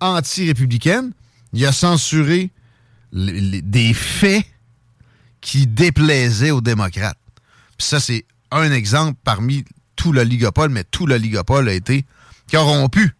[0.00, 1.12] anti-républicaine.
[1.52, 2.50] Il a censuré
[3.12, 4.44] des faits
[5.40, 7.18] qui déplaisaient aux démocrates.
[7.78, 9.64] Puis ça, c'est un exemple parmi
[9.96, 12.04] tout l'oligopole, mais tout l'oligopole a été
[12.50, 13.14] corrompu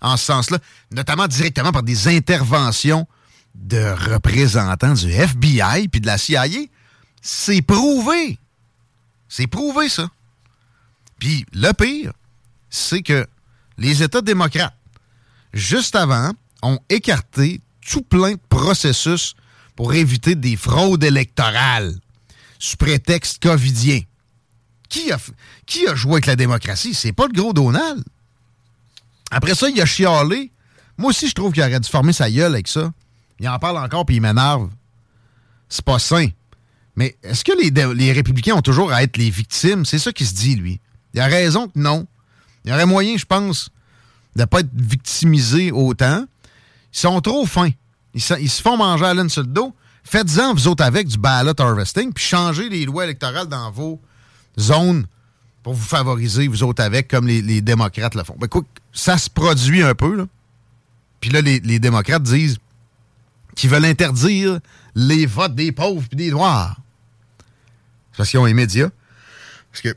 [0.00, 0.58] en ce sens-là,
[0.90, 3.06] notamment directement par des interventions
[3.54, 6.46] de représentants du FBI puis de la CIA.
[7.22, 8.38] C'est prouvé.
[9.28, 10.08] C'est prouvé, ça.
[11.18, 12.12] Puis le pire,
[12.68, 13.26] c'est que
[13.78, 14.76] les États démocrates,
[15.52, 19.34] juste avant, ont écarté tout plein de processus
[19.76, 21.94] pour éviter des fraudes électorales
[22.58, 24.00] sous prétexte covidien.
[24.88, 25.18] Qui a,
[25.66, 26.94] qui a joué avec la démocratie?
[26.94, 28.02] C'est pas le gros Donald.
[29.30, 30.52] Après ça, il a chialé.
[30.96, 32.92] Moi aussi, je trouve qu'il aurait dû former sa gueule avec ça.
[33.40, 34.70] Il en parle encore puis il m'énerve.
[35.68, 36.28] C'est pas sain.
[36.96, 39.84] Mais est-ce que les, les, républicains ont toujours à être les victimes?
[39.84, 40.80] C'est ça qui se dit, lui.
[41.12, 42.06] Il a raison que non.
[42.64, 43.70] Il y aurait moyen, je pense,
[44.36, 46.26] de ne pas être victimisé autant.
[46.94, 47.72] Ils sont trop fins.
[48.14, 49.74] Ils se, font manger à l'une sur le dos.
[50.04, 54.00] Faites-en, vous autres, avec du ballot harvesting, puis changez les lois électorales dans vos
[54.58, 55.06] zones
[55.62, 58.36] pour vous favoriser, vous autres, avec, comme les, démocrates le font.
[58.38, 60.26] Ben, écoute, ça se produit un peu, là.
[61.20, 62.58] Puis là, les, démocrates disent
[63.56, 64.60] qu'ils veulent interdire
[64.94, 66.76] les votes des pauvres et des noirs.
[68.12, 68.90] C'est parce qu'ils ont les médias.
[69.72, 69.96] Parce que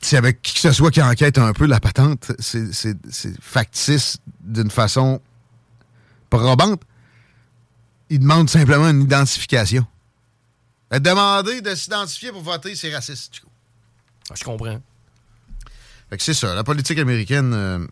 [0.00, 4.70] si avec qui que ce soit qui enquête un peu la patente, c'est factice d'une
[4.70, 5.20] façon
[6.38, 6.82] probante.
[8.10, 9.86] Ils demandent simplement une identification.
[10.90, 13.42] Demander de s'identifier pour voter, c'est raciste,
[14.30, 14.80] ah, je comprends.
[16.10, 16.54] Fait que c'est ça.
[16.54, 17.86] La politique américaine, euh,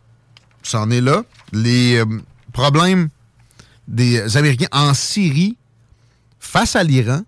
[0.62, 1.24] c'en est là.
[1.52, 2.06] Les euh,
[2.52, 3.08] problèmes
[3.88, 5.56] des Américains en Syrie
[6.38, 7.22] face à l'Iran,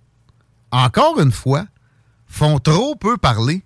[0.71, 1.67] encore une fois,
[2.27, 3.63] font trop peu parler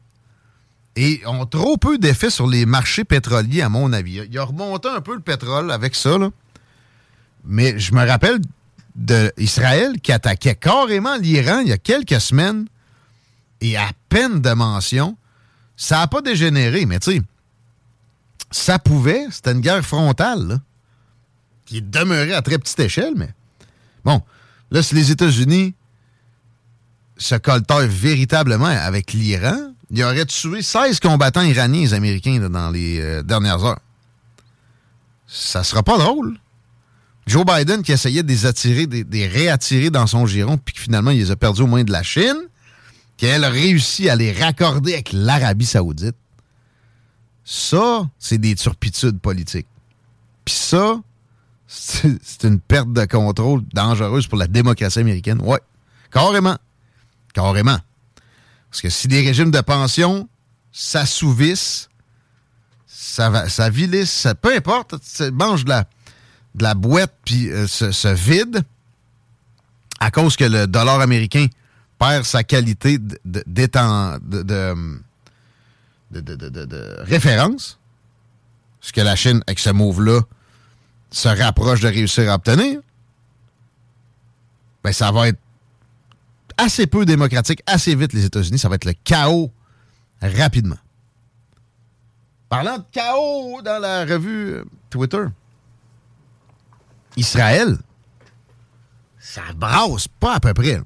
[0.96, 4.26] et ont trop peu d'effet sur les marchés pétroliers, à mon avis.
[4.30, 6.30] Il a remonté un peu le pétrole avec ça, là.
[7.44, 8.40] Mais je me rappelle
[8.94, 12.66] d'Israël qui attaquait carrément l'Iran il y a quelques semaines
[13.60, 15.16] et à peine de mention.
[15.76, 17.22] Ça n'a pas dégénéré, mais tu sais,
[18.50, 20.60] ça pouvait, c'était une guerre frontale, là,
[21.66, 23.30] qui demeurée à très petite échelle, mais
[24.04, 24.22] bon,
[24.70, 25.74] là, si les États-Unis
[27.18, 33.00] se coltèrent véritablement avec l'Iran, il aurait tué 16 combattants iraniens et américains dans les
[33.00, 33.80] euh, dernières heures.
[35.26, 36.38] Ça sera pas drôle.
[37.28, 40.80] Joe Biden qui essayait de les attirer, de les réattirer dans son giron, puis que
[40.80, 42.36] finalement, il les a perdus au moins de la Chine,
[43.18, 46.16] qu'elle a réussi à les raccorder avec l'Arabie Saoudite.
[47.44, 49.66] Ça, c'est des turpitudes politiques.
[50.44, 51.00] Puis ça,
[51.66, 55.40] c'est une perte de contrôle dangereuse pour la démocratie américaine.
[55.42, 55.60] Ouais,
[56.10, 56.56] carrément.
[57.34, 57.78] Carrément.
[58.70, 60.28] Parce que si des régimes de pension
[60.72, 61.88] s'assouvissent,
[62.86, 64.94] ça, ça vilisse, peu importe,
[65.32, 65.84] mange de la,
[66.54, 68.62] de la boîte puis euh, se, vide
[70.00, 71.46] à cause que le dollar américain
[71.98, 73.66] perd sa qualité de, de,
[76.10, 77.78] de, référence,
[78.80, 80.20] ce que la Chine, avec ce move-là,
[81.10, 82.80] se rapproche de réussir à obtenir,
[84.84, 85.40] ben ça va être
[86.56, 89.50] assez peu démocratique, assez vite les États-Unis, ça va être le chaos
[90.20, 90.78] rapidement.
[92.48, 95.24] Parlant de chaos dans la revue euh, Twitter,
[97.16, 97.78] Israël,
[99.18, 100.80] ça brasse pas à peu près.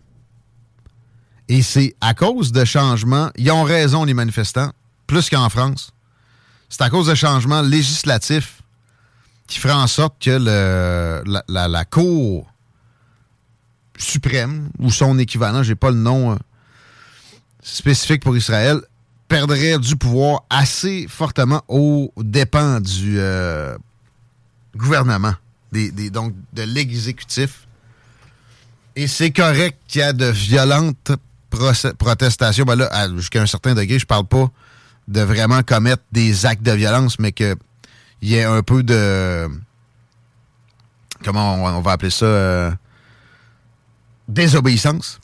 [1.48, 4.72] Et c'est à cause de changements, ils ont raison les manifestants,
[5.06, 5.92] plus qu'en France.
[6.68, 8.62] C'est à cause de changements législatifs
[9.46, 12.50] qui feraient en sorte que le, la, Cour
[13.98, 16.36] suprême, ou son équivalent, j'ai pas le nom euh,
[17.62, 18.80] spécifique pour Israël,
[19.28, 23.76] perdrait du pouvoir assez fortement aux dépens du euh,
[24.74, 25.34] gouvernement
[26.10, 27.66] donc de l'exécutif.
[28.94, 31.12] Et c'est correct qu'il y a de violentes
[31.98, 32.64] protestations.
[32.64, 34.50] Ben là, jusqu'à un certain degré, je parle pas
[35.08, 37.56] de vraiment commettre des actes de violence, mais qu'il
[38.22, 39.48] y ait un peu de...
[41.24, 42.26] Comment on, va appeler ça?
[42.26, 42.70] Euh,
[44.28, 45.20] désobéissance.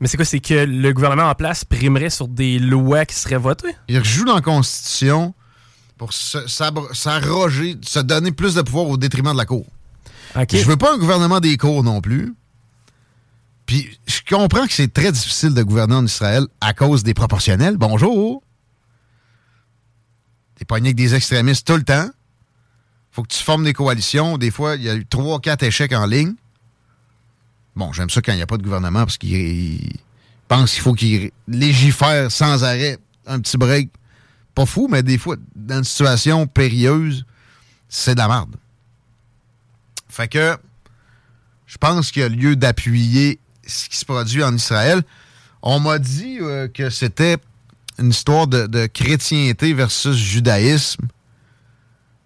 [0.00, 0.24] Mais c'est quoi?
[0.24, 3.76] C'est que le gouvernement en place primerait sur des lois qui seraient votées?
[3.88, 5.34] Il joue dans la Constitution
[5.98, 9.66] pour s'arroger, se donner plus de pouvoir au détriment de la Cour.
[10.50, 12.34] Je veux pas un gouvernement des cours non plus.
[13.66, 17.76] Puis je comprends que c'est très difficile de gouverner en Israël à cause des proportionnels.
[17.76, 18.42] Bonjour.
[20.56, 22.08] T'es pogné avec des extrémistes tout le temps.
[23.10, 24.38] Faut que tu formes des coalitions.
[24.38, 26.34] Des fois, il y a eu trois, quatre échecs en ligne.
[27.76, 29.98] Bon, j'aime ça quand il n'y a pas de gouvernement parce qu'il
[30.46, 32.98] pense qu'il faut qu'il légifère sans arrêt.
[33.26, 33.90] Un petit break.
[34.54, 37.24] Pas fou, mais des fois, dans une situation périlleuse,
[37.88, 38.56] c'est de la merde.
[40.14, 40.56] Fait que
[41.66, 45.02] je pense qu'il y a lieu d'appuyer ce qui se produit en Israël.
[45.60, 47.38] On m'a dit euh, que c'était
[47.98, 51.08] une histoire de, chrétienté versus judaïsme.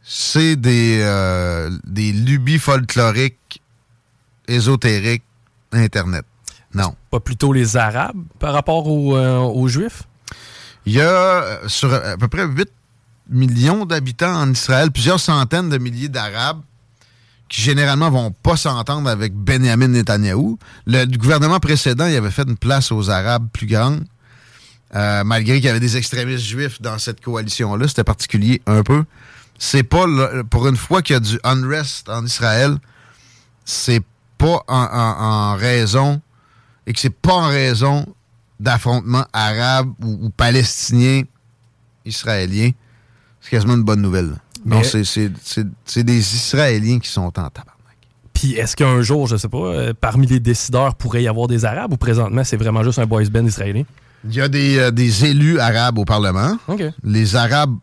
[0.03, 3.63] C'est des, euh, des lubies folkloriques,
[4.49, 5.25] ésotériques,
[5.73, 6.27] Internet.
[6.75, 6.95] Non.
[7.11, 10.03] Pas plutôt les Arabes par rapport aux, euh, Juifs?
[10.85, 12.69] Il y a sur à peu près 8
[13.31, 16.61] millions d'habitants en Israël, plusieurs centaines de milliers d'Arabes
[17.49, 20.59] qui généralement vont pas s'entendre avec Benjamin Netanyahou.
[20.87, 24.05] Le, gouvernement précédent, il avait fait une place aux Arabes plus grande,
[24.95, 27.89] euh, malgré qu'il y avait des extrémistes juifs dans cette coalition-là.
[27.89, 29.05] C'était particulier un peu.
[29.59, 30.05] C'est pas,
[30.51, 32.77] pour une fois qu'il y a du unrest en Israël,
[33.65, 34.03] c'est
[34.37, 36.21] pas en, raison,
[36.87, 38.07] et que c'est pas en raison
[38.61, 41.23] d'affrontements arabes ou, palestiniens
[42.05, 42.71] israéliens.
[43.41, 44.37] C'est quasiment une bonne nouvelle.
[44.65, 47.79] Non, c'est des Israéliens qui sont en tabarnak.
[48.39, 51.65] Puis est-ce qu'un jour, je sais pas, euh, parmi les décideurs, pourrait y avoir des
[51.65, 53.83] Arabes ou présentement, c'est vraiment juste un boys band israélien?
[54.25, 56.57] Il y a des, euh, élus arabes au Parlement.
[57.03, 57.77] Les Arabes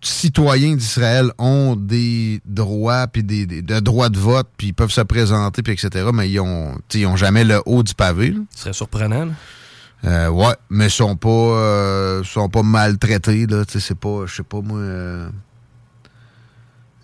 [0.00, 5.62] citoyens d'Israël ont des droits puis des, droits de vote puis ils peuvent se présenter
[5.62, 8.36] puis etc mais ils ont ont jamais le haut du pavé.
[8.54, 9.28] Ce serait surprenant.
[10.04, 14.60] Euh, ouais, mais ils sont pas sont pas maltraités là, c'est pas je sais pas
[14.60, 14.80] moi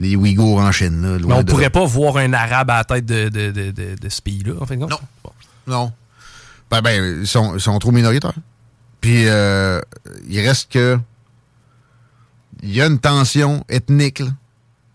[0.03, 1.01] les Ouïghours en Chine.
[1.01, 4.09] Là, Mais on pourrait pas voir un Arabe à la tête de, de, de, de
[4.09, 4.77] ce pays-là, en fait.
[4.77, 4.89] Non.
[5.67, 5.93] Non.
[6.71, 8.35] Ben, ben, ils sont, sont trop minoritaires.
[9.01, 9.81] Puis, euh,
[10.29, 10.99] il reste que.
[12.65, 14.21] Il y a une tension ethnique.
[14.21, 14.31] Là.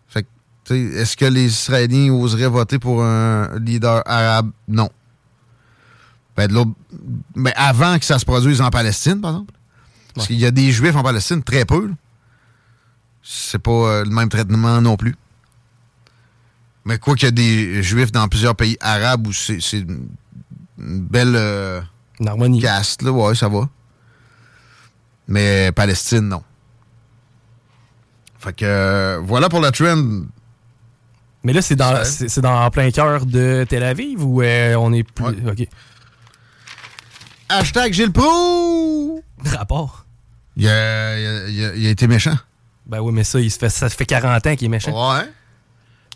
[0.09, 0.25] Fait
[0.65, 4.51] que, est-ce que les Israéliens oseraient voter pour un leader arabe?
[4.67, 4.89] Non.
[6.35, 6.63] Ben, de
[7.35, 9.53] mais avant que ça se produise en Palestine, par exemple.
[10.13, 11.87] Parce qu'il y a des Juifs en Palestine, très peu.
[11.87, 11.93] Là
[13.29, 15.15] c'est pas euh, le même traitement non plus.
[16.85, 20.07] Mais quoi qu'il y a des juifs dans plusieurs pays arabes où c'est une,
[20.77, 21.81] belle euh,
[22.25, 22.61] harmonie.
[22.61, 23.67] caste, là, ouais, ça va.
[25.27, 26.41] Mais Palestine, non.
[28.39, 30.21] Fait que euh, voilà pour la trend.
[31.43, 35.25] Mais là, c'est dans, c'est dans plein cœur de Tel Aviv ou on est plus.
[35.25, 35.67] OK.
[37.49, 38.13] Hashtag Gilles!
[39.43, 40.05] Rapport.
[40.55, 42.37] il a été méchant.
[42.87, 45.13] Ben oui, mais ça, il se fait, ça fait 40 ans qu'il est méchant.
[45.15, 45.29] Ouais.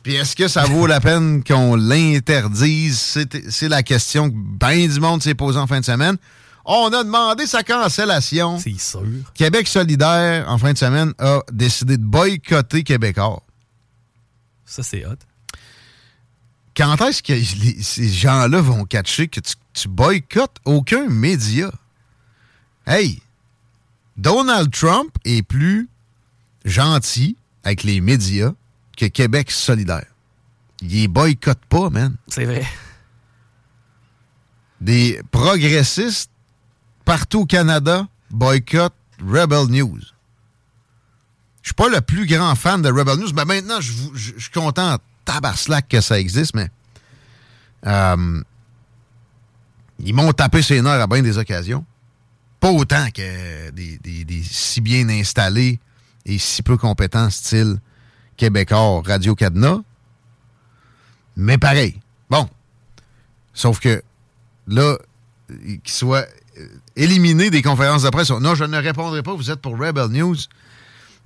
[0.03, 3.19] Puis est-ce que ça vaut la peine qu'on l'interdise?
[3.49, 6.17] C'est la question que bien du monde s'est posée en fin de semaine.
[6.65, 8.57] On a demandé sa cancellation.
[8.57, 9.03] C'est sûr.
[9.33, 13.43] Québec solidaire, en fin de semaine, a décidé de boycotter Québécois.
[14.65, 15.17] Ça, c'est hot.
[16.75, 17.33] Quand est-ce que
[17.83, 21.69] ces gens-là vont catcher que tu, tu boycottes aucun média?
[22.87, 23.21] Hey,
[24.15, 25.89] Donald Trump est plus
[26.65, 28.53] gentil avec les médias
[28.97, 30.05] que Québec solidaire.
[30.81, 32.15] Il boycottent pas, man.
[32.27, 32.65] C'est vrai.
[34.79, 36.31] Des progressistes
[37.05, 39.99] partout au Canada boycottent Rebel News.
[41.61, 43.91] Je suis pas le plus grand fan de Rebel News, mais maintenant, je,
[44.39, 46.69] suis content, tabarslack, que ça existe, mais
[47.85, 48.41] euh,
[49.99, 51.85] ils m'ont tapé ses nerfs à bien des occasions.
[52.59, 55.79] Pas autant que des, des si bien installés
[56.25, 57.77] et si peu compétent style
[58.37, 59.79] québécois Radio Cadena.
[61.35, 61.99] Mais pareil.
[62.29, 62.47] Bon.
[63.53, 64.03] Sauf que
[64.67, 64.97] là,
[65.47, 66.27] qu'il soit
[66.57, 68.29] euh, éliminé des conférences de presse.
[68.29, 70.37] Non, je ne répondrai pas, vous êtes pour Rebel News.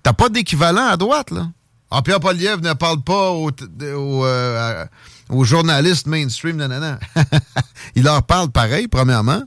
[0.04, 1.50] T'as pas d'équivalent à droite, là.
[1.92, 3.52] Ah, Pierre Poliev ne parle pas aux,
[3.82, 4.86] euh,
[5.30, 6.60] aux journalistes mainstream.
[7.96, 9.44] Il leur parle pareil, premièrement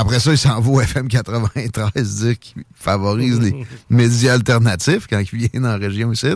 [0.00, 5.20] après ça, il s'en va au FM 93 dire qu'il favorise les médias alternatifs quand
[5.20, 6.28] il vient dans la région ici.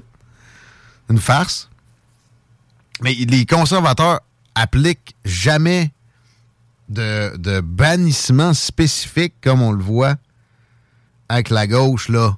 [1.11, 1.69] Une farce.
[3.03, 4.21] Mais les conservateurs
[4.55, 5.93] applique jamais
[6.89, 10.17] de, de bannissement spécifique comme on le voit
[11.29, 12.37] avec la gauche, là.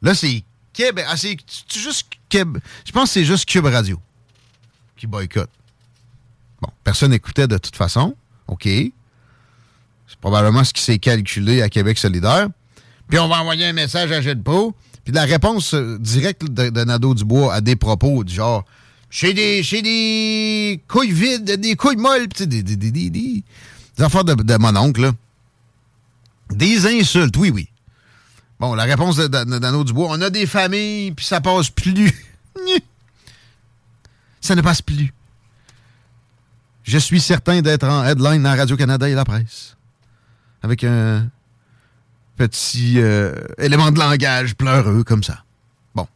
[0.00, 1.04] Là, c'est Québec.
[1.08, 1.36] Ah, c'est
[1.72, 2.62] juste Québec.
[2.84, 4.00] Je pense que c'est juste Cube Radio
[4.96, 5.50] qui boycotte.
[6.60, 8.16] Bon, personne n'écoutait de toute façon.
[8.46, 8.68] OK.
[10.12, 12.48] C'est probablement ce qui s'est calculé à Québec solidaire.
[13.08, 14.74] Puis on va envoyer un message à Gilles Pro.
[15.04, 18.62] Puis la réponse euh, directe de, de Nadeau Dubois à des propos du genre
[19.08, 23.42] chez des, des couilles vides, des couilles molles, des, des, des,
[23.98, 25.12] affaires de, mon oncle.
[26.50, 27.68] Des insultes, oui, oui.
[28.60, 32.12] Bon, la réponse de, de, de Dubois, on a des familles, puis ça passe plus.
[34.42, 35.10] ça ne passe plus.
[36.84, 39.76] Je suis certain d'être en headline dans Radio-Canada et la presse.
[40.62, 41.28] Avec un
[42.36, 45.44] petit euh, élément de langage pleureux comme ça.
[45.94, 46.06] Bon.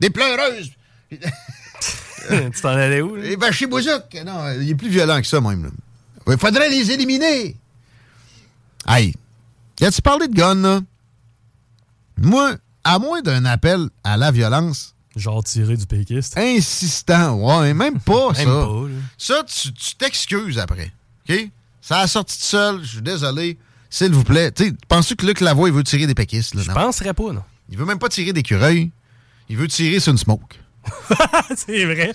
[0.00, 0.70] Des pleureuses!
[1.10, 3.16] tu t'en allais où?
[3.16, 3.22] Là?
[3.24, 4.14] Eh ben, chez Bouzouk.
[4.24, 5.70] Non, il est plus violent que ça, même.
[6.26, 7.56] Il faudrait les éliminer.
[8.84, 9.14] Aïe.
[9.80, 10.80] As-tu parlé de gun, là?
[12.18, 14.94] Moi, à moins d'un appel à la violence.
[15.16, 16.36] Genre tiré du péquiste.
[16.36, 18.44] Insistant, ouais, même pas ça.
[18.44, 20.92] Même pas, ça, tu t'excuses après.
[21.28, 21.50] OK?
[21.88, 23.58] Ça a sorti de seul, je suis désolé.
[23.88, 24.52] S'il vous plaît.
[24.52, 26.52] Tu penses-tu que Luc Lavoie, il veut tirer des péquistes?
[26.54, 27.42] Je penserais pas, non.
[27.70, 28.90] Il veut même pas tirer d'écureuils.
[29.48, 30.54] Il veut tirer sur une smoke.
[31.56, 32.12] c'est vrai.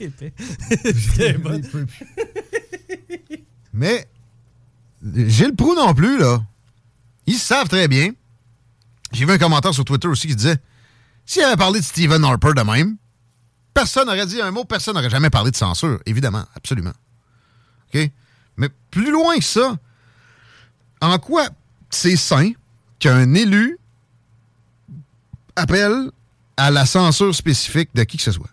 [3.72, 4.08] Mais
[5.00, 6.42] Gilles Proux non plus, là.
[7.26, 8.10] Ils savent très bien.
[9.12, 10.56] J'ai vu un commentaire sur Twitter aussi qui disait
[11.24, 12.96] s'il avait parlé de Stephen Harper de même,
[13.72, 16.00] personne n'aurait dit un mot, personne n'aurait jamais parlé de censure.
[16.04, 16.94] Évidemment, absolument.
[17.94, 18.10] OK?
[18.60, 19.78] Mais plus loin que ça,
[21.00, 21.48] en quoi
[21.88, 22.52] c'est sain
[22.98, 23.78] qu'un élu
[25.56, 26.10] appelle
[26.58, 28.50] à la censure spécifique de qui que ce soit?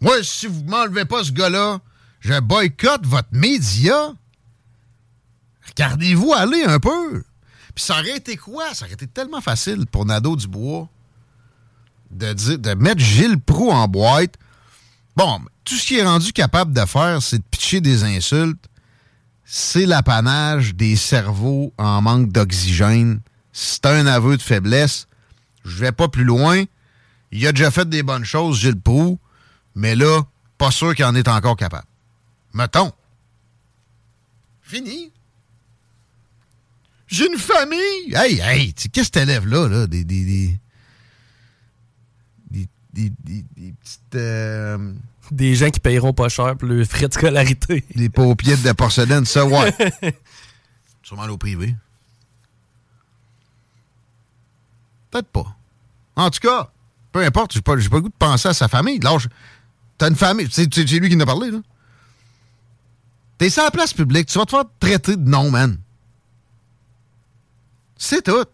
[0.00, 1.80] Moi, si vous m'enlevez pas ce gars-là,
[2.20, 4.12] je boycotte votre média.
[5.66, 7.24] Regardez-vous aller un peu.
[7.74, 8.72] Puis ça aurait été quoi?
[8.74, 10.88] Ça aurait été tellement facile pour Nadeau Dubois
[12.12, 14.34] de, dire, de mettre Gilles Proux en boîte.
[15.16, 18.64] Bon, tout ce qu'il est rendu capable de faire, c'est de pitcher des insultes.
[19.44, 23.20] C'est l'apanage des cerveaux en manque d'oxygène.
[23.52, 25.08] C'est un aveu de faiblesse.
[25.64, 26.64] Je vais pas plus loin.
[27.32, 29.18] Il a déjà fait des bonnes choses, Gilles Proux,
[29.74, 30.22] mais là,
[30.56, 31.86] pas sûr qu'il en est encore capable.
[32.54, 32.92] Mettons.
[34.62, 35.12] Fini.
[37.08, 38.14] J'ai une famille.
[38.14, 39.86] Hey, hey, qu'est-ce que t'élèves là, là?
[39.86, 40.58] Des, des, des,
[42.50, 44.14] des, des, des petites.
[44.14, 44.92] Euh,
[45.32, 47.84] des gens qui payeront pas cher pour le frais de scolarité.
[47.94, 49.72] Des paupiètes de porcelaine, ça, ouais.
[51.02, 51.74] Sûrement au privé.
[55.10, 55.56] Peut-être pas.
[56.16, 56.70] En tout cas,
[57.12, 58.98] peu importe, j'ai pas, pas le goût de penser à sa famille.
[58.98, 59.16] Là,
[59.98, 61.58] t'as une famille, c'est lui qui en a parlé, là.
[63.38, 65.78] T'es sur la place publique, tu vas te faire traiter de non, man.
[67.98, 68.46] C'est tout.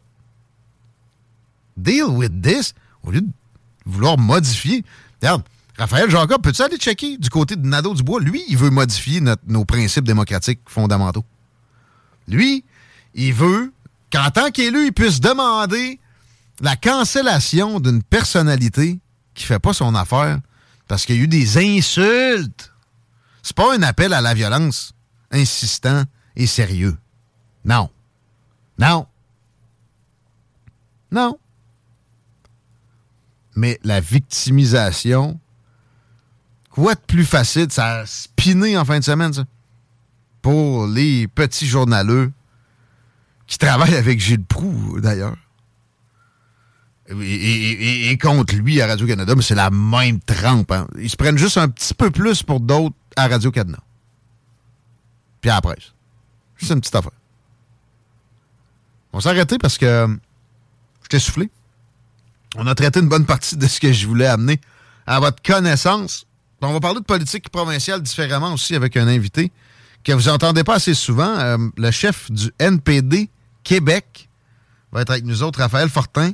[1.77, 3.31] Deal with this au lieu de
[3.87, 4.85] vouloir modifier.
[5.21, 5.43] Regarde,
[5.79, 8.21] Raphaël Jacob, peux-tu aller checker du côté de Nadeau Dubois?
[8.21, 11.25] Lui, il veut modifier nos principes démocratiques fondamentaux.
[12.29, 12.65] Lui,
[13.15, 13.73] il veut
[14.13, 15.99] qu'en tant qu'élu, il puisse demander
[16.61, 19.01] la cancellation d'une personnalité
[19.35, 20.39] qui fait pas son affaire
[20.89, 22.73] parce qu'il y a eu des insultes.
[23.43, 24.93] C'est pas un appel à la violence
[25.31, 26.05] insistant
[26.37, 26.97] et sérieux.
[27.65, 27.91] Non.
[28.79, 29.07] Non.
[31.11, 31.39] Non.
[33.57, 35.41] Mais la victimisation,
[36.73, 37.71] quoi de plus facile?
[37.71, 39.45] Ça a spiné en fin de semaine, ça?
[40.41, 42.33] Pour les petits journaleux
[43.47, 45.37] qui travaillent avec Gilles Proux, d'ailleurs.
[47.09, 50.73] Et, contre lui à Radio-Canada, mais c'est la même trempe.
[50.73, 50.89] Hein.
[50.99, 53.79] Ils se prennent juste un petit peu plus pour d'autres à Radio-Canada.
[55.41, 55.77] Puis après.
[56.57, 57.13] Juste une petite affaire.
[59.13, 60.09] On s'est arrêté parce que
[61.03, 61.51] je t'ai soufflé.
[62.57, 64.61] On a traité une bonne partie de ce que je voulais amener
[65.07, 66.27] à votre connaissance.
[66.65, 69.51] On va parler de politique provinciale différemment aussi avec un invité
[70.05, 71.39] que vous n'entendez pas assez souvent.
[71.39, 73.29] Euh, le chef du NPD
[73.65, 74.29] Québec
[74.93, 76.33] va être avec nous autres, Raphaël Fortin.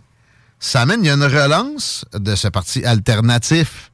[0.60, 3.90] Ça amène, il y a une relance de ce parti alternatif.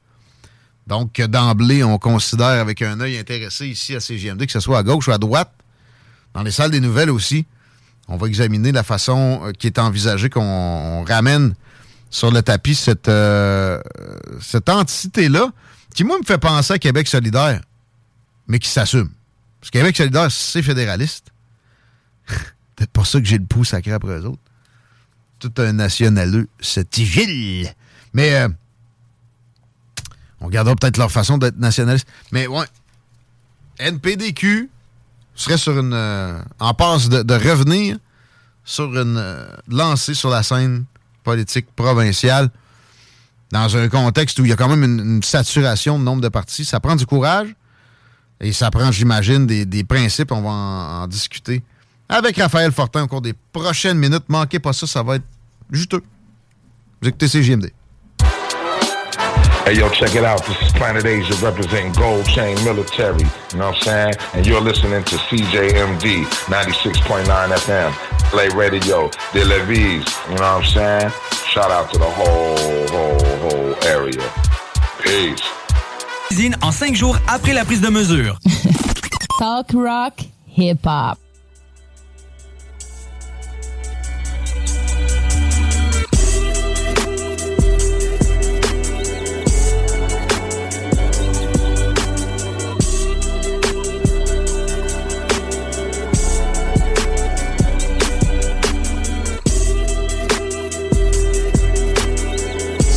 [0.87, 4.83] Donc, d'emblée, on considère avec un œil intéressé ici à CGMD, que ce soit à
[4.83, 5.53] gauche ou à droite,
[6.33, 7.45] dans les salles des nouvelles aussi.
[8.07, 11.55] On va examiner la façon euh, qui est envisagée qu'on ramène
[12.09, 13.79] sur le tapis cette, euh,
[14.41, 15.51] cette entité-là,
[15.95, 17.61] qui, moi, me fait penser à Québec solidaire,
[18.47, 19.09] mais qui s'assume.
[19.59, 21.31] Parce que Québec solidaire, c'est fédéraliste.
[22.75, 24.41] Peut-être pour ça que j'ai le pouce sacré après eux autres.
[25.39, 27.73] Tout un nationaleux, ce tigil.
[28.13, 28.49] Mais euh,
[30.41, 32.07] On gardera peut-être leur façon d'être nationaliste.
[32.31, 32.65] Mais ouais,
[33.79, 34.69] NPDQ
[35.35, 35.93] serait sur une.
[35.93, 37.97] euh, en passe de, revenir
[38.63, 40.85] sur une euh, sur la scène
[41.23, 42.49] politique provinciale
[43.55, 46.65] dans un contexte où il y a quand même une, saturation de nombre de partis.
[46.65, 47.55] Ça prend du courage
[48.41, 50.31] et ça prend, j'imagine, des, des principes.
[50.31, 51.63] On va en, discuter
[52.09, 54.25] avec Raphaël Fortin au cours des prochaines minutes.
[54.27, 55.25] Manquez pas ça, ça va être
[55.71, 56.03] juteux.
[57.01, 57.71] Vous écoutez CGMD.
[59.65, 60.45] Hey, yo, check it out.
[60.45, 63.23] This is Planet Asia representing Gold Chain Military.
[63.51, 64.13] You know what I'm saying?
[64.35, 67.91] And you're listening to CJMD 96.9 FM.
[68.29, 70.05] Play Radio, De Levis.
[70.29, 71.11] You know what I'm saying?
[71.49, 73.24] Shout out to the whole, whole
[73.83, 74.21] area.
[75.03, 75.43] Peace.
[76.27, 78.39] Cuisine en cinq jours après la prise de mesure.
[79.39, 80.13] Talk rock,
[80.57, 81.17] hip hop.–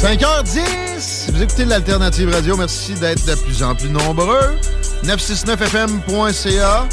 [0.08, 2.56] 5h10, vous écoutez l'Alternative Radio.
[2.56, 4.56] Merci d'être de plus en plus nombreux.
[5.04, 6.88] 969fm.ca.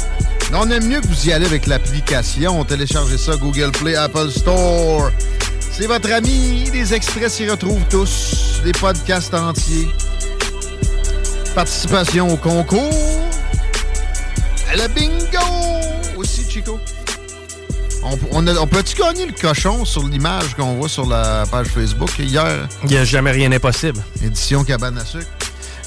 [0.52, 2.62] On aime mieux que vous y allez avec l'application.
[2.64, 5.10] Téléchargez ça Google Play, Apple Store.
[5.72, 6.68] C'est votre ami.
[6.74, 8.60] Les extraits s'y retrouvent tous.
[8.62, 9.88] Des podcasts entiers.
[11.54, 13.30] Participation au concours.
[14.70, 15.38] À la bingo
[16.18, 16.78] aussi, Chico.
[18.08, 21.66] On, on, a- on peut-tu gagner le cochon sur l'image qu'on voit sur la page
[21.68, 22.10] Facebook?
[22.18, 22.68] Hier?
[22.84, 24.02] Il n'y a jamais rien d'impossible.
[24.22, 25.26] Édition cabane à sucre.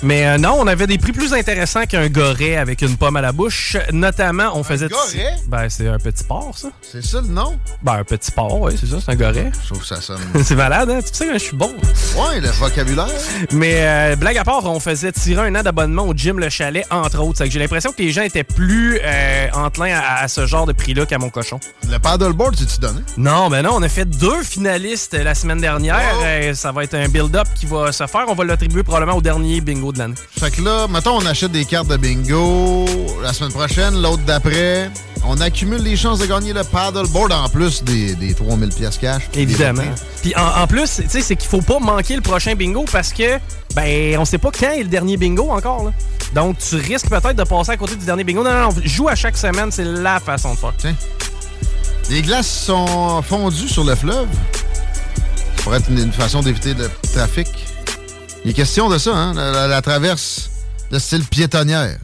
[0.01, 3.21] Mais euh, non, on avait des prix plus intéressants qu'un goret avec une pomme à
[3.21, 3.75] la bouche.
[3.91, 4.87] Notamment, on faisait...
[4.87, 5.35] goret?
[5.47, 6.69] Ben, c'est un petit porc, ça.
[6.81, 7.57] C'est ça le nom?
[7.81, 9.51] Ben, un petit porc, oui, c'est ça, c'est un goret.
[9.61, 10.21] Je trouve que ça sonne.
[10.43, 10.99] c'est malade, hein?
[11.01, 11.71] Tu sais que je suis bon.
[12.15, 13.07] Ouais, le vocabulaire.
[13.51, 16.85] Mais euh, blague à part, on faisait tirer un an d'abonnement au gym Le Chalet,
[16.91, 17.43] entre autres.
[17.45, 21.05] J'ai l'impression que les gens étaient plus euh, enclins à, à ce genre de prix-là
[21.05, 21.59] qu'à mon cochon.
[21.89, 23.01] Le paddleboard, tu-tu donné?
[23.17, 25.99] Non, ben non, on a fait deux finalistes la semaine dernière.
[26.23, 28.25] Euh, ça va être un build-up qui va se faire.
[28.27, 30.15] On va l'attribuer probablement au dernier bingo de l'année.
[30.37, 32.85] Fait que là, mettons, on achète des cartes de bingo
[33.21, 34.89] la semaine prochaine, l'autre d'après.
[35.25, 39.23] On accumule les chances de gagner le paddleboard en plus des, des 3000 pièces cash.
[39.33, 39.83] Évidemment.
[40.21, 43.11] Puis en, en plus, tu sais, c'est qu'il faut pas manquer le prochain bingo parce
[43.11, 43.37] que,
[43.75, 45.91] ben, on sait pas quand est le dernier bingo encore, là.
[46.33, 48.43] Donc, tu risques peut-être de passer à côté du dernier bingo.
[48.43, 50.73] Non, non, non, joue à chaque semaine, c'est la façon de faire.
[50.77, 50.95] Tiens.
[52.09, 54.27] Les glaces sont fondues sur le fleuve.
[55.57, 57.47] Ça pourrait être une, une façon d'éviter le trafic.
[58.49, 59.33] Il est question de ça, hein?
[59.35, 60.49] La, la- la traverse
[60.89, 61.99] de style piétonnière.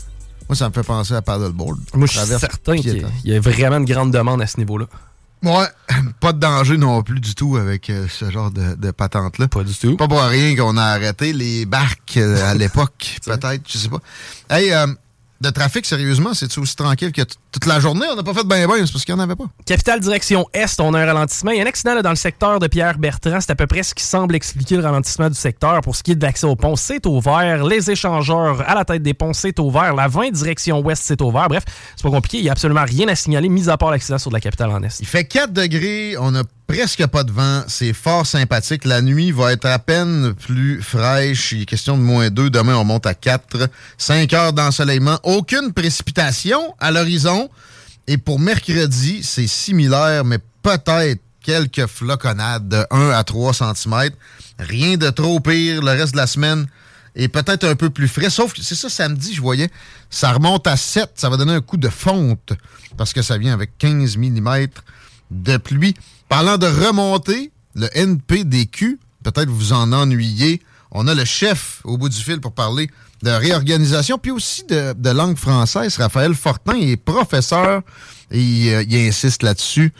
[0.47, 1.79] Moi, ça me fait penser à paddleboard.
[1.95, 4.85] Moi, je suis certain qu'il y y a vraiment une grande demande à ce niveau-là.
[5.41, 5.65] Ouais,
[6.19, 9.47] pas de danger non plus du tout avec euh, ce genre de, de patente-là.
[9.47, 9.97] Pas du tout.
[9.97, 13.99] Pas pour rien qu'on a arrêté les barques euh, à l'époque, peut-être, je sais pas.
[14.51, 14.85] Hey, euh,
[15.41, 17.21] de trafic, sérieusement, c'est aussi tranquille que
[17.51, 18.05] toute la journée?
[18.11, 19.45] On n'a pas fait de ben ben, c'est parce qu'il n'y en avait pas.
[19.65, 21.51] Capitale direction Est, on a un ralentissement.
[21.51, 23.41] Il y a un accident là, dans le secteur de Pierre-Bertrand.
[23.41, 25.81] C'est à peu près ce qui semble expliquer le ralentissement du secteur.
[25.81, 27.65] Pour ce qui est de l'accès au pont, c'est ouvert.
[27.65, 29.93] Les échangeurs à la tête des ponts, c'est ouvert.
[29.93, 31.47] La 20 direction Ouest, c'est ouvert.
[31.49, 31.63] Bref,
[31.95, 32.37] c'est pas compliqué.
[32.37, 34.69] Il n'y a absolument rien à signaler, mis à part l'accident sur de la capitale
[34.71, 34.99] en Est.
[34.99, 38.85] Il fait 4 degrés, on a presque pas de vent, c'est fort sympathique.
[38.85, 41.51] La nuit va être à peine plus fraîche.
[41.51, 42.49] Il est question de moins 2.
[42.49, 43.69] Demain, on monte à 4.
[43.97, 45.19] 5 heures d'ensoleillement.
[45.23, 47.49] Aucune précipitation à l'horizon.
[48.07, 54.09] Et pour mercredi, c'est similaire, mais peut-être quelques floconnades de 1 à 3 cm.
[54.59, 55.81] Rien de trop pire.
[55.81, 56.67] Le reste de la semaine
[57.15, 58.29] est peut-être un peu plus frais.
[58.29, 59.69] Sauf que c'est ça, samedi, je voyais,
[60.09, 61.11] ça remonte à 7.
[61.15, 62.53] Ça va donner un coup de fonte
[62.97, 64.67] parce que ça vient avec 15 mm
[65.31, 65.95] de pluie.
[66.29, 70.61] Parlant de remontée, le NPDQ, peut-être vous en ennuyez.
[70.91, 72.89] On a le chef au bout du fil pour parler
[73.23, 75.97] de réorganisation, puis aussi de, de langue française.
[75.97, 77.81] Raphaël Fortin il est professeur
[78.31, 79.93] et il, euh, il insiste là-dessus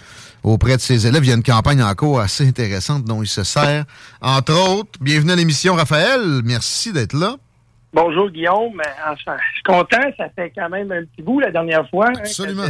[0.44, 1.24] auprès de ses élèves.
[1.26, 3.86] Il y a une campagne en cours assez intéressante dont il se sert.
[4.22, 6.42] Entre autres, bienvenue à l'émission, Raphaël.
[6.44, 7.36] Merci d'être là.
[7.94, 11.90] Bonjour Guillaume, enfin, je suis content, ça fait quand même un petit bout la dernière
[11.90, 12.08] fois.
[12.10, 12.66] hein, Absolument.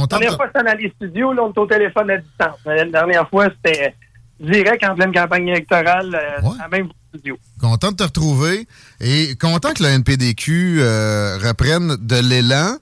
[0.00, 2.58] La dernière de- fois, c'était dans les studios, là, on est au téléphone à distance.
[2.64, 3.94] La dernière fois, c'était
[4.40, 7.38] direct en pleine campagne électorale, euh, à même studio.
[7.60, 8.66] Content de te retrouver
[9.00, 12.76] et content que le NPDQ euh, reprenne de l'élan.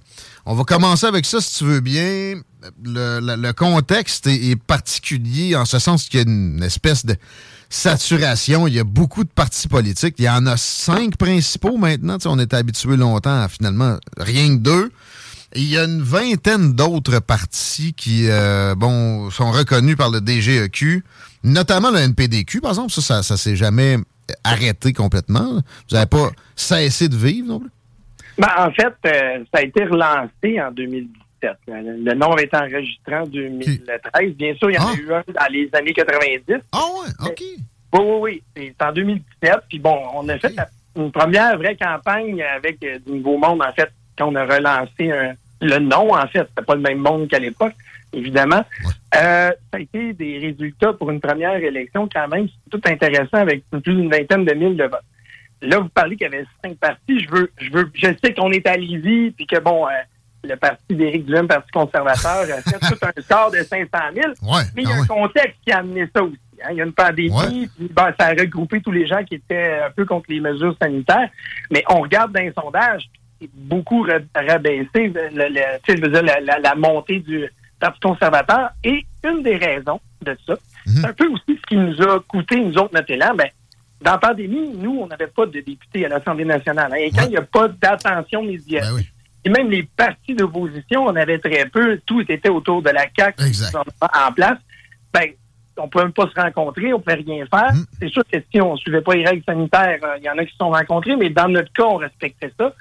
[0.46, 2.40] On va commencer avec ça, si tu veux bien.
[2.82, 7.04] Le, le- le contexte est, est particulier en ce sens qu'il y a une espèce
[7.06, 7.14] de
[7.70, 8.66] saturation.
[8.66, 10.14] Il y a beaucoup de partis politiques.
[10.18, 12.18] Il y en a cinq principaux maintenant.
[12.18, 14.92] Tu sais, on est habitué longtemps à finalement rien que deux.
[15.54, 21.04] Il y a une vingtaine d'autres partis qui euh, bon, sont reconnus par le DGEQ,
[21.44, 22.90] notamment le NPDQ, par exemple.
[22.92, 23.96] Ça, ça, ça s'est jamais
[24.42, 25.54] arrêté complètement.
[25.54, 25.60] Vous
[25.96, 27.70] n'avez pas cessé de vivre non plus?
[28.38, 31.52] Ben, en fait, euh, ça a été relancé en 2017.
[31.68, 34.32] Le, nom été enregistré en 2013.
[34.34, 36.42] Bien sûr, il y en a eu un dans les années 90.
[36.72, 37.42] Ah ouais, OK.
[37.92, 38.72] Oui, oui, oui.
[38.78, 39.52] C'est en 2017.
[39.68, 43.62] Puis bon, on a fait la- une première vraie campagne avec euh, du Nouveau Monde,
[43.62, 46.46] en fait, quand on a relancé un- le nom, en fait.
[46.48, 47.74] C'était pas le même monde qu'à l'époque,
[48.12, 48.64] évidemment.
[49.16, 52.48] Euh, ça a été des résultats pour une première élection quand même.
[52.48, 55.00] C'est tout intéressant avec plus d'une vingtaine de mille de votes.
[55.62, 57.20] Là, vous parlez qu'il y avait cinq partis.
[57.20, 59.90] Je veux, je veux, je sais qu'on est à Lévis, puis que bon, euh,
[60.42, 64.32] le parti d'Éric Duhem, Parti conservateur, a fait tout un score de 500 000.
[64.76, 66.36] mais il y a un contexte qui a amené ça aussi.
[66.62, 66.68] hein.
[66.72, 67.30] Il y a une pandémie,
[67.78, 70.76] puis ben, ça a regroupé tous les gens qui étaient un peu contre les mesures
[70.82, 71.30] sanitaires.
[71.70, 73.22] Mais on regarde dans les sondages, puis
[73.52, 77.44] beaucoup ra- rabaissé le, le- tu sais, je veux dire, la, la- la montée du
[77.80, 78.70] Parti conservateur.
[78.84, 80.54] Et une des raisons de ça,
[80.86, 83.34] c'est un peu aussi ce qui nous a coûté, nous autres, notre élan.
[83.36, 83.48] Ben,
[84.00, 86.90] dans la pandémie, nous, on n'avait pas de députés à l'Assemblée nationale.
[86.92, 86.96] hein.
[86.98, 88.90] Et quand il n'y a pas d'attention médiatique,
[89.44, 93.34] et même les partis d'opposition, on avait très peu, tout était autour de la CAQ
[94.00, 94.58] en place,
[95.12, 95.30] ben,
[95.76, 97.72] on ne pouvait même pas se rencontrer, on ne pouvait rien faire.
[98.00, 100.38] C'est sûr que si on ne suivait pas les règles sanitaires, euh, il y en
[100.38, 102.72] a qui se sont rencontrés, mais dans notre cas, on respectait ça.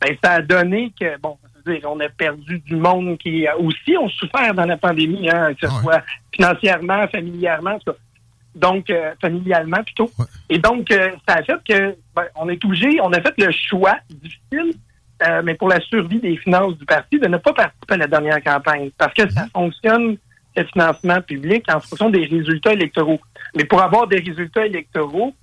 [0.00, 1.36] Ben, ça a donné que, bon,
[1.66, 5.66] dire, on a perdu du monde qui aussi ont souffert dans la pandémie, hein, que
[5.66, 6.02] ce soit
[6.32, 7.94] financièrement, familièrement, tout
[8.54, 10.10] donc euh, familialement plutôt.
[10.48, 13.50] Et donc, euh, ça a fait que ben, on est obligé, on a fait le
[13.50, 14.74] choix difficile,
[15.26, 18.06] euh, mais pour la survie des finances du parti, de ne pas participer à la
[18.06, 18.90] dernière campagne.
[18.96, 20.16] Parce que ça fonctionne,
[20.56, 23.20] le financement public, en fonction des résultats électoraux.
[23.56, 25.34] Mais pour avoir des résultats électoraux,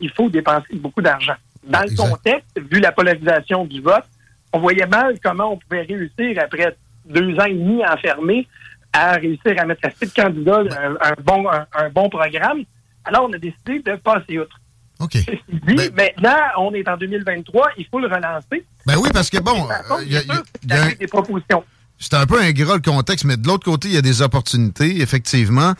[0.00, 1.34] il faut dépenser beaucoup d'argent.
[1.64, 4.04] Dans le contexte, vu la polarisation du vote,
[4.52, 6.76] on voyait mal comment on pouvait réussir, après
[7.06, 8.46] deux ans et demi enfermés,
[8.92, 12.64] à réussir à mettre assez de candidats, un, un bon, un, un bon programme.
[13.04, 14.56] Alors, on a décidé de passer outre.
[14.98, 15.12] OK.
[15.12, 18.64] Ceci dit, maintenant, on est en 2023, il faut le relancer.
[18.86, 20.82] Ben oui, parce que bon, euh, il y a- il y a- il y a
[20.84, 21.64] un- des propositions.
[21.98, 25.00] c'est un peu ingrat le contexte, mais de l'autre côté, il y a des opportunités,
[25.00, 25.74] effectivement.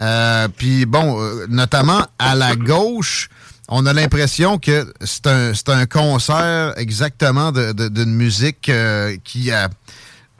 [0.00, 3.28] Euh, Puis bon, euh, notamment à la gauche,
[3.70, 9.70] on a l'impression que c'est un, un concert exactement d'une musique euh, qui, à,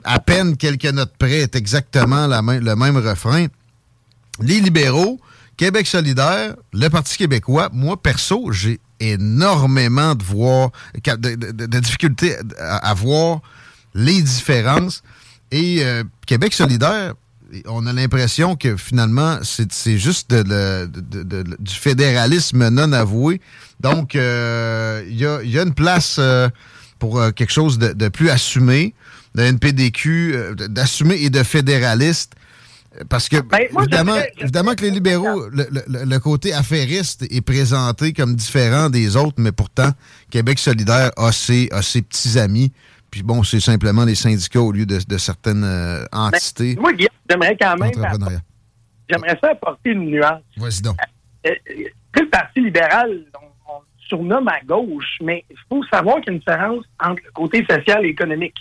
[0.03, 3.47] à peine quelques notes près, est exactement la le même refrain.
[4.41, 5.19] Les libéraux,
[5.57, 12.89] Québec solidaire, le Parti québécois, moi, perso, j'ai énormément de voir, de, de- difficultés à,
[12.89, 13.39] à voir
[13.93, 15.03] les différences.
[15.51, 17.13] Et euh, Québec solidaire,
[17.67, 22.69] on a l'impression que finalement, c'est c'est juste de- de- de- de- de- du fédéralisme
[22.69, 23.41] non avoué.
[23.79, 26.49] Donc, euh, il y, a, y a une place euh,
[26.99, 28.93] pour euh, quelque chose de, de plus assumé,
[29.35, 32.33] de NPDQ, euh, d'assumer et de fédéraliste.
[33.07, 33.37] Parce que,
[33.83, 39.15] évidemment, évidemment que les libéraux, le, le- le côté affairiste est présenté comme différent des
[39.15, 39.91] autres, mais pourtant,
[40.29, 42.73] Québec solidaire a ses, a ses petits amis.
[43.11, 46.75] Puis bon, c'est simplement les syndicats au lieu de, de certaines euh, entités.
[46.79, 47.91] Moi, Guillaume, j'aimerais quand même
[49.11, 50.41] j'aimerais ça apporter une nuance.
[50.57, 50.97] Vas-y donc.
[51.45, 51.73] Euh, euh,
[52.19, 53.09] le Parti libéral,
[53.41, 56.85] on, on le surnomme à gauche, mais il faut savoir qu'il y a une différence
[57.03, 58.55] entre le côté social et économique.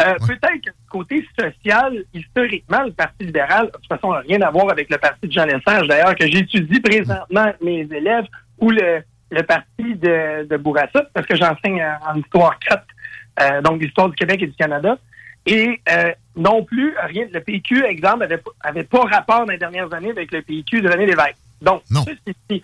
[0.00, 4.40] Euh, Peut-être que le côté social, historiquement, le Parti libéral, de toute façon, n'a rien
[4.42, 8.26] à voir avec le Parti de Jean Lesage, d'ailleurs, que j'étudie présentement avec mes élèves,
[8.58, 12.84] ou le, le Parti de, de Bourassa, parce que j'enseigne en, en histoire 4,
[13.40, 14.98] euh, donc l'histoire du Québec et du Canada.
[15.46, 19.58] Et euh, non plus, rien, le PQ, exemple, avait, pas- avait pas rapport dans les
[19.58, 21.36] dernières années avec le PQ de René Lévesque.
[21.60, 22.62] Donc, ceci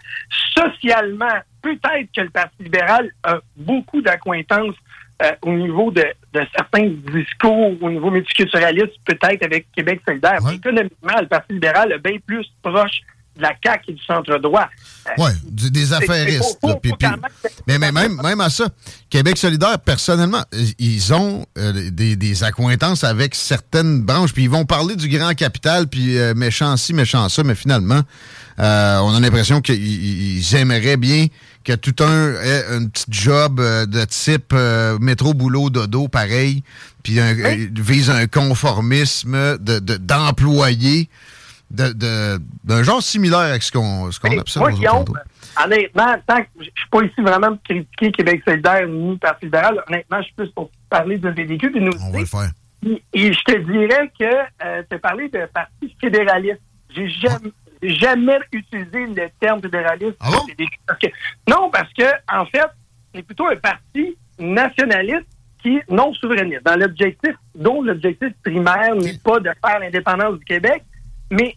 [0.54, 4.74] socialement, peut-être que le Parti libéral a beaucoup d'accointances
[5.22, 10.38] euh, au niveau de, de certains discours, au niveau multiculturaliste, peut-être avec Québec solidaire.
[10.54, 13.00] Économiquement, le Parti libéral est bien plus proche
[13.40, 14.68] de la CAQ et du centre-droit.
[15.08, 15.12] Euh,
[15.50, 16.58] du- des affairistes.
[16.68, 17.08] là, puis- puis-
[17.66, 18.68] mais, mais même, même à ça,
[19.08, 20.44] Québec solidaire, personnellement,
[20.78, 25.34] ils- ont euh, des, des accointances avec certaines branches, puis ils vont parler du grand
[25.34, 28.02] capital, puis euh, méchant ci, méchant ça, mais finalement,
[28.60, 29.82] euh, on a l'impression qu'ils
[30.38, 31.26] ils aimeraient bien
[31.64, 34.54] que tout un ait un petit job de type
[35.00, 36.62] métro, boulot, dodo, pareil,
[37.02, 37.34] puis un-
[37.74, 39.96] vise un conformisme de- de-
[41.70, 45.12] d'employés de, de- d'un genre similaire avec ce qu'on observe Moi, aux autres
[45.64, 49.82] honnêtement, tant que je suis pas ici vraiment pour critiquer Québec solidaire ni Parti libéral,
[49.88, 52.50] honnêtement, je suis plus pour parler de PDQ et nous On va le faire.
[52.86, 54.24] Et, et je te dirais que
[54.64, 56.60] euh, tu as parlé de parti fédéraliste.
[56.94, 57.52] J'ai jamais,
[57.82, 60.16] jamais utilisé le terme fédéraliste.
[60.86, 61.06] Parce que-
[61.48, 62.66] non, parce que en fait,
[63.14, 65.26] c'est plutôt un parti nationaliste
[65.62, 66.64] qui est non souverainiste.
[66.64, 70.82] Dans l'objectif, dont l'objectif primaire n'est pas de faire l'indépendance du Québec,
[71.30, 71.56] mais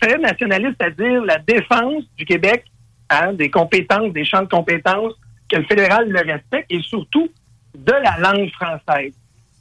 [0.00, 2.64] très nationaliste, c'est-à-dire la défense du Québec
[3.10, 5.14] hein, des compétences, des champs de compétences,
[5.48, 7.28] que le fédéral le respecte et surtout
[7.74, 9.12] de la langue française.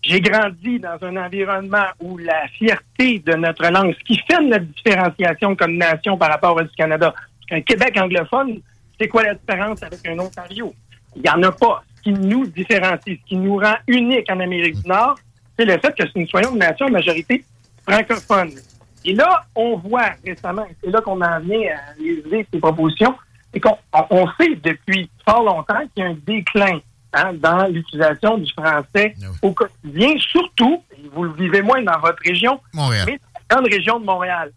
[0.01, 4.65] J'ai grandi dans un environnement où la fierté de notre langue, ce qui fait notre
[4.65, 7.13] différenciation comme nation par rapport au Canada,
[7.51, 8.59] un Québec anglophone,
[8.99, 10.73] c'est quoi la différence avec un Ontario?
[11.15, 11.83] Il n'y en a pas.
[11.97, 15.15] Ce qui nous différencie, ce qui nous rend unique en Amérique du Nord,
[15.57, 17.43] c'est le fait que nous soyons une nation à majorité
[17.87, 18.51] francophone.
[19.05, 23.15] Et là, on voit récemment, et c'est là qu'on en vient à réaliser ces propositions,
[23.53, 23.77] c'est qu'on
[24.09, 26.79] on sait depuis fort longtemps qu'il y a un déclin
[27.13, 32.21] hein, dans l'utilisation du français au quotidien, surtout, et vous le vivez moins dans votre
[32.23, 33.05] région, Montréal.
[33.07, 33.19] mais
[33.49, 34.51] dans la région de Montréal.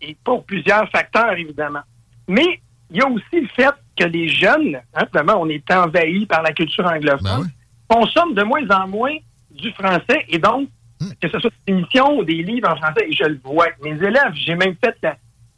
[0.00, 1.82] Et pour plusieurs facteurs, évidemment.
[2.26, 2.60] Mais
[2.90, 6.42] il y a aussi le fait que les jeunes, hein, évidemment, on est envahis par
[6.42, 7.50] la culture anglophone,
[7.86, 9.16] consomment de moins en moins
[9.50, 10.68] du français et donc,
[11.20, 13.82] que ce soit des émissions ou des livres en français, et je le vois avec
[13.82, 15.16] mes élèves, j'ai même fait la,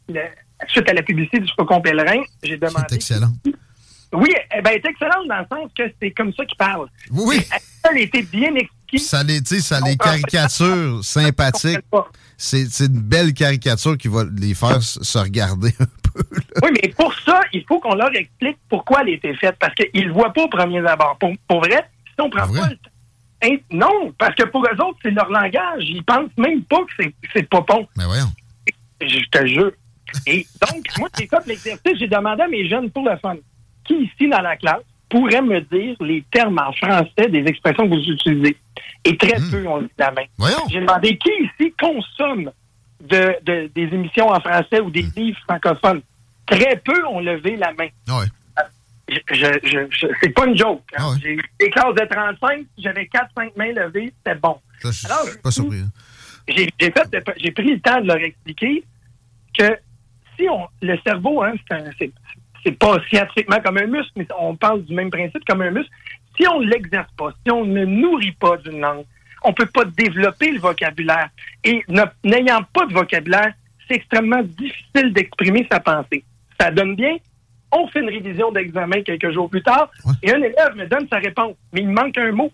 [0.09, 0.29] la-
[0.67, 2.85] suite à la publicité du Faucon Pèlerin, j'ai demandé.
[2.89, 3.33] C'est excellent.
[4.13, 6.87] Oui, eh ben, elle est excellente dans le sens que c'est comme ça qu'ils parlent.
[7.11, 7.39] Oui.
[7.89, 8.99] Elle été bien expliquée.
[8.99, 11.79] Ça les, ça les caricature sympathiques.
[12.37, 15.73] C'est une belle caricature qui va les faire se regarder.
[16.61, 19.73] Oui, mais pour ça, il faut qu'on leur explique pourquoi elle a été faite, parce
[19.73, 21.17] qu'ils ne le voient pas au premier abord.
[21.19, 22.89] Pour, pour vrai, si on prend pas le temps-
[23.71, 25.83] non, parce que pour eux autres, c'est leur langage.
[25.83, 27.03] Ils pensent même pas que
[27.33, 27.87] c'est- pas bon.
[27.97, 28.31] Mais voyons.
[29.01, 29.71] Je te jure.
[30.27, 33.35] Et donc, moi, j'ai fait l'exercice, j'ai demandé à mes jeunes pour le fun,
[33.83, 37.95] qui ici dans la classe pourrait me dire les termes en français des expressions que
[37.95, 38.55] vous utilisez?
[39.05, 40.23] Et très peu ont levé la main.
[40.71, 42.49] J'ai demandé qui ici consomme
[43.01, 46.01] de, de- des émissions en français ou des livres francophones?
[46.45, 47.87] Très peu ont levé la main.
[48.07, 48.25] Ouais.
[49.13, 50.81] Je, je, je- je- c'est pas une joke.
[50.97, 51.15] hein.
[51.21, 54.57] J'ai eu des classes de 35, j'avais 4-5 mains levées, c'était bon.
[54.81, 55.79] Ça, je suis Alors, pas surpris.
[55.79, 55.91] hein.
[56.47, 58.83] j'ai pris le temps de leur expliquer
[59.57, 59.77] que
[60.37, 61.53] si on le cerveau, hein,
[62.65, 65.91] c'est pas scientifiquement comme un muscle, mais on parle du même principe comme un muscle.
[66.37, 69.05] Si on ne l'exerce pas, si on ne nourrit pas d'une langue,
[69.43, 71.29] on peut pas développer le vocabulaire.
[71.63, 73.53] Et ne- n'ayant pas de vocabulaire,
[73.87, 76.23] c'est extrêmement difficile d'exprimer sa pensée.
[76.59, 77.17] Ça donne bien.
[77.75, 79.89] On fait une révision d'examen quelques jours plus tard
[80.21, 82.51] et un élève me donne sa réponse, mais il manque un mot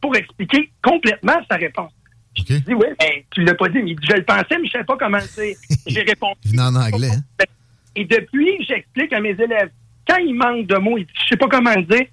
[0.00, 1.92] pour expliquer complètement sa réponse.
[2.36, 4.84] Je dis, oui, ben, tu l'as pas dit, mais je le pensais, mais je savais
[4.84, 5.56] pas comment dire.
[5.86, 6.38] J'ai répondu.
[6.58, 7.08] En anglais.
[7.10, 7.44] hein?
[7.96, 9.70] Et depuis, j'explique à mes élèves,
[10.06, 12.06] quand il manque de mots, je sais pas comment le dire,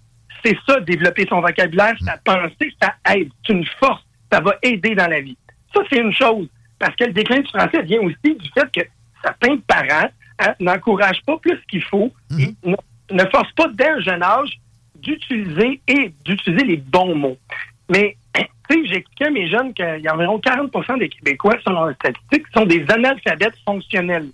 [0.44, 3.30] c'est ça, développer son vocabulaire, sa pensée, ça aide.
[3.45, 4.03] C'est une force.
[4.32, 5.38] Ça va aider dans la vie.
[5.73, 6.48] Ça, c'est une chose.
[6.80, 8.82] Parce que le déclin du français vient aussi du fait que
[9.23, 10.10] certains parents
[10.60, 12.76] n'encouragent pas plus qu'il faut et ne,
[13.12, 14.60] ne forcent pas dès un jeune âge
[14.95, 17.38] d'utiliser et d'utiliser les bons mots.
[17.90, 21.86] Mais, tu sais, j'expliquais à mes jeunes qu'il y a environ 40 des Québécois, selon
[21.86, 24.30] les statistiques, sont des analphabètes fonctionnels.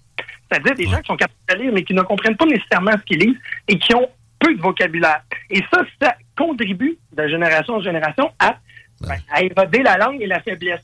[0.49, 3.03] C'est-à-dire des gens qui sont capables de lire, mais qui ne comprennent pas nécessairement ce
[3.03, 4.10] qu'ils lisent et qui ont
[4.40, 5.22] peu de vocabulaire.
[5.49, 8.57] Et ça, ça contribue de génération en génération à,
[9.02, 10.82] ben, à évader la langue et la faiblesse.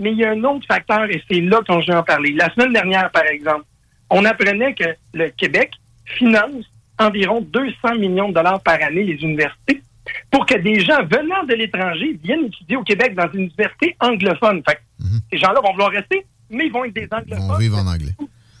[0.00, 2.32] Mais il y a un autre facteur, et c'est là qu'on je vais en parler.
[2.32, 3.64] La semaine dernière, par exemple,
[4.10, 4.84] on apprenait que
[5.14, 5.72] le Québec
[6.04, 6.64] finance
[6.98, 9.82] environ 200 millions de dollars par année les universités
[10.30, 14.62] pour que des gens venant de l'étranger viennent étudier au Québec dans une université anglophone.
[14.68, 17.50] Fait que ces gens-là vont vouloir rester, mais ils vont être des anglophones.
[17.50, 18.12] On vive en anglais.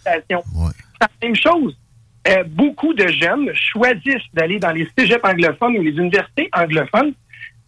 [0.04, 1.76] C'est la même chose.
[2.28, 7.12] Euh, beaucoup de jeunes choisissent d'aller dans les cégeps anglophones ou les universités anglophones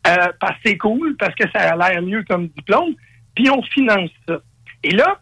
[0.06, 2.94] euh, parce que c'est cool, parce que ça a l'air mieux comme diplôme,
[3.34, 4.40] puis on finance ça.
[4.82, 5.20] Et là,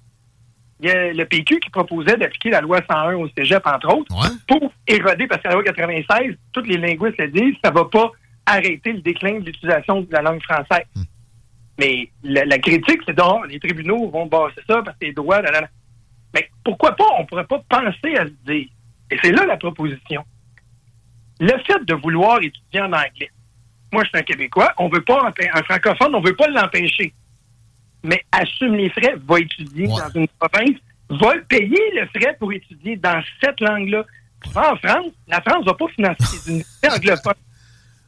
[0.81, 4.15] il y a le PQ qui proposait d'appliquer la loi 101 au cégep, entre autres,
[4.47, 8.11] pour éroder, parce que la loi 96, tous les linguistes le disent, ça va pas
[8.45, 10.87] arrêter le déclin de l'utilisation de la langue française.
[11.79, 15.41] Mais la, la critique, c'est donc les tribunaux vont bosser ça parce que c'est droit.
[15.43, 15.69] là, là, là.
[16.35, 18.69] Mais pourquoi pas, on pourrait pas penser à se dire,
[19.11, 20.25] et c'est là la proposition,
[21.41, 23.31] le fait de vouloir étudier en anglais,
[23.93, 27.15] moi je suis un Québécois, on veut pas, un francophone, on veut pas l'empêcher,
[28.07, 30.77] mais assume les frais, va étudier dans une province,
[31.11, 34.05] va payer le frais pour étudier dans cette langue-là.
[34.55, 37.43] En France, la France va pas financer les universités anglophones.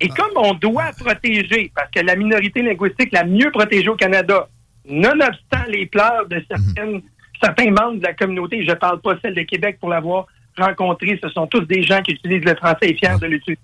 [0.01, 4.49] Et comme on doit protéger, parce que la minorité linguistique la mieux protégée au Canada,
[4.89, 7.03] nonobstant les pleurs de certaines,
[7.43, 10.27] certains membres de la communauté, je parle pas celle de Québec pour l'avoir
[10.57, 13.61] rencontré, ce sont tous des gens qui utilisent le français et fiers de l'utiliser.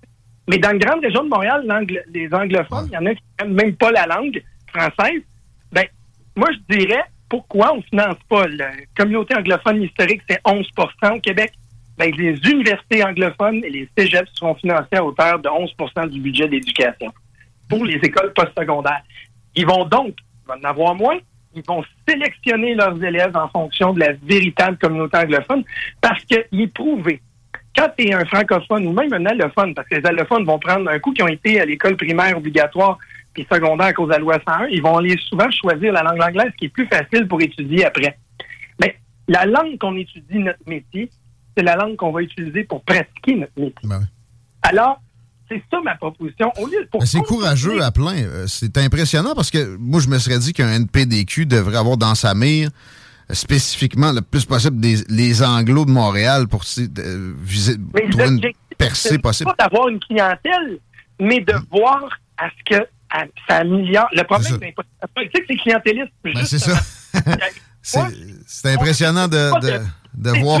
[0.47, 1.65] Mais dans une grande région de Montréal,
[2.13, 5.21] les anglophones, il y en a qui n'aiment même pas la langue française.
[5.71, 5.85] Ben,
[6.35, 11.53] moi, je dirais, pourquoi on finance pas la communauté anglophone historique, c'est 11% au Québec?
[11.97, 16.47] Ben, les universités anglophones et les cégeps seront financés à hauteur de 11% du budget
[16.47, 17.13] d'éducation
[17.69, 19.01] pour les écoles postsecondaires.
[19.55, 21.17] Ils vont donc, ils vont en avoir moins,
[21.55, 25.63] ils vont sélectionner leurs élèves en fonction de la véritable communauté anglophone
[26.01, 27.21] parce qu'il est prouvé
[27.75, 30.89] quand tu es un francophone ou même un allophone, parce que les allophones vont prendre
[30.89, 32.97] un coup qui ont été à l'école primaire obligatoire
[33.35, 36.21] puis secondaire à cause de la loi 101, ils vont aller souvent choisir la langue
[36.21, 38.17] anglaise qui est plus facile pour étudier après.
[38.81, 38.97] Mais
[39.27, 41.11] la langue qu'on étudie notre métier,
[41.55, 43.75] c'est la langue qu'on va utiliser pour pratiquer notre métier.
[43.83, 44.01] Ben
[44.63, 44.99] Alors,
[45.49, 46.51] c'est ça ma proposition.
[46.57, 48.15] Au lieu pour Mais c'est courageux à plein.
[48.17, 52.15] Euh, C'est impressionnant parce que moi, je me serais dit qu'un NPDQ devrait avoir dans
[52.15, 52.69] sa mire
[53.29, 58.25] euh, spécifiquement le plus possible des, les anglos de Montréal pour euh, viser, Mais trouver
[58.25, 59.51] une l'objectif, percée c'est possible.
[59.55, 60.79] pas d'avoir une clientèle,
[61.19, 62.87] mais de voir à ce que
[63.47, 64.07] ça améliore.
[64.13, 64.59] Le problème, C'est ça.
[64.61, 66.11] c'est pas- la politique, c'est clientéliste.
[66.23, 66.79] Ben, c'est ça.
[67.87, 67.99] C'est
[68.47, 69.79] c'est impressionnant de, de,
[70.15, 70.59] de voir.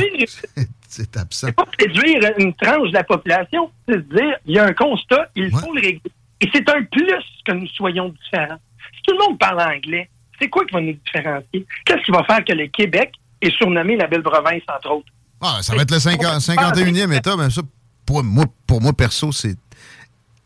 [0.87, 1.51] C'est absent.
[1.53, 5.27] pas réduire une tranche de la population, c'est de dire, il y a un constat,
[5.35, 6.01] il faut le régler.
[6.39, 7.07] Et c'est un plus
[7.45, 8.59] que nous soyons différents.
[8.95, 10.07] Si tout le monde parle anglais,
[10.39, 11.65] c'est quoi qui va nous différencier?
[11.83, 13.11] Qu'est-ce qui va faire que le Québec
[13.41, 15.07] est surnommé la belle province, entre autres?
[15.41, 17.61] Ah, ça va être le 50 51e État, mais ça,
[18.05, 19.55] pour moi, pour moi perso, c'est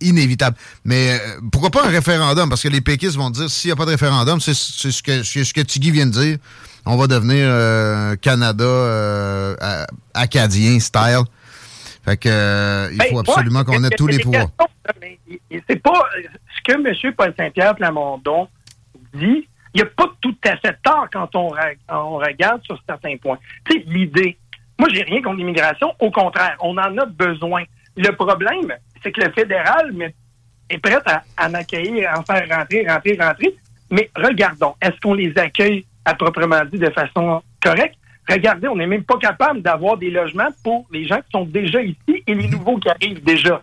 [0.01, 0.55] inévitable.
[0.85, 2.49] Mais euh, pourquoi pas un référendum?
[2.49, 5.23] Parce que les péquistes vont dire, s'il n'y a pas de référendum, c'est ce que,
[5.23, 6.37] c'est ce que Tigui vient de dire.
[6.85, 9.55] On va devenir euh, Canada euh,
[10.13, 11.23] acadien style.
[12.05, 14.49] Fait que il Ben, faut absolument qu'on ait tous les pouvoirs.
[15.69, 16.03] C'est pas
[16.55, 17.13] ce que M.
[17.15, 18.47] Paul Saint-Pierre Plamondon
[19.13, 19.47] dit.
[19.75, 21.51] Il n'y a pas tout à fait tort quand on,
[21.89, 23.37] on regarde sur certains points.
[23.69, 24.35] Tu sais, l'idée.
[24.79, 25.93] Moi, j'ai rien contre l'immigration.
[25.99, 27.63] Au contraire, on en a besoin.
[27.95, 28.73] Le problème,
[29.03, 30.13] c'est que le fédéral mais,
[30.69, 33.55] est prêt à, à en accueillir, à en faire rentrer, rentrer, rentrer.
[33.91, 37.95] Mais regardons, est-ce qu'on les accueille à proprement dit de façon correcte?
[38.29, 41.81] Regardez, on n'est même pas capable d'avoir des logements pour les gens qui sont déjà
[41.81, 43.61] ici et les nouveaux qui arrivent déjà.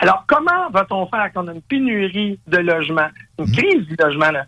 [0.00, 4.30] Alors, comment va-t-on faire quand on a une pénurie de logements, une crise du logement,
[4.30, 4.46] là?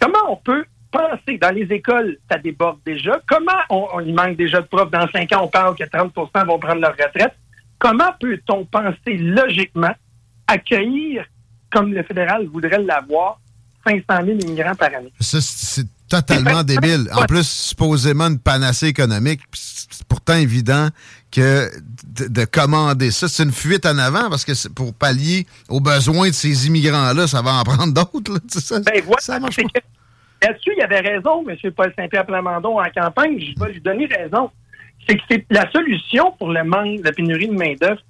[0.00, 4.36] Comment on peut penser, dans les écoles, ça déborde déjà, comment on, on- il manque
[4.36, 7.34] déjà de profs, dans cinq ans, on parle que 30% vont prendre leur retraite,
[7.78, 9.94] comment peut-on penser logiquement
[10.46, 11.24] accueillir,
[11.70, 13.40] comme le fédéral voudrait l'avoir,
[13.86, 15.12] 500 000 immigrants par année?
[15.20, 17.08] Ça, c'est totalement débile.
[17.12, 20.88] En plus, supposément une panacée économique, c'est pourtant évident
[21.30, 21.68] que
[22.04, 25.80] de, de commander ça, c'est une fuite en avant parce que c'est pour pallier aux
[25.80, 28.40] besoins de ces immigrants-là, ça va en prendre d'autres.
[28.48, 31.72] ça, Ben voilà, ça là-dessus, il avait raison, M.
[31.72, 33.38] Paul Saint-Pierre Plamondon, en campagne.
[33.40, 34.50] Je vais lui donner raison.
[35.08, 38.00] C'est que c'est la solution pour le manque, la pénurie de main-d'œuvre.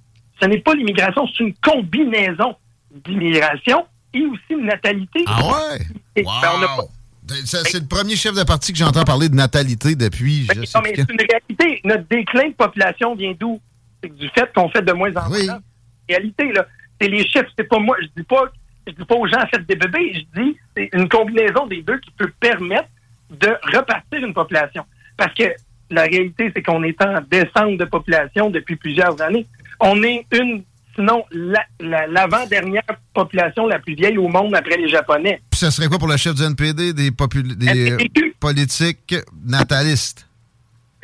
[0.40, 2.56] Ce n'est pas l'immigration, c'est une combinaison
[3.04, 5.24] d'immigration et aussi de natalité.
[5.26, 5.78] Ah ouais?
[6.14, 10.46] Ben, C'est le premier chef de parti que j'entends parler de natalité depuis.
[10.46, 11.80] sais Non, mais c'est une réalité.
[11.84, 13.60] Notre déclin de population vient d'où?
[14.02, 15.60] C'est du fait qu'on fait de moins en moins.
[16.08, 16.66] Réalité, là.
[17.00, 17.96] C'est les chiffres, c'est pas moi.
[18.00, 18.44] Je dis pas,
[18.86, 20.12] je dis pas aux gens faites des bébés.
[20.14, 22.88] Je dis c'est une combinaison des deux qui peut permettre
[23.30, 24.84] de repartir une population.
[25.16, 25.44] Parce que
[25.90, 29.46] la réalité, c'est qu'on est en descente de population depuis plusieurs années.
[29.80, 30.62] On est une,
[30.94, 32.82] sinon la- la- l'avant-dernière
[33.12, 35.40] population la plus vieille au monde après les Japonais.
[35.50, 39.14] Puis ça serait quoi pour le chef du NPD des, des euh, politiques
[39.46, 40.26] natalistes?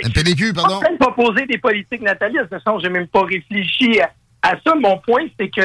[0.02, 0.80] NPDQ, pardon.
[0.86, 2.44] Je ne pas poser des politiques natalistes.
[2.44, 4.10] De toute façon, j'ai même pas réfléchi à,
[4.42, 4.74] à ça.
[4.74, 5.60] Mon point, c'est que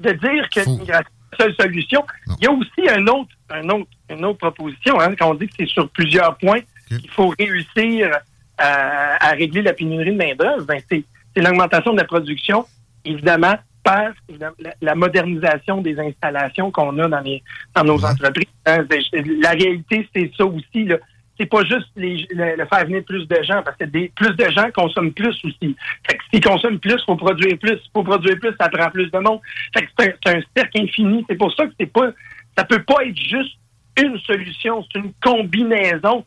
[0.00, 1.02] de dire que la
[1.38, 2.04] seule solution,
[2.40, 5.00] il y a aussi un autre, un autre, une autre proposition.
[5.00, 6.58] Hein, quand on dit que c'est sur plusieurs points
[6.88, 8.10] qu'il faut réussir
[8.58, 11.04] à, à régler la pénurie de main-d'œuvre, ben, c'est
[11.36, 12.64] l'augmentation de la production,
[13.04, 13.54] évidemment,
[13.84, 17.42] par évidemment, la, la modernisation des installations qu'on a dans, les,
[17.74, 18.46] dans nos entreprises.
[18.66, 20.84] Hein, c'est- la réalité, c'est ça aussi.
[20.84, 20.98] Là.
[21.40, 24.36] C'est pas juste les, le, le faire venir plus de gens, parce que des, plus
[24.36, 25.76] de gens consomment plus aussi.
[26.06, 27.78] Fait que s'ils consomment plus, il faut produire plus.
[27.92, 29.40] Faut produire plus, ça prend plus de monde.
[29.74, 31.24] Fait que c'est un, un cercle infini.
[31.28, 32.10] C'est pour ça que c'est pas,
[32.56, 33.56] ça peut pas être juste
[34.00, 36.24] une solution, c'est une combinaison.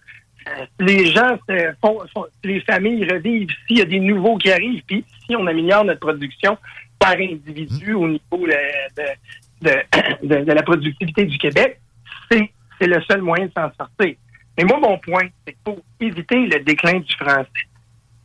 [0.79, 3.49] Les gens, se font, font- les familles revivent.
[3.67, 6.57] S'il y a des nouveaux qui arrivent, puis si on améliore notre production
[6.99, 9.01] par individu au niveau de,
[9.61, 9.71] de,
[10.27, 11.79] de- de- la productivité du Québec,
[12.31, 12.49] c'est
[12.79, 14.15] c'est le seul moyen de s'en sortir.
[14.57, 17.47] Mais moi, mon point, c'est qu'il faut éviter le déclin du français.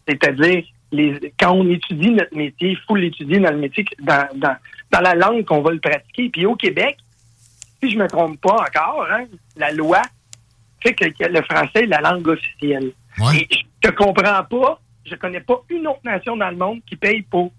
[0.09, 4.57] C'est-à-dire, les, quand on étudie notre métier, il faut l'étudier dans le métier, dans, dans,
[4.91, 6.29] dans la langue qu'on va le pratiquer.
[6.31, 6.97] Puis au Québec,
[7.83, 9.25] si je me trompe pas encore, hein,
[9.57, 10.03] la loi
[10.83, 12.93] fait que, que le français est la langue officielle.
[13.37, 13.49] Et
[13.83, 17.23] je ne comprends pas, je connais pas une autre nation dans le monde qui paye
[17.23, 17.53] pour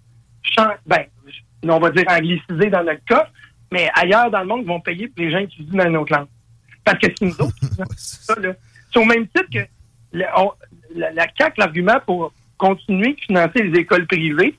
[0.86, 1.04] ben,
[1.64, 3.28] on va dire angliciser dans notre cas,
[3.70, 5.96] mais ailleurs dans le monde, ils vont payer pour les gens qui étudient dans une
[5.98, 6.26] autre langue.
[6.84, 7.54] Parce que c'est nous autres
[7.96, 8.52] ça, là.
[8.92, 9.58] C'est au même titre que
[10.12, 10.52] le- on-
[10.94, 14.58] la, la CAQ, l'argument pour continuer de financer les écoles privées,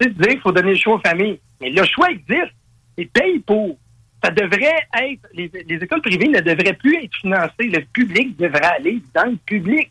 [0.00, 1.38] c'est de dire qu'il faut donner le choix aux familles.
[1.60, 2.52] Mais le choix existe.
[2.98, 3.78] Ils payent pour.
[4.24, 5.26] Ça devrait être.
[5.34, 7.52] Les, les écoles privées ne devraient plus être financées.
[7.60, 9.90] Le public devrait aller dans le public.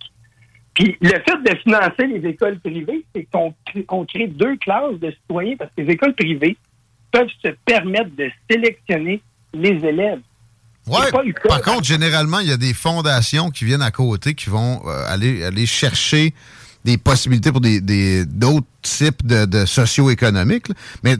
[0.73, 5.55] Puis le fait de financer les écoles privées, c'est qu'on crée, deux classes de citoyens
[5.57, 6.57] parce que les écoles privées
[7.11, 9.21] peuvent se permettre de sélectionner
[9.53, 10.19] les élèves.
[10.85, 11.11] Cas.
[11.47, 15.05] par contre, généralement, il y a des fondations qui viennent à côté qui vont euh,
[15.07, 16.33] aller, aller chercher
[16.83, 20.67] des possibilités pour des d'autres types de, de socio-économiques.
[21.03, 21.15] Mais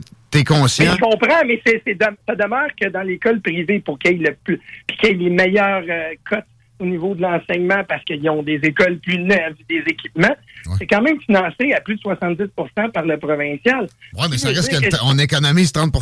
[0.84, 4.12] Mais je comprends, mais c'est, c'est dem- ça demeure que dans l'école privée, pour qu'il
[4.20, 4.60] y ait le plus,
[4.98, 6.44] qu'il y ait les meilleures euh, cotes
[6.80, 10.34] au niveau de l'enseignement parce qu'ils ont des écoles plus neuves, des équipements,
[10.78, 13.86] c'est quand même financé à plus de 70% par le provincial.
[14.14, 15.92] Ouais, mais ça reste que- qu'on économise 30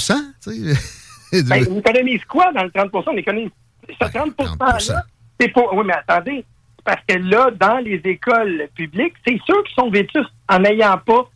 [0.43, 1.43] tu sais.
[1.45, 3.49] Ben, on économise quoi dans le 30% On économise
[3.89, 5.03] ce 30 %-là.
[5.41, 5.73] C'est pour.
[5.75, 6.45] Oui, mais attendez.
[6.85, 11.31] Parce que là, dans les écoles publiques, c'est ceux qui sont vétustes en n'ayant pas.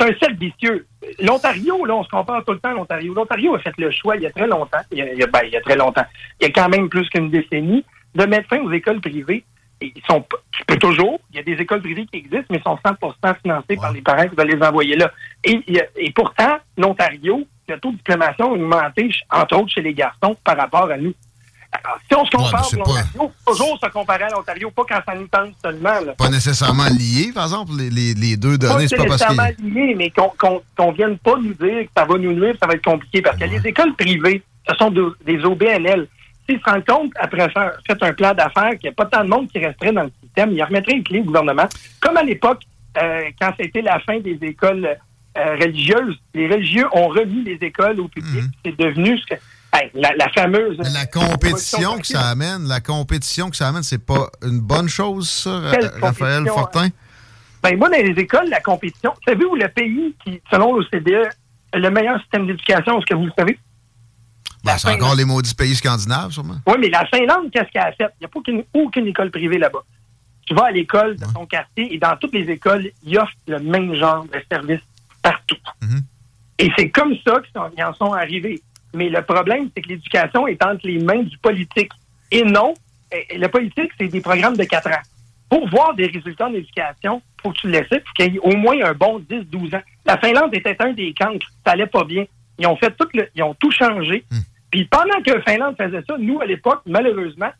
[0.00, 0.86] C'est un cercle vicieux.
[1.20, 3.12] L'Ontario, là, on se compare tout le temps à l'Ontario.
[3.12, 4.80] L'Ontario a fait le choix il y a très longtemps.
[4.90, 6.04] Il y a, ben, il y a très longtemps.
[6.40, 9.44] Il y a quand même plus qu'une décennie de mettre fin aux écoles privées.
[9.82, 11.20] Et ils sont, tu peux toujours.
[11.30, 14.26] Il y a des écoles privées qui existent, mais sont 100% financées par les parents
[14.26, 15.10] qui veulent les envoyer là.
[15.44, 15.60] Et,
[15.96, 20.56] et pourtant, l'Ontario, le taux de diplomation a augmenté, entre autres, chez les garçons par
[20.56, 21.14] rapport à nous.
[21.72, 25.00] Alors, si on se compare c'est à l'Ontario, toujours se comparer à l'Ontario, pas quand
[25.06, 26.00] ça nous tente seulement.
[26.04, 26.12] Là.
[26.18, 28.88] Pas nécessairement liés, par exemple, les, les- les deux Pas données.
[28.88, 29.72] C'est pas parce nécessairement qu'ils.
[29.74, 32.66] lié, mais qu'on qu'on qu'on vienne pas nous dire que ça va nous nuire, ça
[32.66, 33.22] va être compliqué.
[33.22, 36.08] Parce que les écoles privées, ce sont de- des OBNL.
[36.48, 39.28] S'ils se rendent compte, après faire un plan d'affaires, qu'il n'y a pas tant de
[39.28, 41.68] monde qui resterait dans le système, ils remettraient une clé au gouvernement.
[42.00, 42.62] Comme à l'époque,
[43.00, 44.96] euh, quand c'était la fin des écoles
[45.38, 48.42] euh, religieuses, les religieux ont remis les écoles au public.
[48.64, 49.40] C'est devenu ce que-
[49.72, 50.78] hey, la, la fameuse...
[50.78, 55.28] La compétition que ça amène, la compétition que ça amène, c'est pas une bonne chose,
[55.28, 56.88] ça, Quelle Raphaël Fortin?
[57.62, 61.28] Ben, moi, dans les écoles, la compétition, savez-vous le pays qui, selon l'OCDE,
[61.72, 63.58] a le meilleur système d'éducation, est-ce que vous le savez?
[64.64, 66.56] Ben, c'est encore les maudits pays scandinaves, sûrement.
[66.66, 68.08] Oui, mais la Finlande, qu'est-ce qu'elle a fait?
[68.18, 69.80] Il n'y a pas aucune, aucune école privée là-bas.
[70.46, 73.60] Tu vas à l'école de ton quartier et dans toutes les écoles, ils offrent le
[73.60, 74.80] même genre de service
[75.22, 75.56] partout.
[76.58, 78.60] Et c'est comme ça qu'ils en sont arrivés.
[78.94, 81.90] Mais le problème, c'est que l'éducation est entre les mains du politique.
[82.30, 82.74] Et non,
[83.12, 85.02] le politique, c'est des programmes de 4 ans.
[85.48, 88.36] Pour voir des résultats en éducation, il faut que tu le laisses, puis qu'il y
[88.36, 89.82] ait au moins un bon 10-12 ans.
[90.06, 91.46] La Finlande était un des cancres.
[91.66, 92.24] Ça allait pas bien.
[92.58, 94.24] Ils ont fait tout le, ils ont tout changé.
[94.70, 97.50] Puis pendant que la Finlande faisait ça, nous, à l'époque, malheureusement,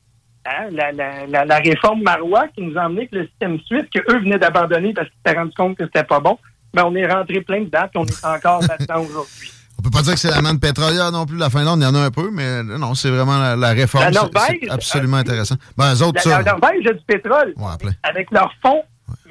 [0.47, 3.85] hein, la, la, la, la réforme Marois qui nous a emmené que le système suisse,
[3.93, 6.39] qu'eux venaient d'abandonner parce qu'ils s'étaient rendus compte que c'était pas bon,
[6.73, 9.51] ben, on est rentré plein dedans, puis on est encore là-dedans aujourd'hui.
[9.81, 11.86] On peut pas dire que c'est la manne pétrolière non plus, la Finlande, il y
[11.86, 14.05] en a un peu, mais non, c'est vraiment la, la réforme.
[14.05, 15.55] La Norvège, c'est absolument intéressant.
[15.78, 16.43] Ben, eux autres, La, ça.
[16.43, 17.55] la Norvège a du pétrole.
[18.02, 18.82] Avec leur fonds,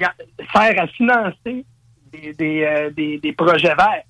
[0.02, 0.12] a-
[0.52, 1.64] sert à financer
[2.12, 4.02] des, des, euh, des, des projets verts.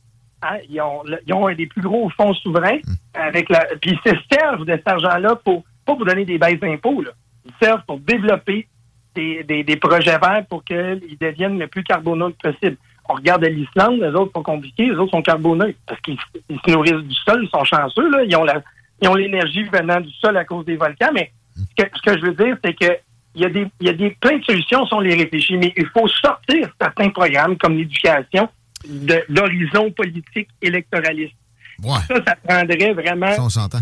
[0.42, 2.78] Hein, Ils, ont, ils ont un des plus gros fonds souverains.
[3.12, 6.58] avec la, Puis ils se servent de cet argent-là pour pas pour donner des baisses
[6.58, 7.04] d'impôts.
[7.44, 8.66] Ils servent pour développer
[9.14, 12.78] des, des, des projets verts pour qu'ils deviennent le plus carboneux possible.
[13.10, 16.16] On regarde l'Islande, les autres sont compliqués, les autres sont carboneux parce qu'ils
[16.48, 18.08] ils se nourrissent du sol, ils sont chanceux.
[18.10, 18.24] Là.
[18.24, 18.62] Ils ont la-
[19.02, 22.18] ils ont l'énergie venant du sol à cause des volcans, mais ce que, ce que
[22.20, 22.92] je veux dire, c'est que
[23.34, 25.56] il y a des, il y a des plein de solutions si on les réfléchit,
[25.56, 28.48] mais il faut sortir certains programmes comme l'éducation
[28.88, 31.34] de l'horizon politique électoraliste.
[31.82, 31.98] Ouais.
[32.08, 33.32] Ça, ça prendrait vraiment.
[33.34, 33.78] Ça, on s'entend.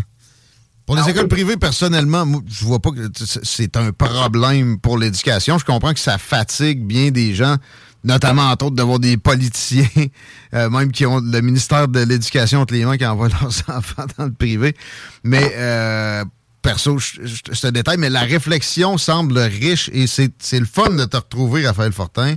[0.85, 5.57] Pour les écoles privées, personnellement, moi, je vois pas que c'est un problème pour l'éducation.
[5.59, 7.55] Je comprends que ça fatigue bien des gens,
[8.03, 9.85] notamment, entre autres, d'avoir des politiciens,
[10.53, 14.05] euh, même qui ont le ministère de l'Éducation entre les mains, qui envoient leurs enfants
[14.17, 14.75] dans le privé.
[15.23, 16.23] Mais, euh,
[16.61, 20.89] perso, je, je- je te détaille, mais la réflexion semble riche et c'est le fun
[20.91, 22.35] de te retrouver, Raphaël Fortin.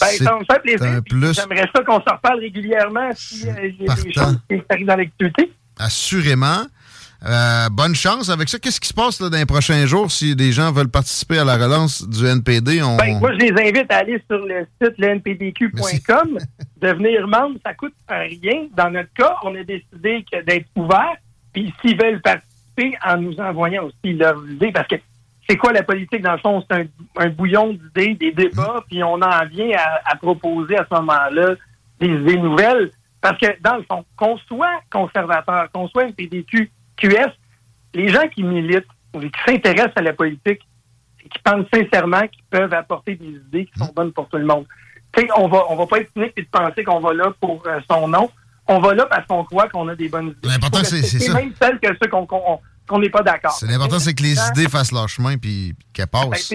[0.00, 1.00] Ben, ça me fait plaisir.
[1.08, 4.96] plus J'aimerais ça qu'on s'en reparle régulièrement si euh, j'ai des choses qui arrivent dans
[4.96, 5.52] l'actualité.
[5.76, 6.66] Assurément.
[7.26, 8.58] Euh, bonne chance avec ça.
[8.58, 11.44] Qu'est-ce qui se passe là, dans les prochains jours si des gens veulent participer à
[11.44, 12.80] la relance du NPD?
[12.82, 12.96] On...
[12.96, 16.38] Ben, moi, je les invite à aller sur le site lenpdq.com.
[16.80, 18.66] Devenir membre, ça coûte rien.
[18.76, 21.16] Dans notre cas, on a décidé d'être ouvert.
[21.52, 24.96] Puis s'ils veulent participer, en nous envoyant aussi leurs idées, parce que
[25.48, 26.22] c'est quoi la politique?
[26.22, 26.84] Dans le fond, c'est un,
[27.16, 31.54] un bouillon d'idées, des débats, puis on en vient à, à proposer à ce moment-là
[31.98, 32.92] des idées nouvelles.
[33.20, 36.70] Parce que, dans le fond, qu'on soit conservateur, qu'on soit NPDQ,
[37.00, 37.30] QS,
[37.94, 40.60] les gens qui militent ou qui s'intéressent à la politique,
[41.24, 44.44] et qui pensent sincèrement qu'ils peuvent apporter des idées qui sont bonnes pour tout le
[44.46, 44.66] monde.
[45.36, 47.80] On va, on va pas être cynique et de penser qu'on va là pour euh,
[47.90, 48.30] son nom.
[48.66, 50.48] On va là parce qu'on croit qu'on a des bonnes idées.
[50.48, 51.34] L'important, c'est- ça.
[51.34, 53.58] Même celles que ceux qu'on n'est pas d'accord.
[53.66, 56.52] L'important, c'est que les idées fassent leur chemin puis qu'elles Ben, passent.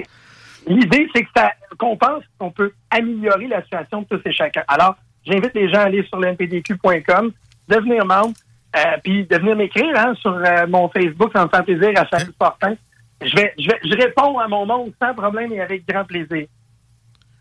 [0.68, 4.64] L'idée, c'est que ça- qu'on pense qu'on peut améliorer la situation de tous et chacun.
[4.68, 4.96] Alors,
[5.26, 7.32] j'invite les gens à aller sur l'NPDQ.com,
[7.68, 8.34] devenir membre,
[8.76, 12.06] euh, puis de venir m'écrire hein, sur euh, mon Facebook, ça me fait plaisir, à
[12.08, 12.76] Charles Fortin.
[13.22, 16.48] Je vais, je vais, je réponds à mon monde sans problème et avec grand plaisir.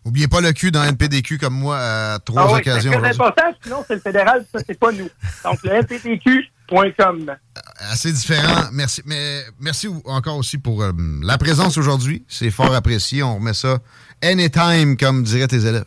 [0.04, 2.90] Oubliez pas le cul dans NPDQ comme moi à trois Ah oui, occasions.
[2.92, 5.08] c'est très important, sinon c'est le fédéral, ça c'est pas nous.
[5.44, 7.36] Donc le nptq.com.
[7.78, 8.68] Assez différent.
[8.72, 9.02] Merci.
[9.06, 10.92] Mais merci encore aussi pour euh,
[11.22, 12.24] la présence aujourd'hui.
[12.28, 13.22] C'est fort apprécié.
[13.22, 13.78] On remet ça
[14.22, 15.84] anytime, comme diraient tes élèves.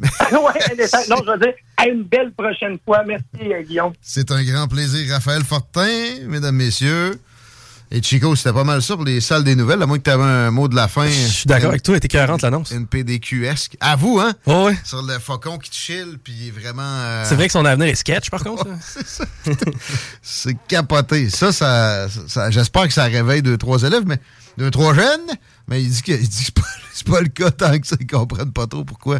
[0.32, 3.02] ouais, non, je veux dire, à une belle prochaine fois.
[3.06, 3.92] Merci, euh, Guillaume.
[4.00, 5.12] C'est un grand plaisir.
[5.12, 5.88] Raphaël Fortin,
[6.26, 7.20] mesdames, messieurs.
[7.90, 10.10] Et Chico, c'était pas mal ça pour les salles des nouvelles, à moins que tu
[10.10, 11.06] avais un mot de la fin.
[11.06, 12.70] Je suis d'accord avec toi, était 40 l'annonce.
[12.70, 13.78] NPDQ-esque.
[13.80, 14.34] À vous, hein?
[14.44, 14.76] Oh, ouais.
[14.84, 16.82] Sur le faucon qui te chill, puis il est vraiment.
[16.84, 18.66] euh, C'est vrai que son avenir est sketch, par contre.
[19.06, 19.24] ça.
[20.22, 21.30] C'est capoté.
[21.30, 24.18] Ça, ça, ça- j'espère que ça réveille deux, trois élèves, mais
[24.58, 25.26] deux, trois jeunes.
[25.66, 27.86] Mais il dit que, il dit que c'est pas, c'est pas le cas tant que
[27.86, 29.18] ça, ils comprennent pas trop pourquoi.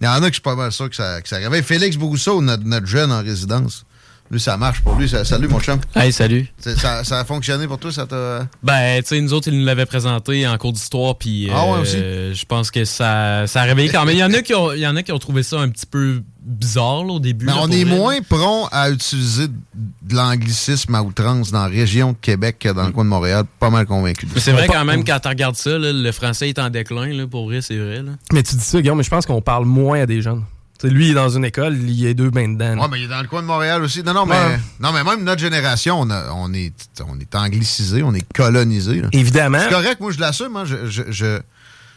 [0.00, 1.62] Il y en a que je suis pas mal sûr que ça, que ça réveille.
[1.62, 3.84] Félix Brousseau, notre, notre jeune en résidence.
[4.30, 5.08] Lui, ça marche pour lui.
[5.08, 5.78] Ça- salut, mon chum.
[5.94, 6.46] Hey, salut.
[6.58, 8.46] Ça, ça a fonctionné pour toi, ça t'a.
[8.62, 11.78] Ben, tu sais, nous autres, ils nous l'avaient présenté en cours d'histoire, puis Ah ouais,
[11.78, 12.40] euh, aussi?
[12.40, 14.14] je pense que ça, ça a réveillé quand même.
[14.14, 15.68] Il y en a qui ont, il y en a qui ont trouvé ça un
[15.70, 17.46] petit peu bizarre là, au début.
[17.46, 17.96] Mais là, on est vrai.
[17.96, 22.86] moins prompt à utiliser de l'anglicisme à outrance dans la région de Québec que dans
[22.86, 23.44] le coin de Montréal.
[23.58, 24.26] Pas mal convaincu.
[24.36, 27.26] c'est vrai quand même, quand tu regardes ça, là, le français est en déclin, là,
[27.26, 28.02] pour vrai, c'est vrai.
[28.02, 28.12] Là.
[28.32, 30.44] Mais tu dis ça, Guillaume, mais je pense qu'on parle moins à des jeunes.
[30.78, 32.78] T'sais, lui, il est dans une école, il y a deux bains dedans.
[32.80, 34.02] Ouais, mais il est dans le coin de Montréal aussi.
[34.04, 34.60] Non, non, mais, Ouais.
[34.78, 36.72] non, mais même notre génération, on, a- on est,
[37.08, 39.02] on est anglicisé, on est colonisé.
[39.12, 39.58] Évidemment.
[39.60, 40.56] C'est correct, moi je l'assume.
[40.56, 40.64] hein.
[40.64, 41.40] Je, je- je-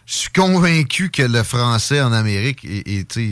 [0.07, 3.29] je suis convaincu que le français en Amérique est, est, sais,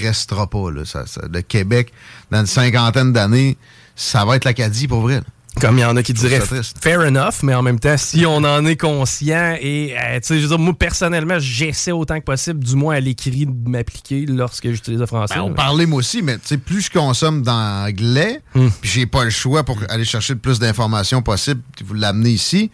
[0.00, 0.70] restera pas.
[0.70, 0.86] Là.
[0.86, 1.92] Ça- ça- le Québec,
[2.30, 3.58] dans une cinquantaine d'années,
[3.96, 5.16] ça va être l'Acadie pour vrai.
[5.16, 5.20] là.
[5.60, 6.42] Comme il y en a qui diraient
[6.80, 10.36] fair enough, mais en même temps, si on en est conscient et, euh, tu sais,
[10.36, 14.26] je veux dire, moi, personnellement, j'essaie autant que possible, du moins à l'écrit, de m'appliquer
[14.26, 15.34] lorsque j'utilise le français.
[15.36, 18.68] Ben, on parlait moi aussi, mais tu sais, plus je consomme d'anglais, Hmm.
[18.80, 22.30] puis j'ai pas le choix pour aller chercher le plus d'informations possible, puis vous l'amener
[22.30, 22.70] ici,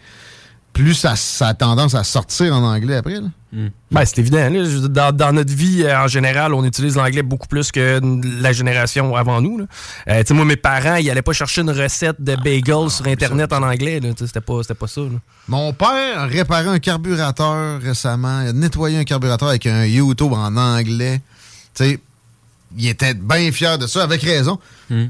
[0.73, 3.19] plus ça, ça a tendance à sortir en anglais après.
[3.21, 3.27] là.
[3.91, 4.49] Ben, c'est évident.
[4.49, 4.87] là.
[4.87, 8.01] Dans, dans notre vie, euh, en général, on utilise l'anglais beaucoup plus que
[8.41, 9.59] la génération avant nous.
[9.59, 9.65] là.
[10.09, 13.05] Euh, tu sais, moi, mes parents, ils allaient pas chercher une recette de bagel sur
[13.05, 13.99] Internet en anglais.
[13.99, 14.09] là.
[14.13, 15.01] Tu sais, C'était pas, c'était pas ça.
[15.01, 15.09] là.
[15.47, 18.41] Mon père a réparé un carburateur récemment.
[18.41, 21.21] Il a nettoyé un carburateur avec un YouTube en anglais.
[21.75, 21.99] Tu sais,
[22.75, 24.57] il était bien fier de ça, avec raison.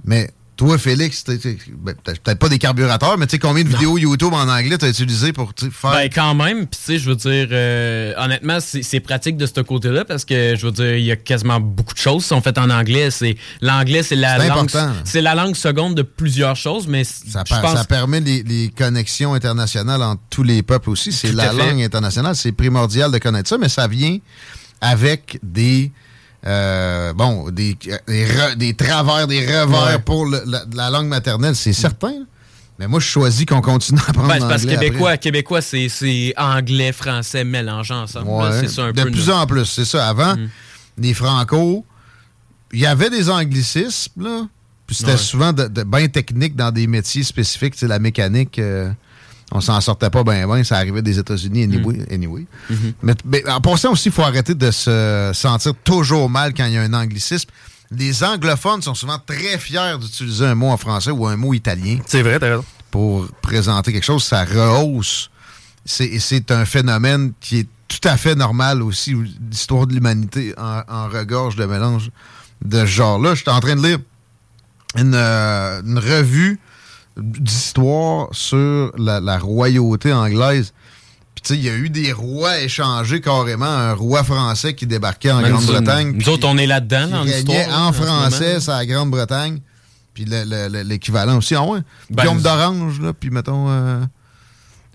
[0.04, 3.98] Mais toi, Félix, ben, peut-être peut-être pas des carburateurs, mais tu sais combien de vidéos
[3.98, 5.92] YouTube en anglais t'as utilisé pour faire.
[5.92, 9.62] Ben, quand même, puis tu sais, je veux dire, euh, honnêtement, c'est pratique de ce
[9.62, 12.42] côté-là parce que, je veux dire, il y a quasiment beaucoup de choses qui sont
[12.42, 13.10] faites en anglais.
[13.62, 14.92] L'anglais, c'est la langue important.
[15.06, 19.34] c'est la langue seconde de plusieurs choses, mais Ça, pense ça permet les, les connexions
[19.34, 21.12] internationales entre tous les peuples aussi.
[21.12, 22.36] C'est la langue internationale.
[22.36, 24.18] C'est primordial de connaître ça, mais ça vient
[24.82, 25.92] avec des.
[26.46, 30.00] Euh, bon, des, des, re- des travers, des revers Ouais.
[30.00, 32.14] pour le- la, la langue maternelle, c'est certain.
[32.80, 35.20] Mais moi, je choisis qu'on continue à apprendre Ben, parce que québécois, après.
[35.20, 38.28] québécois, c'est anglais, français mélangés ensemble.
[38.28, 38.50] là.
[38.50, 38.60] Ouais.
[38.62, 39.12] C'est ça un de peu.
[39.12, 40.08] plus en plus, c'est ça.
[40.10, 40.36] Avant,
[40.98, 41.86] les Franco,
[42.74, 44.48] il y avait des anglicismes, là.
[44.88, 45.18] Puis c'était Ouais.
[45.18, 47.80] souvent de, de- bien technique dans des métiers spécifiques.
[47.84, 48.92] La mécanique, euh,
[49.54, 50.64] on s'en sortait pas bien, bien.
[50.64, 51.98] Ça arrivait des États-Unis, anyway.
[51.98, 52.14] Mm.
[52.14, 52.46] anyway.
[53.04, 56.74] mais, mais en passant aussi, il faut arrêter de se sentir toujours mal quand il
[56.74, 57.50] y a un anglicisme.
[57.92, 62.00] Les anglophones sont souvent très fiers d'utiliser un mot en français ou un mot italien.
[62.08, 62.66] C'est vrai, t'as raison.
[62.90, 65.30] Pour présenter quelque chose, ça rehausse.
[65.86, 69.16] C'est et c'est un phénomène qui est tout à fait normal aussi.
[69.52, 72.10] L'histoire de l'humanité en, en regorge de mélange
[72.66, 73.36] de ce genre-là.
[73.36, 74.00] J'étais en train de lire
[74.96, 76.60] une, euh, une revue
[77.18, 80.74] d'histoire sur la, la royauté anglaise.
[81.36, 83.66] Puis, tu sais, il y a eu des rois échangés carrément.
[83.66, 86.14] Un roi français qui débarquait en Grande-Bretagne.
[86.16, 89.60] nous autres, on est là-dedans, dans l'histoire, En français, c'est la Grande-Bretagne.
[90.14, 91.56] Puis le- le- le- l'équivalent aussi.
[91.56, 91.80] Ah ouais.
[92.12, 93.14] Ben, Guillaume d'Orange, là.
[93.14, 93.68] Puis, mettons...
[93.70, 94.02] euh,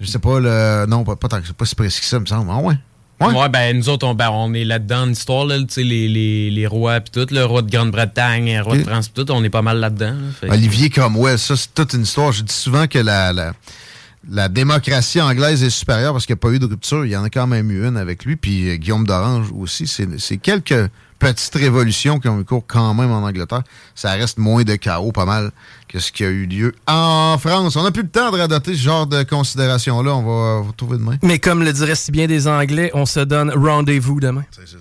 [0.00, 0.86] je sais pas, le...
[0.88, 2.48] Non, pas, pas tant que c'est pas si précis que ça, me semble.
[2.52, 2.78] Ah ouais.
[3.20, 3.48] Ouais.
[3.48, 6.50] ben nous autres, on, ben, on est là-dedans en histoire, là, tu sais, les, les,
[6.50, 9.42] les rois pis tout, le roi de Grande-Bretagne, le roi de France pis tout, on
[9.42, 10.14] est pas mal là-dedans.
[10.42, 10.52] là.
[10.54, 12.30] Olivier Cromwell, ça, c'est toute une histoire.
[12.32, 13.52] Je dis souvent que la, la,
[14.30, 17.04] la démocratie anglaise est supérieure parce qu'il n'y a pas eu de rupture.
[17.04, 18.36] Il y en a quand même eu une avec lui.
[18.36, 19.86] Puis euh, Guillaume d'Orange aussi.
[19.86, 23.62] C'est quelques petites révolutions qui ont eu cours quand même en Angleterre.
[23.94, 25.50] Ça reste moins de chaos, pas mal,
[25.88, 27.76] que ce qui a eu lieu en France.
[27.76, 30.14] On n'a plus le temps de radoter ce genre de considérations-là.
[30.14, 31.16] On va vous retrouver demain.
[31.22, 34.44] Mais comme le diraient si bien des Anglais, on se donne rendez-vous demain.
[34.50, 34.76] C'est ça.